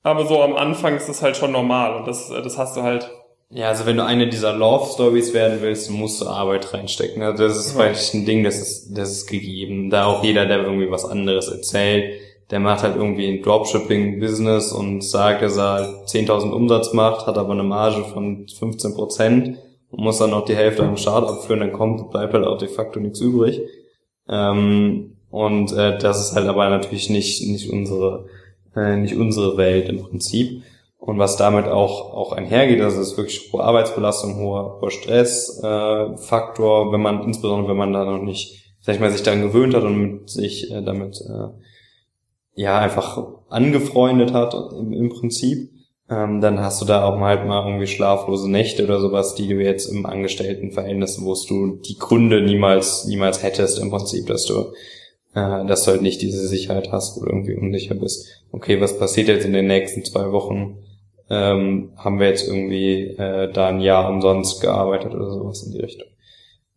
Aber 0.04 0.26
so 0.26 0.42
am 0.42 0.56
Anfang 0.56 0.96
ist 0.96 1.10
das 1.10 1.22
halt 1.22 1.36
schon 1.36 1.52
normal 1.52 1.96
und 1.98 2.08
das, 2.08 2.30
das 2.30 2.58
hast 2.58 2.78
du 2.78 2.84
halt 2.84 3.12
ja, 3.50 3.70
also 3.70 3.86
wenn 3.86 3.96
du 3.96 4.04
eine 4.04 4.28
dieser 4.28 4.52
Love 4.52 4.92
Stories 4.92 5.34
werden 5.34 5.60
willst, 5.62 5.90
musst 5.90 6.20
du 6.20 6.28
Arbeit 6.28 6.74
reinstecken. 6.74 7.24
Also 7.24 7.48
das 7.48 7.58
ist 7.58 7.72
vielleicht 7.72 8.14
ein 8.14 8.26
Ding, 8.26 8.44
das 8.44 8.58
ist, 8.58 8.98
das 8.98 9.10
ist 9.12 9.28
gegeben. 9.28 9.90
Da 9.90 10.06
auch 10.06 10.22
jeder, 10.22 10.46
der 10.46 10.64
irgendwie 10.64 10.92
was 10.92 11.06
anderes 11.06 11.48
erzählt, 11.48 12.20
der 12.52 12.60
macht 12.60 12.84
halt 12.84 12.96
irgendwie 12.96 13.28
ein 13.28 13.42
Dropshipping-Business 13.44 14.72
und 14.72 15.04
sagt, 15.04 15.42
dass 15.42 15.58
er 15.58 15.74
halt 15.74 15.90
10.000 16.08 16.52
Umsatz 16.52 16.94
macht, 16.94 17.28
hat 17.28 17.38
aber 17.38 17.52
eine 17.52 17.64
Marge 17.64 18.04
von 18.06 18.48
15 18.48 18.94
Prozent 18.94 19.58
und 19.90 20.04
muss 20.04 20.20
dann 20.20 20.30
noch 20.32 20.46
die 20.46 20.56
Hälfte 20.56 20.84
am 20.84 20.98
Start 20.98 21.28
abführen, 21.28 21.60
dann 21.60 21.74
kommt, 21.74 22.10
bleibt 22.12 22.34
halt 22.34 22.46
auch 22.46 22.58
de 22.58 22.68
facto 22.68 23.00
nichts 23.00 23.20
übrig. 23.20 23.62
Ähm, 24.30 25.18
und 25.30 25.74
äh, 25.74 25.98
das 25.98 26.22
ist 26.22 26.36
halt 26.36 26.48
aber 26.48 26.70
natürlich 26.70 27.10
nicht, 27.10 27.46
nicht 27.48 27.70
unsere, 27.70 28.28
äh, 28.76 28.96
nicht 28.96 29.16
unsere 29.16 29.58
Welt 29.58 29.90
im 29.90 30.02
Prinzip 30.04 30.64
und 31.00 31.20
was 31.20 31.38
damit 31.38 31.68
auch, 31.68 32.14
auch 32.14 32.32
einhergeht, 32.34 32.82
also 32.82 33.00
ist 33.00 33.18
wirklich 33.18 33.52
hohe 33.54 33.64
Arbeitsbelastung, 33.64 34.38
hoher, 34.38 34.80
hoher 34.82 34.92
Stressfaktor, 34.92 36.88
äh, 36.88 36.92
wenn 36.92 37.02
man, 37.02 37.24
insbesondere 37.24 37.70
wenn 37.70 37.78
man 37.78 37.94
da 37.94 38.04
noch 38.04 38.22
nicht, 38.22 38.74
sag 38.82 38.96
ich 38.96 39.02
mal, 39.02 39.12
sich 39.12 39.24
daran 39.24 39.42
gewöhnt 39.42 39.74
hat 39.74 39.84
und 39.84 39.98
mit 39.98 40.30
sich 40.30 40.72
äh, 40.72 40.82
damit 40.82 41.22
äh, 41.22 41.48
ja 42.58 42.78
einfach 42.78 43.26
angefreundet 43.48 44.34
hat 44.34 44.54
im, 44.78 44.92
im 44.92 45.10
Prinzip, 45.10 45.72
ähm, 46.10 46.42
dann 46.42 46.60
hast 46.60 46.82
du 46.82 46.86
da 46.86 47.06
auch 47.06 47.18
mal 47.18 47.38
halt 47.38 47.48
mal 47.48 47.66
irgendwie 47.66 47.88
schlaflose 47.88 48.52
Nächte 48.52 48.84
oder 48.84 49.00
sowas, 49.00 49.36
die 49.36 49.48
du 49.48 49.56
jetzt 49.56 49.86
im 49.86 50.06
Angestelltenverhältnis, 50.06 51.22
wo 51.22 51.34
du 51.48 51.78
die 51.78 51.98
Gründe 51.98 52.42
niemals, 52.42 53.06
niemals 53.06 53.44
hättest 53.44 53.80
im 53.80 53.90
Prinzip, 53.90 54.28
dass 54.28 54.46
du 54.46 54.74
äh, 55.34 55.66
dass 55.66 55.86
du 55.86 55.92
halt 55.92 56.02
nicht 56.02 56.22
diese 56.22 56.46
Sicherheit 56.46 56.92
hast, 56.92 57.18
du 57.18 57.26
irgendwie 57.26 57.56
unsicher 57.56 57.96
bist. 57.96 58.28
Okay, 58.52 58.82
was 58.82 59.00
passiert 59.00 59.30
jetzt 59.30 59.46
in 59.46 59.54
den 59.54 59.68
nächsten 59.68 60.04
zwei 60.04 60.32
Wochen? 60.34 60.78
ähm, 61.30 61.92
haben 61.98 62.20
wir 62.20 62.28
jetzt 62.28 62.48
irgendwie 62.48 63.02
äh, 63.18 63.52
da 63.52 63.68
ein 63.68 63.82
Jahr 63.82 64.10
umsonst 64.10 64.62
gearbeitet 64.62 65.14
oder 65.14 65.30
sowas 65.30 65.64
in 65.64 65.74
die 65.74 65.82
Richtung. 65.82 66.08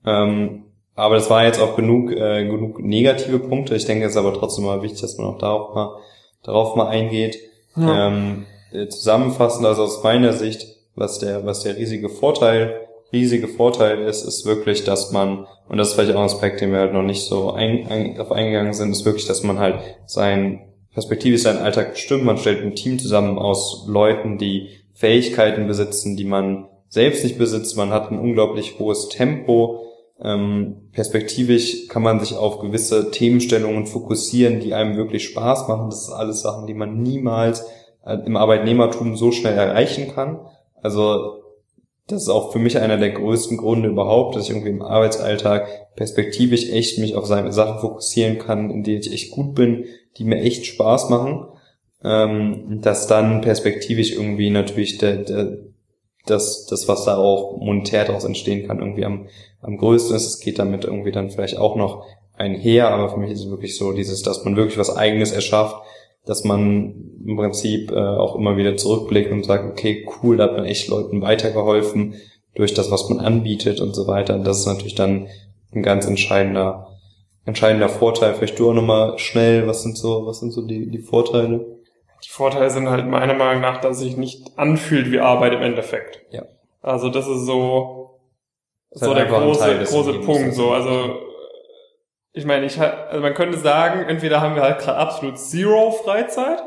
Ähm, 0.04 0.64
aber 0.94 1.14
das 1.14 1.30
war 1.30 1.44
jetzt 1.44 1.60
auch 1.60 1.76
genug, 1.76 2.12
äh, 2.12 2.44
genug 2.46 2.80
negative 2.80 3.38
Punkte. 3.38 3.74
Ich 3.74 3.84
denke, 3.84 4.04
es 4.04 4.12
ist 4.12 4.16
aber 4.16 4.34
trotzdem 4.34 4.64
mal 4.64 4.82
wichtig, 4.82 5.00
dass 5.00 5.16
man 5.18 5.28
auch 5.28 5.38
darauf 5.38 5.74
mal, 5.74 5.96
darauf 6.42 6.76
mal 6.76 6.88
eingeht. 6.88 7.38
Ja. 7.76 8.08
Ähm, 8.08 8.46
äh, 8.72 8.88
zusammenfassend, 8.88 9.66
also 9.66 9.82
aus 9.82 10.02
meiner 10.02 10.32
Sicht, 10.32 10.66
was 10.94 11.18
der, 11.18 11.46
was 11.46 11.62
der 11.62 11.76
riesige 11.76 12.08
Vorteil, 12.08 12.88
riesige 13.12 13.48
Vorteil 13.48 14.02
ist, 14.02 14.24
ist 14.24 14.44
wirklich, 14.44 14.84
dass 14.84 15.12
man, 15.12 15.46
und 15.68 15.78
das 15.78 15.88
ist 15.88 15.94
vielleicht 15.94 16.12
auch 16.12 16.20
ein 16.20 16.26
Aspekt, 16.26 16.60
den 16.60 16.72
wir 16.72 16.80
halt 16.80 16.92
noch 16.92 17.02
nicht 17.02 17.24
so 17.24 17.52
ein, 17.52 17.86
ein, 17.88 18.20
auf 18.20 18.32
eingegangen 18.32 18.72
sind, 18.72 18.90
ist 18.90 19.04
wirklich, 19.04 19.26
dass 19.26 19.42
man 19.42 19.58
halt 19.58 19.80
sein 20.06 20.70
Perspektive 20.92 21.36
ist 21.36 21.44
sein 21.44 21.58
Alltag 21.58 21.92
bestimmt. 21.92 22.24
Man 22.24 22.38
stellt 22.38 22.62
ein 22.62 22.74
Team 22.74 22.98
zusammen 22.98 23.38
aus 23.38 23.84
Leuten, 23.86 24.38
die 24.38 24.68
Fähigkeiten 24.92 25.66
besitzen, 25.66 26.16
die 26.16 26.24
man 26.24 26.68
selbst 26.88 27.22
nicht 27.22 27.38
besitzt. 27.38 27.76
Man 27.76 27.90
hat 27.90 28.10
ein 28.10 28.18
unglaublich 28.18 28.78
hohes 28.78 29.08
Tempo. 29.08 29.86
Ähm, 30.22 30.90
perspektivisch 30.92 31.88
kann 31.88 32.02
man 32.02 32.20
sich 32.20 32.36
auf 32.36 32.58
gewisse 32.58 33.10
Themenstellungen 33.10 33.86
fokussieren, 33.86 34.60
die 34.60 34.74
einem 34.74 34.96
wirklich 34.96 35.24
Spaß 35.24 35.68
machen. 35.68 35.90
Das 35.90 36.02
ist 36.02 36.12
alles 36.12 36.42
Sachen, 36.42 36.66
die 36.66 36.74
man 36.74 37.02
niemals 37.02 37.64
äh, 38.04 38.18
im 38.26 38.36
Arbeitnehmertum 38.36 39.16
so 39.16 39.32
schnell 39.32 39.56
erreichen 39.56 40.12
kann. 40.12 40.40
Also 40.82 41.40
das 42.06 42.22
ist 42.22 42.28
auch 42.28 42.52
für 42.52 42.58
mich 42.58 42.78
einer 42.78 42.96
der 42.96 43.10
größten 43.10 43.56
Gründe 43.56 43.88
überhaupt, 43.88 44.34
dass 44.34 44.44
ich 44.44 44.50
irgendwie 44.50 44.70
im 44.70 44.82
Arbeitsalltag 44.82 45.94
perspektivisch 45.96 46.68
echt 46.70 46.98
mich 46.98 47.14
auf 47.14 47.26
seine 47.26 47.52
Sachen 47.52 47.80
fokussieren 47.80 48.38
kann, 48.38 48.70
in 48.70 48.82
denen 48.82 49.00
ich 49.00 49.12
echt 49.12 49.30
gut 49.30 49.54
bin, 49.54 49.84
die 50.16 50.24
mir 50.24 50.40
echt 50.40 50.66
Spaß 50.66 51.08
machen, 51.08 51.46
ähm, 52.02 52.80
dass 52.82 53.06
dann 53.06 53.40
perspektivisch 53.42 54.12
irgendwie 54.12 54.50
natürlich 54.50 54.98
der, 54.98 55.18
der, 55.18 55.58
das, 56.26 56.66
das, 56.66 56.88
was 56.88 57.04
da 57.04 57.16
auch 57.16 57.58
monetär 57.58 58.04
daraus 58.04 58.24
entstehen 58.24 58.66
kann, 58.66 58.80
irgendwie 58.80 59.04
am, 59.04 59.26
am 59.62 59.76
größten 59.76 60.14
ist. 60.14 60.26
Es 60.26 60.40
geht 60.40 60.58
damit 60.58 60.84
irgendwie 60.84 61.12
dann 61.12 61.30
vielleicht 61.30 61.58
auch 61.58 61.76
noch 61.76 62.04
einher, 62.34 62.90
aber 62.90 63.08
für 63.08 63.18
mich 63.18 63.32
ist 63.32 63.44
es 63.44 63.50
wirklich 63.50 63.76
so 63.76 63.92
dieses, 63.92 64.22
dass 64.22 64.44
man 64.44 64.56
wirklich 64.56 64.78
was 64.78 64.96
Eigenes 64.96 65.32
erschafft, 65.32 65.76
dass 66.24 66.44
man 66.44 66.94
im 67.24 67.36
Prinzip 67.36 67.90
äh, 67.90 67.98
auch 67.98 68.36
immer 68.36 68.56
wieder 68.56 68.76
zurückblickt 68.76 69.32
und 69.32 69.44
sagt, 69.44 69.70
okay, 69.70 70.06
cool, 70.22 70.36
da 70.36 70.44
hat 70.44 70.52
man 70.52 70.64
echt 70.64 70.88
Leuten 70.88 71.22
weitergeholfen 71.22 72.14
durch 72.54 72.74
das, 72.74 72.90
was 72.90 73.08
man 73.08 73.20
anbietet 73.20 73.80
und 73.80 73.94
so 73.94 74.06
weiter. 74.06 74.34
Und 74.34 74.46
das 74.46 74.60
ist 74.60 74.66
natürlich 74.66 74.94
dann 74.94 75.28
ein 75.72 75.82
ganz 75.82 76.06
entscheidender 76.06 76.90
entscheidender 77.44 77.88
Vorteil. 77.88 78.34
Vielleicht 78.34 78.58
du 78.58 78.70
auch 78.70 78.74
nochmal 78.74 79.18
schnell, 79.18 79.66
was 79.66 79.82
sind 79.82 79.96
so, 79.96 80.26
was 80.26 80.40
sind 80.40 80.52
so 80.52 80.62
die, 80.62 80.90
die 80.90 80.98
Vorteile? 80.98 81.69
Die 82.24 82.28
Vorteile 82.28 82.70
sind 82.70 82.88
halt 82.88 83.06
meiner 83.06 83.34
Meinung 83.34 83.62
nach, 83.62 83.80
dass 83.80 83.98
sich 83.98 84.16
nicht 84.16 84.58
anfühlt 84.58 85.10
wie 85.10 85.20
Arbeit 85.20 85.54
im 85.54 85.62
Endeffekt. 85.62 86.22
Ja. 86.30 86.42
Also 86.82 87.08
das 87.08 87.26
ist 87.26 87.46
so, 87.46 88.20
das 88.90 89.00
so 89.00 89.14
der 89.14 89.26
große, 89.26 89.84
große 89.84 90.20
Punkt, 90.20 90.54
so, 90.54 90.70
also, 90.70 91.18
ich 92.32 92.44
meine, 92.44 92.66
ich 92.66 92.80
also 92.80 93.20
man 93.20 93.34
könnte 93.34 93.58
sagen, 93.58 94.04
entweder 94.08 94.40
haben 94.40 94.54
wir 94.54 94.62
halt 94.62 94.80
gerade 94.80 94.98
absolut 94.98 95.38
zero 95.38 95.90
Freizeit, 95.90 96.62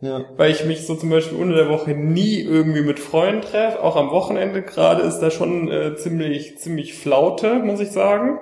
ja. 0.00 0.24
weil 0.36 0.50
ich 0.50 0.64
mich 0.64 0.86
so 0.86 0.94
zum 0.94 1.10
Beispiel 1.10 1.38
unter 1.38 1.56
der 1.56 1.68
Woche 1.68 1.92
nie 1.92 2.40
irgendwie 2.40 2.82
mit 2.82 2.98
Freunden 2.98 3.42
treffe, 3.42 3.82
auch 3.82 3.96
am 3.96 4.10
Wochenende 4.10 4.62
gerade 4.62 5.02
ist 5.02 5.20
da 5.20 5.30
schon 5.30 5.70
äh, 5.70 5.96
ziemlich, 5.96 6.58
ziemlich 6.58 6.94
Flaute, 6.94 7.54
muss 7.54 7.80
ich 7.80 7.92
sagen 7.92 8.38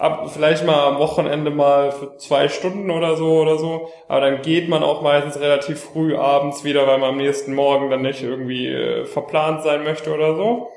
ab, 0.00 0.30
vielleicht 0.32 0.64
mal 0.64 0.86
am 0.86 0.98
Wochenende 0.98 1.50
mal 1.50 1.92
für 1.92 2.16
zwei 2.16 2.48
Stunden 2.48 2.90
oder 2.90 3.16
so 3.16 3.40
oder 3.40 3.58
so. 3.58 3.90
Aber 4.08 4.22
dann 4.22 4.42
geht 4.42 4.68
man 4.68 4.82
auch 4.82 5.02
meistens 5.02 5.38
relativ 5.38 5.80
früh 5.80 6.16
abends 6.16 6.64
wieder, 6.64 6.86
weil 6.86 6.98
man 6.98 7.10
am 7.10 7.16
nächsten 7.18 7.54
Morgen 7.54 7.90
dann 7.90 8.02
nicht 8.02 8.22
irgendwie 8.22 8.66
äh, 8.66 9.04
verplant 9.04 9.62
sein 9.62 9.84
möchte 9.84 10.12
oder 10.12 10.34
so. 10.34 10.68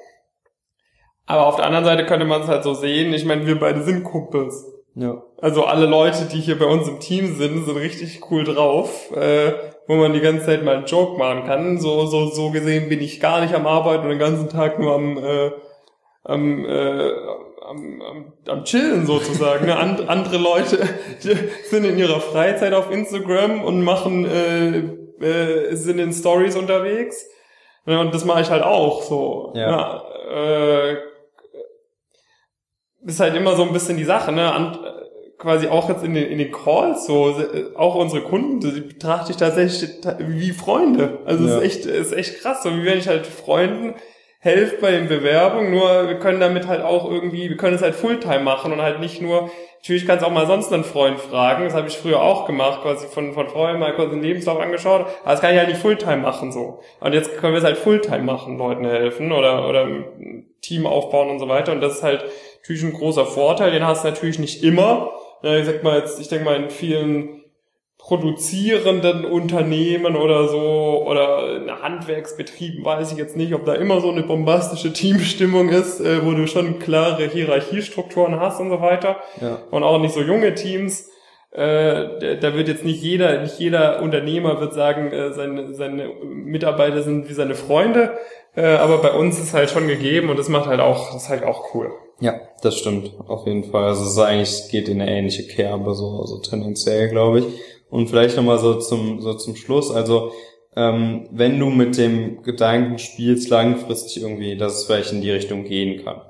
Aber 1.26 1.48
auf 1.48 1.56
der 1.56 1.66
anderen 1.66 1.86
Seite 1.86 2.06
könnte 2.06 2.26
man 2.26 2.42
es 2.42 2.50
halt 2.50 2.64
so 2.64 2.74
sehen, 2.74 3.14
ich 3.14 3.24
meine, 3.24 3.48
wir 3.48 3.58
beide 3.58 3.82
sind 3.82 4.04
Kumpels. 4.04 4.70
Ja. 4.96 5.24
Also 5.42 5.64
alle 5.64 5.86
Leute, 5.86 6.26
die 6.26 6.40
hier 6.40 6.60
bei 6.60 6.66
uns 6.66 6.88
im 6.88 7.00
Team 7.00 7.36
sind, 7.36 7.66
sind 7.66 7.78
richtig 7.78 8.30
cool 8.30 8.44
drauf, 8.44 9.10
äh, 9.16 9.54
wo 9.88 9.96
man 9.96 10.14
die 10.14 10.20
ganze 10.20 10.46
Zeit 10.46 10.64
mal 10.64 10.76
einen 10.76 10.86
Joke 10.86 11.18
machen 11.18 11.46
kann. 11.46 11.80
So, 11.80 12.06
so, 12.06 12.28
so 12.28 12.52
gesehen 12.52 12.90
bin 12.90 13.02
ich 13.02 13.22
gar 13.22 13.42
nicht 13.42 13.56
am 13.56 13.66
Arbeiten 13.66 14.04
und 14.04 14.10
den 14.10 14.20
ganzen 14.20 14.50
Tag 14.50 14.80
nur 14.80 14.94
am, 14.94 15.18
äh, 15.18 15.52
am, 16.24 16.66
äh, 16.66 17.10
am, 17.74 18.02
am, 18.02 18.34
am 18.48 18.64
Chillen 18.64 19.06
sozusagen. 19.06 19.66
Ne? 19.66 19.78
And, 19.78 20.08
andere 20.10 20.38
Leute 20.38 20.78
die 21.24 21.36
sind 21.70 21.86
in 21.86 21.98
ihrer 21.98 22.20
Freizeit 22.22 22.74
auf 22.74 22.92
Instagram 22.92 23.64
und 23.64 23.82
machen, 23.84 24.26
äh, 24.26 24.78
äh, 25.26 25.76
sind 25.76 26.00
in 26.00 26.14
Stories 26.14 26.56
unterwegs. 26.56 27.26
Ja, 27.86 28.00
und 28.00 28.14
das 28.14 28.24
mache 28.26 28.42
ich 28.42 28.50
halt 28.50 28.64
auch 28.64 29.02
so. 29.04 29.52
Ja. 29.56 30.04
ja 30.32 30.92
äh, 30.92 30.98
ist 33.06 33.20
halt 33.20 33.36
immer 33.36 33.56
so 33.56 33.64
ein 33.64 33.74
bisschen 33.74 33.98
die 33.98 34.06
Sache, 34.06 34.32
ne? 34.32 34.78
Äh, 34.82 35.04
quasi 35.38 35.68
auch 35.68 35.90
jetzt 35.90 36.06
in 36.06 36.14
den, 36.14 36.26
in 36.28 36.38
den 36.38 36.52
Calls 36.54 37.06
so, 37.06 37.36
auch 37.76 37.96
unsere 37.96 38.22
Kunden, 38.22 38.62
die 38.62 38.80
betrachte 38.80 39.32
ich 39.32 39.38
tatsächlich 39.38 40.00
ta- 40.00 40.16
wie 40.20 40.52
Freunde. 40.52 41.20
Also 41.26 41.44
es 41.44 41.50
Ja. 41.52 41.58
ist 41.58 41.64
echt, 41.64 41.86
ist 41.86 42.14
echt 42.14 42.40
krass. 42.40 42.64
So 42.64 42.72
wie 42.72 42.86
wenn 42.86 42.98
ich 43.00 43.10
halt 43.10 43.28
Freunden 43.28 43.96
helfe 44.44 44.76
bei 44.82 44.92
den 44.92 45.08
Bewerbungen, 45.08 45.72
nur 45.72 46.10
wir 46.10 46.20
können 46.20 46.42
damit 46.42 46.68
halt 46.68 46.84
auch 46.84 47.10
irgendwie, 47.10 47.50
wir 47.50 47.56
können 47.56 47.76
es 47.76 47.82
halt 47.82 47.96
Fulltime 47.96 48.42
machen 48.42 48.74
und 48.74 48.82
halt 48.82 49.00
nicht 49.00 49.22
nur, 49.22 49.50
natürlich 49.78 50.06
kannst 50.06 50.22
du 50.22 50.28
auch 50.28 50.34
mal 50.34 50.48
sonst 50.48 50.74
einen 50.74 50.84
Freund 50.84 51.18
fragen, 51.18 51.64
das 51.64 51.74
habe 51.74 51.88
ich 51.88 51.98
früher 51.98 52.22
auch 52.22 52.46
gemacht, 52.46 52.82
quasi 52.82 53.08
von, 53.08 53.32
von 53.34 53.48
Freunden 53.48 53.80
mal 53.80 53.96
kurz 53.96 54.12
den 54.12 54.22
Lebenslauf 54.22 54.60
angeschaut, 54.60 55.06
aber 55.24 55.32
das 55.32 55.40
kann 55.40 55.54
ich 55.54 55.58
halt 55.60 55.70
nicht 55.70 55.80
Fulltime 55.80 56.18
machen 56.18 56.52
so. 56.52 56.82
Und 57.00 57.14
jetzt 57.14 57.38
können 57.38 57.54
wir 57.54 57.60
es 57.60 57.64
halt 57.64 57.78
Fulltime 57.78 58.24
machen, 58.24 58.58
Leuten 58.58 58.84
helfen 58.84 59.32
oder, 59.32 59.70
oder 59.70 59.88
Team 60.62 60.86
aufbauen 60.86 61.30
und 61.30 61.40
so 61.40 61.48
weiter 61.48 61.72
und 61.72 61.80
das 61.80 61.96
ist 61.96 62.04
halt 62.04 62.26
natürlich 62.60 62.84
ein 62.84 62.94
großer 62.94 63.26
Vorteil, 63.26 63.72
den 63.72 63.88
hast 63.88 64.04
du 64.04 64.10
natürlich 64.10 64.40
nicht 64.40 64.62
immer. 64.62 65.14
Ja, 65.42 65.56
ich 65.56 65.66
sag 65.66 65.84
mal 65.84 66.00
jetzt, 66.00 66.20
ich 66.20 66.28
denke 66.28 66.44
mal 66.44 66.58
in 66.58 66.70
vielen 66.70 67.43
produzierenden 68.04 69.26
Unternehmen 69.26 70.16
oder 70.16 70.48
so 70.48 71.04
oder 71.08 71.56
in 71.58 71.72
Handwerksbetrieben 71.72 72.84
weiß 72.84 73.12
ich 73.14 73.18
jetzt 73.18 73.36
nicht, 73.38 73.54
ob 73.54 73.66
da 73.66 73.74
immer 73.76 74.02
so 74.02 74.10
eine 74.12 74.24
bombastische 74.24 74.92
Teamstimmung 74.94 75.70
ist, 75.70 76.00
äh, 76.00 76.26
wo 76.26 76.32
du 76.32 76.48
schon 76.48 76.80
klare 76.80 77.28
Hierarchiestrukturen 77.28 78.40
hast 78.40 78.60
und 78.60 78.70
so 78.70 78.82
weiter 78.82 79.18
Ja. 79.42 79.60
und 79.72 79.84
auch 79.84 80.00
nicht 80.00 80.14
so 80.14 80.22
junge 80.22 80.54
Teams. 80.56 81.10
Äh, 81.52 82.38
da- 82.40 82.56
wird 82.56 82.68
jetzt 82.68 82.84
nicht 82.84 83.04
jeder, 83.04 83.42
nicht 83.42 83.60
jeder 83.60 84.02
Unternehmer 84.02 84.60
wird 84.60 84.74
sagen, 84.74 85.12
äh, 85.12 85.34
seine, 85.34 85.74
seine 85.76 86.08
Mitarbeiter 86.24 87.04
sind 87.04 87.30
wie 87.30 87.34
seine 87.34 87.54
Freunde, 87.54 88.14
äh, 88.56 88.66
aber 88.66 88.98
bei 88.98 89.12
uns 89.12 89.40
ist 89.40 89.54
halt 89.54 89.70
schon 89.70 89.88
gegeben 89.88 90.30
und 90.30 90.40
das 90.40 90.50
macht 90.50 90.66
halt 90.68 90.80
auch, 90.80 91.14
das 91.14 91.24
ist 91.24 91.30
halt 91.30 91.44
auch 91.44 91.76
cool. 91.76 91.92
Ja, 92.20 92.34
das 92.64 92.76
stimmt, 92.80 93.12
auf 93.28 93.46
jeden 93.46 93.66
Fall. 93.66 93.84
Also 93.84 94.02
es 94.04 94.12
ist 94.14 94.20
eigentlich, 94.20 94.70
geht 94.72 94.90
in 94.90 95.00
eine 95.00 95.12
ähnliche 95.12 95.44
Kerbe, 95.46 95.94
so, 95.94 96.26
so 96.26 96.40
tendenziell, 96.40 97.10
glaube 97.10 97.40
ich. 97.40 97.46
Und 97.94 98.08
vielleicht 98.08 98.38
nochmal 98.38 98.58
so 98.58 98.80
zum, 98.80 99.22
so 99.22 99.36
zum 99.36 99.56
Schluss, 99.56 99.92
also 99.92 100.32
ähm, 100.76 101.28
wenn 101.30 101.60
du 101.60 101.70
mit 101.70 101.96
dem 101.96 102.42
Gedanken 102.42 102.98
spielst, 102.98 103.52
langfristig 103.52 104.24
irgendwie, 104.24 104.58
dass 104.58 104.80
es 104.80 104.86
vielleicht 104.86 105.12
in 105.12 105.22
die 105.22 105.30
Richtung 105.30 105.64
gehen 105.64 106.04
kann, 106.04 106.22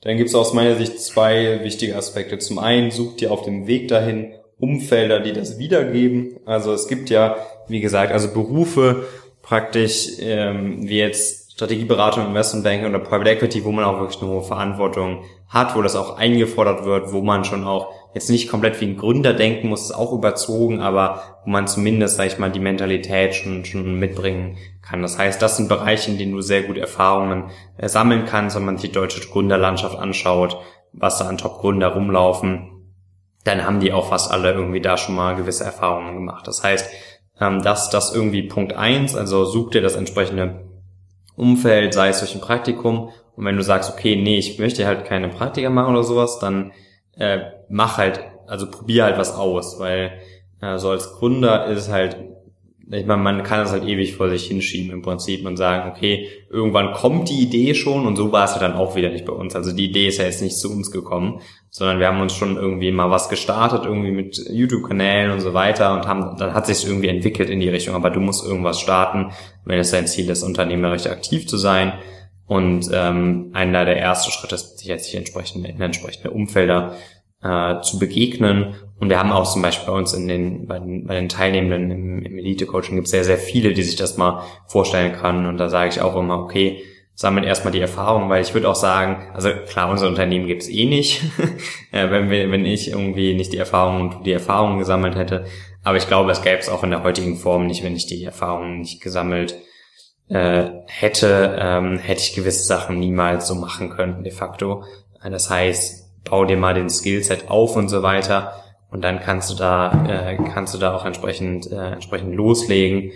dann 0.00 0.16
gibt 0.16 0.30
es 0.30 0.34
aus 0.34 0.52
meiner 0.52 0.74
Sicht 0.74 0.98
zwei 0.98 1.60
wichtige 1.62 1.94
Aspekte. 1.94 2.38
Zum 2.38 2.58
einen, 2.58 2.90
such 2.90 3.18
dir 3.18 3.30
auf 3.30 3.42
dem 3.42 3.68
Weg 3.68 3.86
dahin 3.86 4.32
Umfelder, 4.58 5.20
die 5.20 5.32
das 5.32 5.60
wiedergeben. 5.60 6.40
Also 6.44 6.72
es 6.72 6.88
gibt 6.88 7.08
ja, 7.08 7.36
wie 7.68 7.80
gesagt, 7.80 8.10
also 8.10 8.32
Berufe 8.32 9.04
praktisch, 9.42 10.08
ähm, 10.18 10.88
wie 10.88 10.98
jetzt 10.98 11.41
Strategieberatung, 11.54 12.28
Investmentbanking 12.28 12.88
oder 12.88 12.98
Private 12.98 13.30
Equity, 13.30 13.62
wo 13.64 13.72
man 13.72 13.84
auch 13.84 14.00
wirklich 14.00 14.22
eine 14.22 14.30
hohe 14.30 14.42
Verantwortung 14.42 15.24
hat, 15.48 15.76
wo 15.76 15.82
das 15.82 15.96
auch 15.96 16.16
eingefordert 16.16 16.86
wird, 16.86 17.12
wo 17.12 17.20
man 17.20 17.44
schon 17.44 17.64
auch 17.64 17.92
jetzt 18.14 18.30
nicht 18.30 18.48
komplett 18.48 18.80
wie 18.80 18.86
ein 18.86 18.96
Gründer 18.96 19.34
denken 19.34 19.68
muss, 19.68 19.82
ist 19.82 19.92
auch 19.92 20.12
überzogen, 20.12 20.80
aber 20.80 21.22
wo 21.44 21.50
man 21.50 21.66
zumindest, 21.66 22.16
sag 22.16 22.26
ich 22.26 22.38
mal, 22.38 22.50
die 22.50 22.58
Mentalität 22.58 23.34
schon, 23.34 23.66
schon 23.66 23.98
mitbringen 23.98 24.56
kann. 24.80 25.02
Das 25.02 25.18
heißt, 25.18 25.42
das 25.42 25.58
sind 25.58 25.68
Bereiche, 25.68 26.10
in 26.10 26.16
denen 26.16 26.32
du 26.32 26.40
sehr 26.40 26.62
gut 26.62 26.78
Erfahrungen 26.78 27.50
äh, 27.76 27.86
sammeln 27.86 28.24
kannst, 28.24 28.56
wenn 28.56 28.64
man 28.64 28.78
sich 28.78 28.90
die 28.90 28.94
deutsche 28.94 29.20
Gründerlandschaft 29.28 29.98
anschaut, 29.98 30.56
was 30.94 31.18
da 31.18 31.26
an 31.26 31.36
Top-Gründer 31.36 31.88
rumlaufen, 31.88 32.70
dann 33.44 33.66
haben 33.66 33.80
die 33.80 33.92
auch 33.92 34.08
fast 34.08 34.30
alle 34.30 34.52
irgendwie 34.52 34.80
da 34.80 34.96
schon 34.96 35.16
mal 35.16 35.36
gewisse 35.36 35.64
Erfahrungen 35.64 36.14
gemacht. 36.14 36.46
Das 36.46 36.62
heißt, 36.62 36.90
ähm, 37.40 37.62
dass 37.62 37.90
das 37.90 38.14
irgendwie 38.14 38.42
Punkt 38.44 38.72
eins, 38.72 39.14
also 39.14 39.44
such 39.44 39.70
dir 39.70 39.82
das 39.82 39.96
entsprechende 39.96 40.71
Umfeld, 41.36 41.94
sei 41.94 42.08
es 42.08 42.20
durch 42.20 42.34
ein 42.34 42.40
Praktikum. 42.40 43.10
Und 43.36 43.44
wenn 43.44 43.56
du 43.56 43.62
sagst, 43.62 43.90
okay, 43.90 44.16
nee, 44.16 44.38
ich 44.38 44.58
möchte 44.58 44.86
halt 44.86 45.04
keine 45.04 45.28
Praktika 45.28 45.70
machen 45.70 45.94
oder 45.94 46.04
sowas, 46.04 46.38
dann 46.38 46.72
äh, 47.16 47.40
mach 47.68 47.98
halt, 47.98 48.20
also 48.46 48.70
probier 48.70 49.04
halt 49.04 49.18
was 49.18 49.34
aus, 49.34 49.78
weil 49.78 50.18
äh, 50.60 50.78
so 50.78 50.90
als 50.90 51.12
Gründer 51.14 51.66
ist 51.66 51.78
es 51.78 51.88
halt, 51.90 52.16
ich 52.90 53.06
meine, 53.06 53.22
man 53.22 53.42
kann 53.42 53.60
das 53.60 53.72
halt 53.72 53.84
ewig 53.84 54.16
vor 54.16 54.28
sich 54.28 54.46
hinschieben 54.46 54.92
im 54.92 55.02
Prinzip 55.02 55.46
und 55.46 55.56
sagen, 55.56 55.90
okay, 55.90 56.28
irgendwann 56.50 56.92
kommt 56.92 57.30
die 57.30 57.40
Idee 57.40 57.74
schon 57.74 58.06
und 58.06 58.16
so 58.16 58.32
war 58.32 58.44
es 58.44 58.54
ja 58.54 58.60
dann 58.60 58.74
auch 58.74 58.96
wieder 58.96 59.08
nicht 59.08 59.24
bei 59.24 59.32
uns. 59.32 59.56
Also 59.56 59.72
die 59.72 59.86
Idee 59.86 60.08
ist 60.08 60.18
ja 60.18 60.24
jetzt 60.24 60.42
nicht 60.42 60.58
zu 60.58 60.70
uns 60.70 60.90
gekommen, 60.90 61.40
sondern 61.74 62.00
wir 62.00 62.06
haben 62.06 62.20
uns 62.20 62.34
schon 62.34 62.56
irgendwie 62.56 62.92
mal 62.92 63.10
was 63.10 63.30
gestartet, 63.30 63.86
irgendwie 63.86 64.10
mit 64.10 64.36
YouTube-Kanälen 64.50 65.32
und 65.32 65.40
so 65.40 65.54
weiter 65.54 65.94
und 65.94 66.06
haben, 66.06 66.36
dann 66.36 66.52
hat 66.52 66.66
sich 66.66 66.86
irgendwie 66.86 67.08
entwickelt 67.08 67.48
in 67.48 67.60
die 67.60 67.70
Richtung, 67.70 67.94
aber 67.94 68.10
du 68.10 68.20
musst 68.20 68.44
irgendwas 68.44 68.78
starten, 68.78 69.32
wenn 69.64 69.78
es 69.78 69.90
dein 69.90 70.06
Ziel 70.06 70.28
ist, 70.28 70.42
unternehmerisch 70.42 71.06
aktiv 71.06 71.48
zu 71.48 71.56
sein. 71.56 71.94
Und 72.46 72.90
ähm, 72.92 73.52
einer 73.54 73.86
der 73.86 73.98
ersten 73.98 74.30
Schritte 74.30 74.56
ist, 74.56 74.80
sich 74.80 75.14
entsprechend 75.14 75.66
in 75.66 75.80
entsprechende 75.80 76.30
Umfelder 76.30 76.94
äh, 77.42 77.80
zu 77.80 77.98
begegnen. 77.98 78.74
Und 78.98 79.08
wir 79.08 79.18
haben 79.18 79.32
auch 79.32 79.50
zum 79.50 79.62
Beispiel 79.62 79.86
bei 79.86 79.98
uns 79.98 80.12
in 80.12 80.28
den, 80.28 80.66
bei 80.66 80.78
den, 80.78 81.06
bei 81.06 81.14
den 81.14 81.30
Teilnehmenden 81.30 81.90
im, 81.90 82.22
im 82.22 82.38
Elite-Coaching 82.38 82.96
gibt 82.96 83.06
es 83.06 83.12
sehr, 83.12 83.24
sehr 83.24 83.38
viele, 83.38 83.72
die 83.72 83.82
sich 83.82 83.96
das 83.96 84.18
mal 84.18 84.42
vorstellen 84.66 85.14
können. 85.14 85.46
Und 85.46 85.56
da 85.56 85.70
sage 85.70 85.88
ich 85.88 86.02
auch 86.02 86.16
immer, 86.16 86.38
okay, 86.38 86.82
sammelt 87.22 87.46
erstmal 87.46 87.72
die 87.72 87.80
Erfahrung, 87.80 88.28
weil 88.28 88.42
ich 88.42 88.52
würde 88.52 88.68
auch 88.68 88.74
sagen, 88.74 89.28
also 89.32 89.50
klar, 89.68 89.88
unser 89.88 90.08
Unternehmen 90.08 90.48
gibt 90.48 90.62
es 90.62 90.68
eh 90.68 90.86
nicht, 90.86 91.22
äh, 91.92 92.10
wenn, 92.10 92.30
wir, 92.30 92.50
wenn 92.50 92.66
ich 92.66 92.90
irgendwie 92.90 93.34
nicht 93.34 93.52
die 93.52 93.58
Erfahrung 93.58 94.00
und 94.00 94.26
die 94.26 94.32
Erfahrung 94.32 94.78
gesammelt 94.78 95.14
hätte. 95.14 95.44
Aber 95.84 95.96
ich 95.96 96.08
glaube, 96.08 96.32
es 96.32 96.42
gäbe 96.42 96.58
es 96.58 96.68
auch 96.68 96.82
in 96.82 96.90
der 96.90 97.04
heutigen 97.04 97.36
Form 97.36 97.68
nicht, 97.68 97.84
wenn 97.84 97.94
ich 97.94 98.06
die 98.06 98.24
Erfahrungen 98.24 98.80
nicht 98.80 99.00
gesammelt 99.00 99.54
äh, 100.30 100.64
hätte, 100.86 101.56
ähm, 101.60 101.98
hätte 101.98 102.22
ich 102.22 102.34
gewisse 102.34 102.64
Sachen 102.64 102.98
niemals 102.98 103.46
so 103.46 103.54
machen 103.54 103.90
können, 103.90 104.24
de 104.24 104.32
facto. 104.32 104.82
Das 105.22 105.48
heißt, 105.48 106.24
bau 106.28 106.44
dir 106.44 106.56
mal 106.56 106.74
den 106.74 106.90
Skillset 106.90 107.48
auf 107.48 107.76
und 107.76 107.88
so 107.88 108.02
weiter 108.02 108.52
und 108.90 109.04
dann 109.04 109.20
kannst 109.20 109.48
du 109.48 109.54
da, 109.54 110.06
äh, 110.08 110.36
kannst 110.52 110.74
du 110.74 110.78
da 110.78 110.92
auch 110.96 111.04
entsprechend, 111.04 111.70
äh, 111.70 111.92
entsprechend 111.92 112.34
loslegen. 112.34 113.12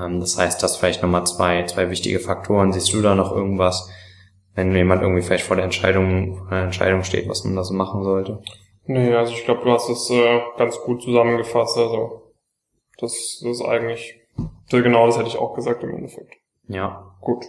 Ähm, 0.00 0.20
das 0.20 0.38
heißt, 0.38 0.62
das 0.62 0.76
vielleicht 0.76 1.02
nochmal 1.02 1.26
zwei, 1.26 1.64
zwei 1.64 1.90
wichtige 1.90 2.20
Faktoren. 2.20 2.72
Siehst 2.72 2.92
du 2.92 3.02
da 3.02 3.14
noch 3.14 3.32
irgendwas, 3.32 3.90
wenn 4.54 4.74
jemand 4.74 5.02
irgendwie 5.02 5.22
vielleicht 5.22 5.44
vor 5.44 5.56
der 5.56 5.64
Entscheidung, 5.64 6.36
vor 6.36 6.50
der 6.50 6.64
Entscheidung 6.64 7.04
steht, 7.04 7.28
was 7.28 7.44
man 7.44 7.56
da 7.56 7.64
so 7.64 7.74
machen 7.74 8.02
sollte? 8.02 8.42
Nee, 8.84 9.14
also 9.14 9.32
ich 9.32 9.44
glaube, 9.44 9.64
du 9.64 9.72
hast 9.72 9.88
es 9.88 10.08
äh, 10.10 10.40
ganz 10.56 10.78
gut 10.80 11.02
zusammengefasst. 11.02 11.76
Also 11.76 12.32
das, 12.98 13.40
das 13.42 13.50
ist 13.60 13.64
eigentlich, 13.64 14.20
genau 14.70 15.06
das 15.06 15.18
hätte 15.18 15.28
ich 15.28 15.38
auch 15.38 15.54
gesagt 15.54 15.82
im 15.82 15.94
Endeffekt. 15.94 16.34
Ja. 16.68 17.14
Gut. 17.20 17.44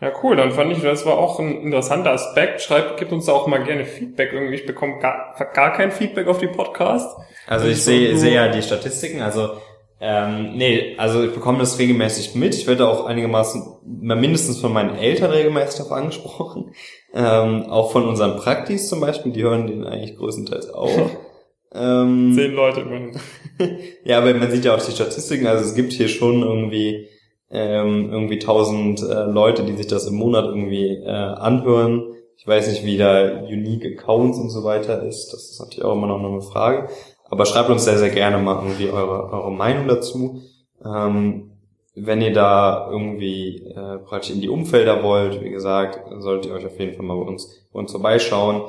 Ja, 0.00 0.12
cool. 0.22 0.36
Dann 0.36 0.50
fand 0.50 0.72
ich, 0.72 0.82
das 0.82 1.06
war 1.06 1.16
auch 1.16 1.40
ein 1.40 1.62
interessanter 1.62 2.10
Aspekt. 2.10 2.60
Schreibt, 2.60 2.98
gibt 2.98 3.12
uns 3.12 3.26
da 3.26 3.32
auch 3.32 3.46
mal 3.46 3.64
gerne 3.64 3.86
Feedback 3.86 4.32
irgendwie. 4.32 4.56
Ich 4.56 4.66
bekomme 4.66 4.98
gar, 4.98 5.34
gar 5.54 5.72
kein 5.72 5.90
Feedback 5.90 6.26
auf 6.26 6.38
die 6.38 6.48
Podcasts. 6.48 7.16
Also 7.46 7.66
ich 7.66 7.82
sehe 7.82 8.16
sehe 8.18 8.34
ja 8.34 8.48
die 8.48 8.62
Statistiken, 8.62 9.22
also 9.22 9.56
ähm, 9.98 10.56
nee, 10.56 10.94
also 10.98 11.24
ich 11.24 11.32
bekomme 11.32 11.58
das 11.58 11.78
regelmäßig 11.78 12.34
mit. 12.34 12.54
Ich 12.54 12.66
werde 12.66 12.88
auch 12.88 13.06
einigermaßen, 13.06 13.62
mindestens 13.84 14.58
von 14.60 14.72
meinen 14.72 14.96
Eltern 14.96 15.30
regelmäßig 15.30 15.78
darauf 15.78 15.92
angesprochen. 15.92 16.72
Ähm, 17.14 17.64
auch 17.70 17.92
von 17.92 18.06
unseren 18.06 18.36
Praktis 18.36 18.88
zum 18.88 19.00
Beispiel, 19.00 19.32
die 19.32 19.42
hören 19.42 19.66
den 19.66 19.84
eigentlich 19.84 20.16
größtenteils 20.16 20.72
auch. 20.72 20.90
ähm, 21.74 22.32
Zehn 22.34 22.52
Leute 22.52 22.80
immerhin. 22.80 23.18
ja, 24.04 24.18
aber 24.18 24.34
man 24.34 24.50
sieht 24.50 24.66
ja 24.66 24.74
auch 24.74 24.82
die 24.82 24.92
Statistiken, 24.92 25.46
also 25.46 25.64
es 25.64 25.74
gibt 25.74 25.94
hier 25.94 26.08
schon 26.08 26.42
irgendwie 26.42 27.08
ähm, 27.50 28.10
irgendwie 28.12 28.38
tausend 28.38 29.00
äh, 29.02 29.24
Leute, 29.24 29.62
die 29.62 29.76
sich 29.76 29.86
das 29.86 30.06
im 30.06 30.16
Monat 30.16 30.44
irgendwie 30.44 30.88
äh, 30.88 31.08
anhören. 31.08 32.12
Ich 32.36 32.46
weiß 32.46 32.68
nicht, 32.68 32.84
wie 32.84 32.98
da 32.98 33.40
Unique 33.44 33.86
Accounts 33.86 34.38
und 34.38 34.50
so 34.50 34.62
weiter 34.62 35.02
ist. 35.02 35.32
Das 35.32 35.50
ist 35.50 35.60
natürlich 35.60 35.84
auch 35.84 35.94
immer 35.94 36.06
noch 36.06 36.22
eine 36.22 36.42
Frage. 36.42 36.88
Aber 37.28 37.46
schreibt 37.46 37.70
uns 37.70 37.84
sehr, 37.84 37.98
sehr 37.98 38.10
gerne 38.10 38.38
mal 38.38 38.62
irgendwie 38.62 38.90
eure, 38.90 39.32
eure 39.32 39.50
Meinung 39.50 39.88
dazu. 39.88 40.42
Ähm, 40.84 41.50
wenn 41.94 42.20
ihr 42.20 42.32
da 42.32 42.88
irgendwie 42.90 43.62
äh, 43.74 43.98
praktisch 43.98 44.30
in 44.30 44.42
die 44.42 44.50
Umfelder 44.50 45.02
wollt, 45.02 45.42
wie 45.42 45.50
gesagt, 45.50 46.00
solltet 46.20 46.50
ihr 46.50 46.56
euch 46.56 46.66
auf 46.66 46.78
jeden 46.78 46.94
Fall 46.94 47.04
mal 47.04 47.16
bei 47.16 47.30
uns, 47.30 47.66
bei 47.72 47.78
uns 47.78 47.90
vorbeischauen. 47.90 48.62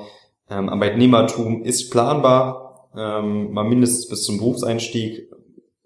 Ähm, 0.50 0.70
Arbeitnehmertum 0.70 1.64
ist 1.64 1.92
planbar, 1.92 2.90
ähm, 2.96 3.52
mal 3.52 3.66
mindestens 3.66 4.08
bis 4.08 4.24
zum 4.24 4.38
Berufseinstieg. 4.38 5.30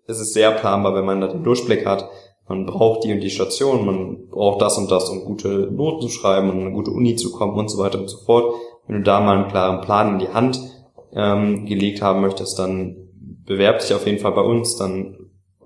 Es 0.05 0.19
ist 0.19 0.33
sehr 0.33 0.51
planbar, 0.51 0.93
wenn 0.93 1.05
man 1.05 1.19
da 1.19 1.27
den 1.27 1.43
Durchblick 1.43 1.85
hat. 1.85 2.09
man 2.47 2.65
braucht 2.65 3.05
die 3.05 3.13
und 3.13 3.21
die 3.21 3.29
Station, 3.29 3.85
man 3.85 4.27
braucht 4.27 4.61
das 4.61 4.77
und 4.77 4.91
das, 4.91 5.09
um 5.09 5.23
gute 5.23 5.69
Noten 5.71 6.01
zu 6.01 6.09
schreiben 6.09 6.49
und 6.49 6.59
eine 6.59 6.71
gute 6.71 6.91
Uni 6.91 7.15
zu 7.15 7.31
kommen 7.31 7.57
und 7.57 7.69
so 7.69 7.81
weiter 7.81 7.97
und 7.97 8.09
so 8.09 8.17
fort. 8.17 8.53
Wenn 8.87 8.97
du 8.97 9.03
da 9.03 9.19
mal 9.19 9.37
einen 9.37 9.47
klaren 9.47 9.81
Plan 9.81 10.13
in 10.13 10.19
die 10.19 10.33
Hand 10.33 10.59
ähm, 11.13 11.65
gelegt 11.65 12.01
haben 12.01 12.21
möchtest, 12.21 12.57
dann 12.59 12.95
bewerb 13.45 13.79
dich 13.79 13.93
auf 13.93 14.05
jeden 14.05 14.19
Fall 14.19 14.31
bei 14.31 14.41
uns, 14.41 14.77
dann 14.77 15.17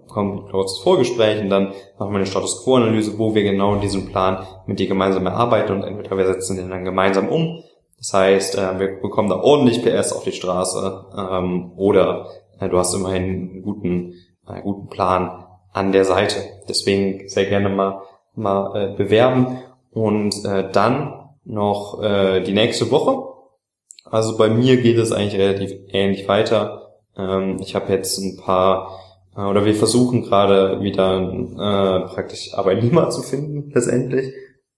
kommt 0.07 0.45
ein 0.45 0.51
kurzes 0.51 0.79
Vorgespräch 0.79 1.41
und 1.41 1.49
dann 1.49 1.73
machen 1.99 2.11
wir 2.11 2.17
eine 2.17 2.25
Status 2.25 2.63
Quo-Analyse, 2.63 3.17
wo 3.17 3.35
wir 3.35 3.43
genau 3.43 3.75
diesen 3.75 4.07
Plan 4.07 4.45
mit 4.65 4.79
dir 4.79 4.87
gemeinsam 4.87 5.25
erarbeiten 5.25 5.73
und 5.73 5.83
entweder 5.83 6.17
wir 6.17 6.25
setzen 6.25 6.57
den 6.57 6.69
dann 6.69 6.85
gemeinsam 6.85 7.27
um. 7.27 7.63
Das 7.97 8.13
heißt, 8.13 8.57
äh, 8.57 8.79
wir 8.79 9.01
bekommen 9.01 9.29
da 9.29 9.35
ordentlich 9.35 9.83
PS 9.83 10.13
auf 10.13 10.23
die 10.23 10.31
Straße 10.31 11.05
ähm, 11.17 11.71
oder 11.75 12.27
äh, 12.59 12.69
du 12.69 12.77
hast 12.77 12.93
immerhin 12.93 13.23
einen 13.23 13.61
guten, 13.61 14.13
einen 14.45 14.63
guten 14.63 14.87
Plan 14.87 15.45
an 15.73 15.91
der 15.91 16.05
Seite. 16.05 16.37
Deswegen 16.69 17.27
sehr 17.27 17.45
gerne 17.45 17.69
mal, 17.69 18.01
mal 18.35 18.75
äh, 18.75 18.95
bewerben. 18.95 19.59
Und 19.91 20.43
äh, 20.45 20.69
dann 20.71 21.29
noch 21.45 22.01
äh, 22.01 22.41
die 22.41 22.53
nächste 22.53 22.91
Woche. 22.91 23.34
Also 24.05 24.37
bei 24.37 24.49
mir 24.49 24.77
geht 24.77 24.97
es 24.97 25.11
eigentlich 25.11 25.39
relativ 25.39 25.71
ähnlich 25.89 26.27
weiter. 26.27 26.93
Ähm, 27.17 27.57
ich 27.59 27.75
habe 27.75 27.91
jetzt 27.91 28.17
ein 28.19 28.37
paar, 28.37 28.99
äh, 29.35 29.41
oder 29.41 29.65
wir 29.65 29.75
versuchen 29.75 30.23
gerade 30.23 30.79
wieder 30.81 31.21
äh, 31.21 32.07
praktisch 32.13 32.53
Arbeitnehmer 32.53 33.09
zu 33.09 33.23
finden, 33.23 33.71
letztendlich. 33.73 34.31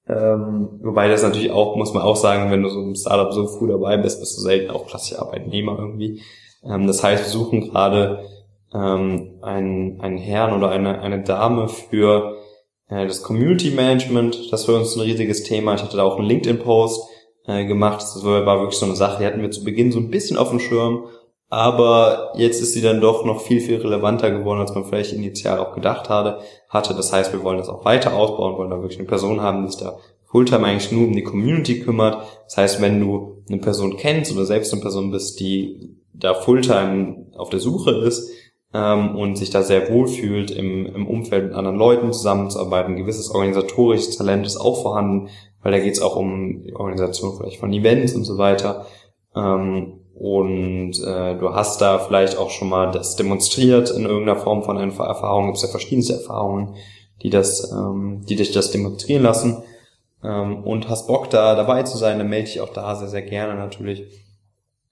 Ähm, 0.08 0.80
wobei 0.82 1.10
das 1.10 1.24
natürlich 1.24 1.52
auch, 1.52 1.76
muss 1.76 1.94
man 1.94 2.04
auch 2.04 2.16
sagen, 2.16 2.50
wenn 2.50 2.64
du 2.64 2.70
so 2.70 2.82
im 2.82 2.96
Startup 2.96 3.34
so 3.34 3.46
früh 3.48 3.68
dabei 3.68 3.98
bist, 3.98 4.22
bist 4.22 4.38
du 4.38 4.42
selten 4.42 4.72
auch 4.72 4.88
klassische 4.88 5.22
Arbeitnehmer 5.22 5.78
irgendwie. 5.78 6.22
Ähm, 6.64 6.88
das 6.88 7.04
heißt, 7.04 7.26
wir 7.26 7.30
suchen 7.30 7.70
gerade 7.70 8.24
einen, 8.70 9.40
einen 9.42 10.18
Herrn 10.18 10.54
oder 10.54 10.70
eine, 10.70 11.00
eine 11.00 11.24
Dame 11.24 11.70
für 11.70 12.36
äh, 12.90 13.08
das 13.08 13.24
Community 13.24 13.72
Management. 13.72 14.52
Das 14.52 14.68
war 14.68 14.76
uns 14.76 14.96
ein 14.96 15.02
riesiges 15.02 15.44
Thema. 15.44 15.76
Ich 15.76 15.84
hatte 15.84 15.98
da 15.98 16.04
auch 16.04 16.18
einen 16.18 16.28
LinkedIn-Post 16.28 17.08
äh, 17.48 17.66
gemacht. 17.66 18.02
Das 18.02 18.24
war, 18.24 18.46
wirklich 18.60 18.78
so 18.78 18.86
eine 18.86 18.96
Sache, 18.96 19.20
die 19.20 19.26
hatten 19.26 19.42
wir 19.42 19.52
zu 19.52 19.64
Beginn 19.64 19.92
so 19.92 20.00
ein 20.00 20.10
bisschen 20.10 20.38
auf 20.38 20.50
dem 20.50 20.60
Schirm. 20.60 21.06
Aber 21.50 22.34
jetzt 22.36 22.62
ist 22.62 22.74
sie 22.74 22.82
dann 22.82 23.00
doch 23.00 23.24
noch 23.24 23.40
viel, 23.40 23.62
viel 23.62 23.78
relevanter 23.78 24.32
geworden, 24.32 24.60
als 24.60 24.76
man 24.76 24.84
vielleicht 24.84 25.14
initial 25.14 25.60
auch 25.60 25.74
gedacht 25.74 26.10
hatte. 26.10 26.40
hatte. 26.68 26.94
Das 26.94 27.14
heißt, 27.14 27.32
wir 27.32 27.42
wollen 27.42 27.58
das 27.58 27.70
auch 27.70 27.86
weiter 27.86 28.14
ausbauen, 28.14 28.58
wollen 28.58 28.70
da 28.70 28.82
wirklich 28.82 29.00
eine 29.00 29.08
Person 29.08 29.42
haben, 29.42 29.64
die 29.64 29.72
sich 29.72 29.80
da 29.80 29.98
Fulltime 30.26 30.68
eigentlich 30.68 30.92
nur 30.92 31.08
um 31.08 31.16
die 31.16 31.24
Community 31.24 31.80
kümmert. 31.80 32.22
Das 32.46 32.58
heißt, 32.58 32.82
wenn 32.82 33.00
du 33.00 33.44
eine 33.48 33.60
Person 33.60 33.96
kennst 33.96 34.34
oder 34.34 34.46
selbst 34.46 34.74
eine 34.74 34.82
Person 34.82 35.10
bist, 35.10 35.40
die 35.40 35.96
da 36.14 36.34
Fulltime 36.34 37.28
auf 37.38 37.50
der 37.50 37.62
Suche 37.62 37.92
ist, 37.92 38.30
ähm, 38.74 39.16
und 39.16 39.38
sich 39.38 39.50
da 39.50 39.64
sehr 39.64 39.90
wohl 39.90 40.08
fühlt, 40.08 40.52
im, 40.52 40.86
im 40.86 41.08
Umfeld 41.08 41.46
mit 41.46 41.54
anderen 41.54 41.78
Leuten 41.78 42.12
zusammenzuarbeiten. 42.12 42.94
Ein 42.94 43.00
gewisses 43.00 43.30
organisatorisches 43.30 44.18
Talent 44.18 44.46
ist 44.46 44.58
auch 44.58 44.82
vorhanden, 44.82 45.30
weil 45.62 45.72
da 45.72 45.80
geht 45.80 45.94
es 45.94 46.02
auch 46.02 46.16
um 46.16 46.64
die 46.64 46.76
Organisation 46.76 47.36
vielleicht 47.38 47.60
von 47.60 47.74
Events 47.74 48.14
und 48.14 48.24
so 48.24 48.38
weiter. 48.38 48.86
Ähm, 49.36 50.02
und 50.20 50.94
äh, 51.04 51.38
du 51.38 51.54
hast 51.54 51.80
da 51.80 52.00
vielleicht 52.00 52.38
auch 52.38 52.50
schon 52.50 52.70
mal 52.70 52.92
das 52.92 53.16
demonstriert 53.16 53.92
in 53.92 54.06
irgendeiner 54.06 54.40
Form 54.40 54.64
von 54.64 54.78
einer 54.78 54.92
Erfahrung. 54.92 55.52
Es 55.52 55.62
ja 55.62 55.68
verschiedenste 55.68 56.14
Erfahrungen, 56.14 56.76
die 57.22 57.30
das, 57.30 57.72
ähm, 57.72 58.26
die 58.28 58.36
dich 58.36 58.52
das 58.52 58.72
demonstrieren 58.72 59.22
lassen. 59.22 59.62
Ähm, 60.24 60.64
und 60.64 60.90
hast 60.90 61.08
Bock 61.08 61.30
da 61.30 61.54
dabei 61.56 61.84
zu 61.84 61.98
sein, 61.98 62.18
dann 62.18 62.30
melde 62.30 62.48
dich 62.48 62.62
auch 62.62 62.74
da 62.74 62.96
sehr, 62.96 63.10
sehr 63.10 63.22
gerne 63.22 63.56
natürlich 63.56 64.06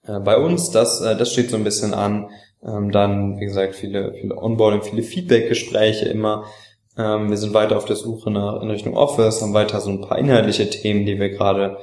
äh, 0.03 0.19
bei 0.19 0.37
uns. 0.37 0.69
Das, 0.69 1.01
äh, 1.01 1.17
das 1.17 1.31
steht 1.31 1.49
so 1.49 1.57
ein 1.57 1.63
bisschen 1.63 1.95
an. 1.95 2.29
Ähm, 2.63 2.91
dann, 2.91 3.39
wie 3.39 3.45
gesagt, 3.45 3.75
viele, 3.75 4.13
viele 4.13 4.37
Onboarding, 4.37 4.83
viele 4.83 5.03
Feedback-Gespräche 5.03 6.05
immer. 6.05 6.45
Ähm, 6.97 7.29
wir 7.29 7.37
sind 7.37 7.53
weiter 7.53 7.77
auf 7.77 7.85
der 7.85 7.95
Suche 7.95 8.31
nach, 8.31 8.61
in 8.61 8.69
Richtung 8.69 8.95
Office, 8.95 9.41
haben 9.41 9.53
weiter 9.53 9.81
so 9.81 9.89
ein 9.89 10.01
paar 10.01 10.17
inhaltliche 10.17 10.69
Themen, 10.69 11.05
die 11.05 11.19
wir 11.19 11.29
gerade 11.29 11.77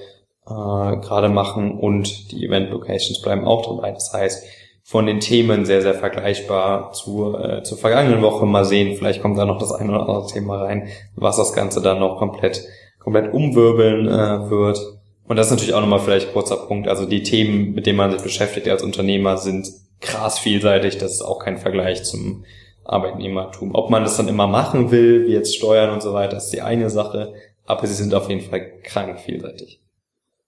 äh, 0.46 0.96
gerade 0.96 1.28
machen 1.28 1.78
und 1.78 2.32
die 2.32 2.44
Event 2.44 2.70
Locations 2.70 3.20
bleiben 3.20 3.44
auch 3.44 3.66
dabei. 3.66 3.92
Das 3.92 4.12
heißt, 4.12 4.44
von 4.84 5.06
den 5.06 5.20
Themen 5.20 5.64
sehr, 5.64 5.80
sehr 5.80 5.94
vergleichbar 5.94 6.92
zur, 6.92 7.40
äh, 7.40 7.62
zur 7.62 7.78
vergangenen 7.78 8.22
Woche. 8.22 8.46
Mal 8.46 8.64
sehen, 8.64 8.96
vielleicht 8.96 9.22
kommt 9.22 9.38
da 9.38 9.44
noch 9.44 9.58
das 9.58 9.72
eine 9.72 9.90
oder 9.90 10.00
andere 10.00 10.26
Thema 10.26 10.62
rein, 10.64 10.88
was 11.14 11.36
das 11.36 11.52
Ganze 11.52 11.80
dann 11.80 12.00
noch 12.00 12.18
komplett, 12.18 12.66
komplett 12.98 13.32
umwirbeln 13.32 14.08
äh, 14.08 14.50
wird. 14.50 14.80
Und 15.28 15.36
das 15.36 15.46
ist 15.46 15.52
natürlich 15.52 15.74
auch 15.74 15.80
nochmal 15.80 16.00
vielleicht 16.00 16.28
ein 16.28 16.32
kurzer 16.32 16.56
Punkt. 16.56 16.88
Also 16.88 17.06
die 17.06 17.22
Themen, 17.22 17.74
mit 17.74 17.86
denen 17.86 17.96
man 17.96 18.10
sich 18.10 18.22
beschäftigt 18.22 18.68
als 18.68 18.82
Unternehmer, 18.82 19.36
sind 19.36 19.68
krass 20.00 20.40
vielseitig. 20.40 20.98
Das 20.98 21.12
ist 21.12 21.22
auch 21.22 21.38
kein 21.38 21.58
Vergleich 21.58 22.02
zum 22.02 22.44
Arbeitnehmertum. 22.84 23.74
Ob 23.74 23.90
man 23.90 24.02
das 24.02 24.16
dann 24.16 24.28
immer 24.28 24.46
machen 24.46 24.90
will, 24.90 25.26
wie 25.26 25.32
jetzt 25.32 25.56
Steuern 25.56 25.90
und 25.90 26.02
so 26.02 26.12
weiter, 26.12 26.36
ist 26.36 26.50
die 26.50 26.62
eine 26.62 26.90
Sache. 26.90 27.34
Aber 27.64 27.86
sie 27.86 27.94
sind 27.94 28.14
auf 28.14 28.28
jeden 28.28 28.40
Fall 28.40 28.80
krank 28.82 29.20
vielseitig. 29.20 29.80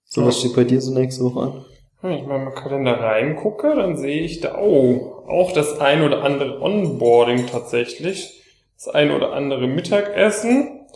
So, 0.04 0.22
ja. 0.22 0.26
was 0.26 0.38
steht 0.38 0.56
bei 0.56 0.64
dir 0.64 0.80
so 0.80 0.92
nächste 0.92 1.24
Woche 1.24 1.40
an? 1.40 1.64
Wenn 2.02 2.12
ich 2.18 2.26
mal 2.26 2.40
im 2.40 2.54
Kalender 2.54 3.00
reingucke, 3.00 3.74
dann 3.74 3.96
sehe 3.96 4.22
ich 4.22 4.40
da, 4.40 4.58
oh, 4.60 5.24
auch 5.26 5.52
das 5.52 5.80
ein 5.80 6.02
oder 6.02 6.22
andere 6.22 6.60
Onboarding 6.60 7.46
tatsächlich. 7.46 8.42
Das 8.76 8.88
ein 8.88 9.10
oder 9.10 9.32
andere 9.32 9.66
Mittagessen. 9.66 10.86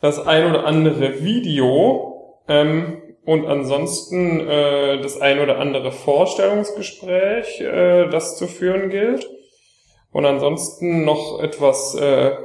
Das 0.00 0.26
ein 0.26 0.50
oder 0.50 0.64
andere 0.64 1.22
Video. 1.22 2.40
Ähm, 2.48 3.02
und 3.24 3.46
ansonsten 3.46 4.40
äh, 4.40 5.00
das 5.00 5.20
ein 5.20 5.40
oder 5.40 5.58
andere 5.58 5.92
Vorstellungsgespräch, 5.92 7.60
äh, 7.60 8.08
das 8.08 8.36
zu 8.36 8.46
führen 8.46 8.90
gilt. 8.90 9.28
Und 10.12 10.26
ansonsten 10.26 11.04
noch 11.04 11.40
etwas 11.40 11.94
äh, 11.94 12.36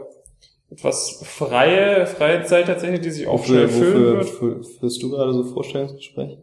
etwas 0.72 1.24
freie 1.26 2.06
freie 2.06 2.44
Zeit 2.44 2.68
tatsächlich, 2.68 3.02
die 3.02 3.12
sich 3.12 3.28
auch 3.28 3.40
wofür, 3.40 3.68
schnell 3.68 3.68
füllen 3.70 4.20
wofür, 4.20 4.56
wird. 4.58 4.66
Führst 4.80 5.04
du 5.04 5.10
gerade 5.10 5.34
so 5.34 5.44
Vorstellungsgespräch? 5.44 6.38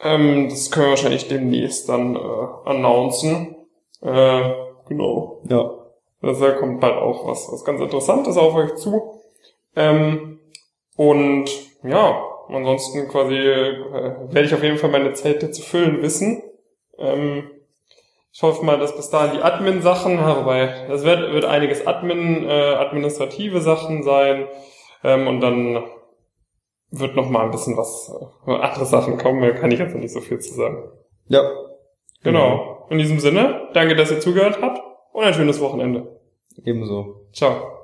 Ähm, 0.00 0.48
das 0.48 0.70
können 0.70 0.86
wir 0.86 0.90
wahrscheinlich 0.90 1.28
demnächst 1.28 1.88
dann 1.88 2.16
äh, 2.16 2.18
announcen. 2.64 3.56
Äh, 4.02 4.50
genau. 4.88 5.42
Ja. 5.48 5.70
Also 6.22 6.46
da 6.46 6.52
kommt 6.52 6.80
bald 6.80 6.96
auch 6.96 7.26
was, 7.26 7.48
was 7.50 7.64
ganz 7.64 7.80
Interessantes 7.80 8.36
auf 8.36 8.54
euch 8.54 8.74
zu. 8.76 9.20
Ähm, 9.74 10.40
und 10.96 11.50
ja, 11.82 12.22
ansonsten 12.48 13.08
quasi 13.08 13.34
äh, 13.34 14.14
werde 14.28 14.46
ich 14.46 14.54
auf 14.54 14.62
jeden 14.62 14.78
Fall 14.78 14.90
meine 14.90 15.12
Zelte 15.12 15.50
zu 15.50 15.62
füllen 15.62 16.02
wissen. 16.02 16.42
Ähm, 16.98 17.50
ich 18.36 18.42
hoffe 18.42 18.66
mal, 18.66 18.78
dass 18.78 18.94
bis 18.94 19.08
dahin 19.08 19.38
die 19.38 19.42
Admin-Sachen, 19.42 20.18
wobei 20.36 20.86
das 20.88 21.04
wird, 21.04 21.32
wird 21.32 21.46
einiges 21.46 21.86
Admin, 21.86 22.46
äh, 22.46 22.74
administrative 22.74 23.62
Sachen 23.62 24.02
sein 24.02 24.46
ähm, 25.02 25.26
und 25.26 25.40
dann 25.40 25.84
wird 26.90 27.16
noch 27.16 27.30
mal 27.30 27.46
ein 27.46 27.50
bisschen 27.50 27.78
was 27.78 28.12
äh, 28.46 28.52
andere 28.52 28.84
Sachen 28.84 29.16
kommen. 29.16 29.40
Da 29.40 29.52
kann 29.52 29.70
ich 29.70 29.78
jetzt 29.78 29.94
noch 29.94 30.02
nicht 30.02 30.12
so 30.12 30.20
viel 30.20 30.38
zu 30.38 30.52
sagen. 30.52 30.90
Ja. 31.28 31.50
Genau. 32.24 32.86
In 32.90 32.98
diesem 32.98 33.20
Sinne, 33.20 33.68
danke, 33.72 33.96
dass 33.96 34.10
ihr 34.10 34.20
zugehört 34.20 34.58
habt 34.60 34.82
und 35.12 35.24
ein 35.24 35.32
schönes 35.32 35.58
Wochenende. 35.60 36.20
Ebenso. 36.62 37.28
Ciao. 37.32 37.75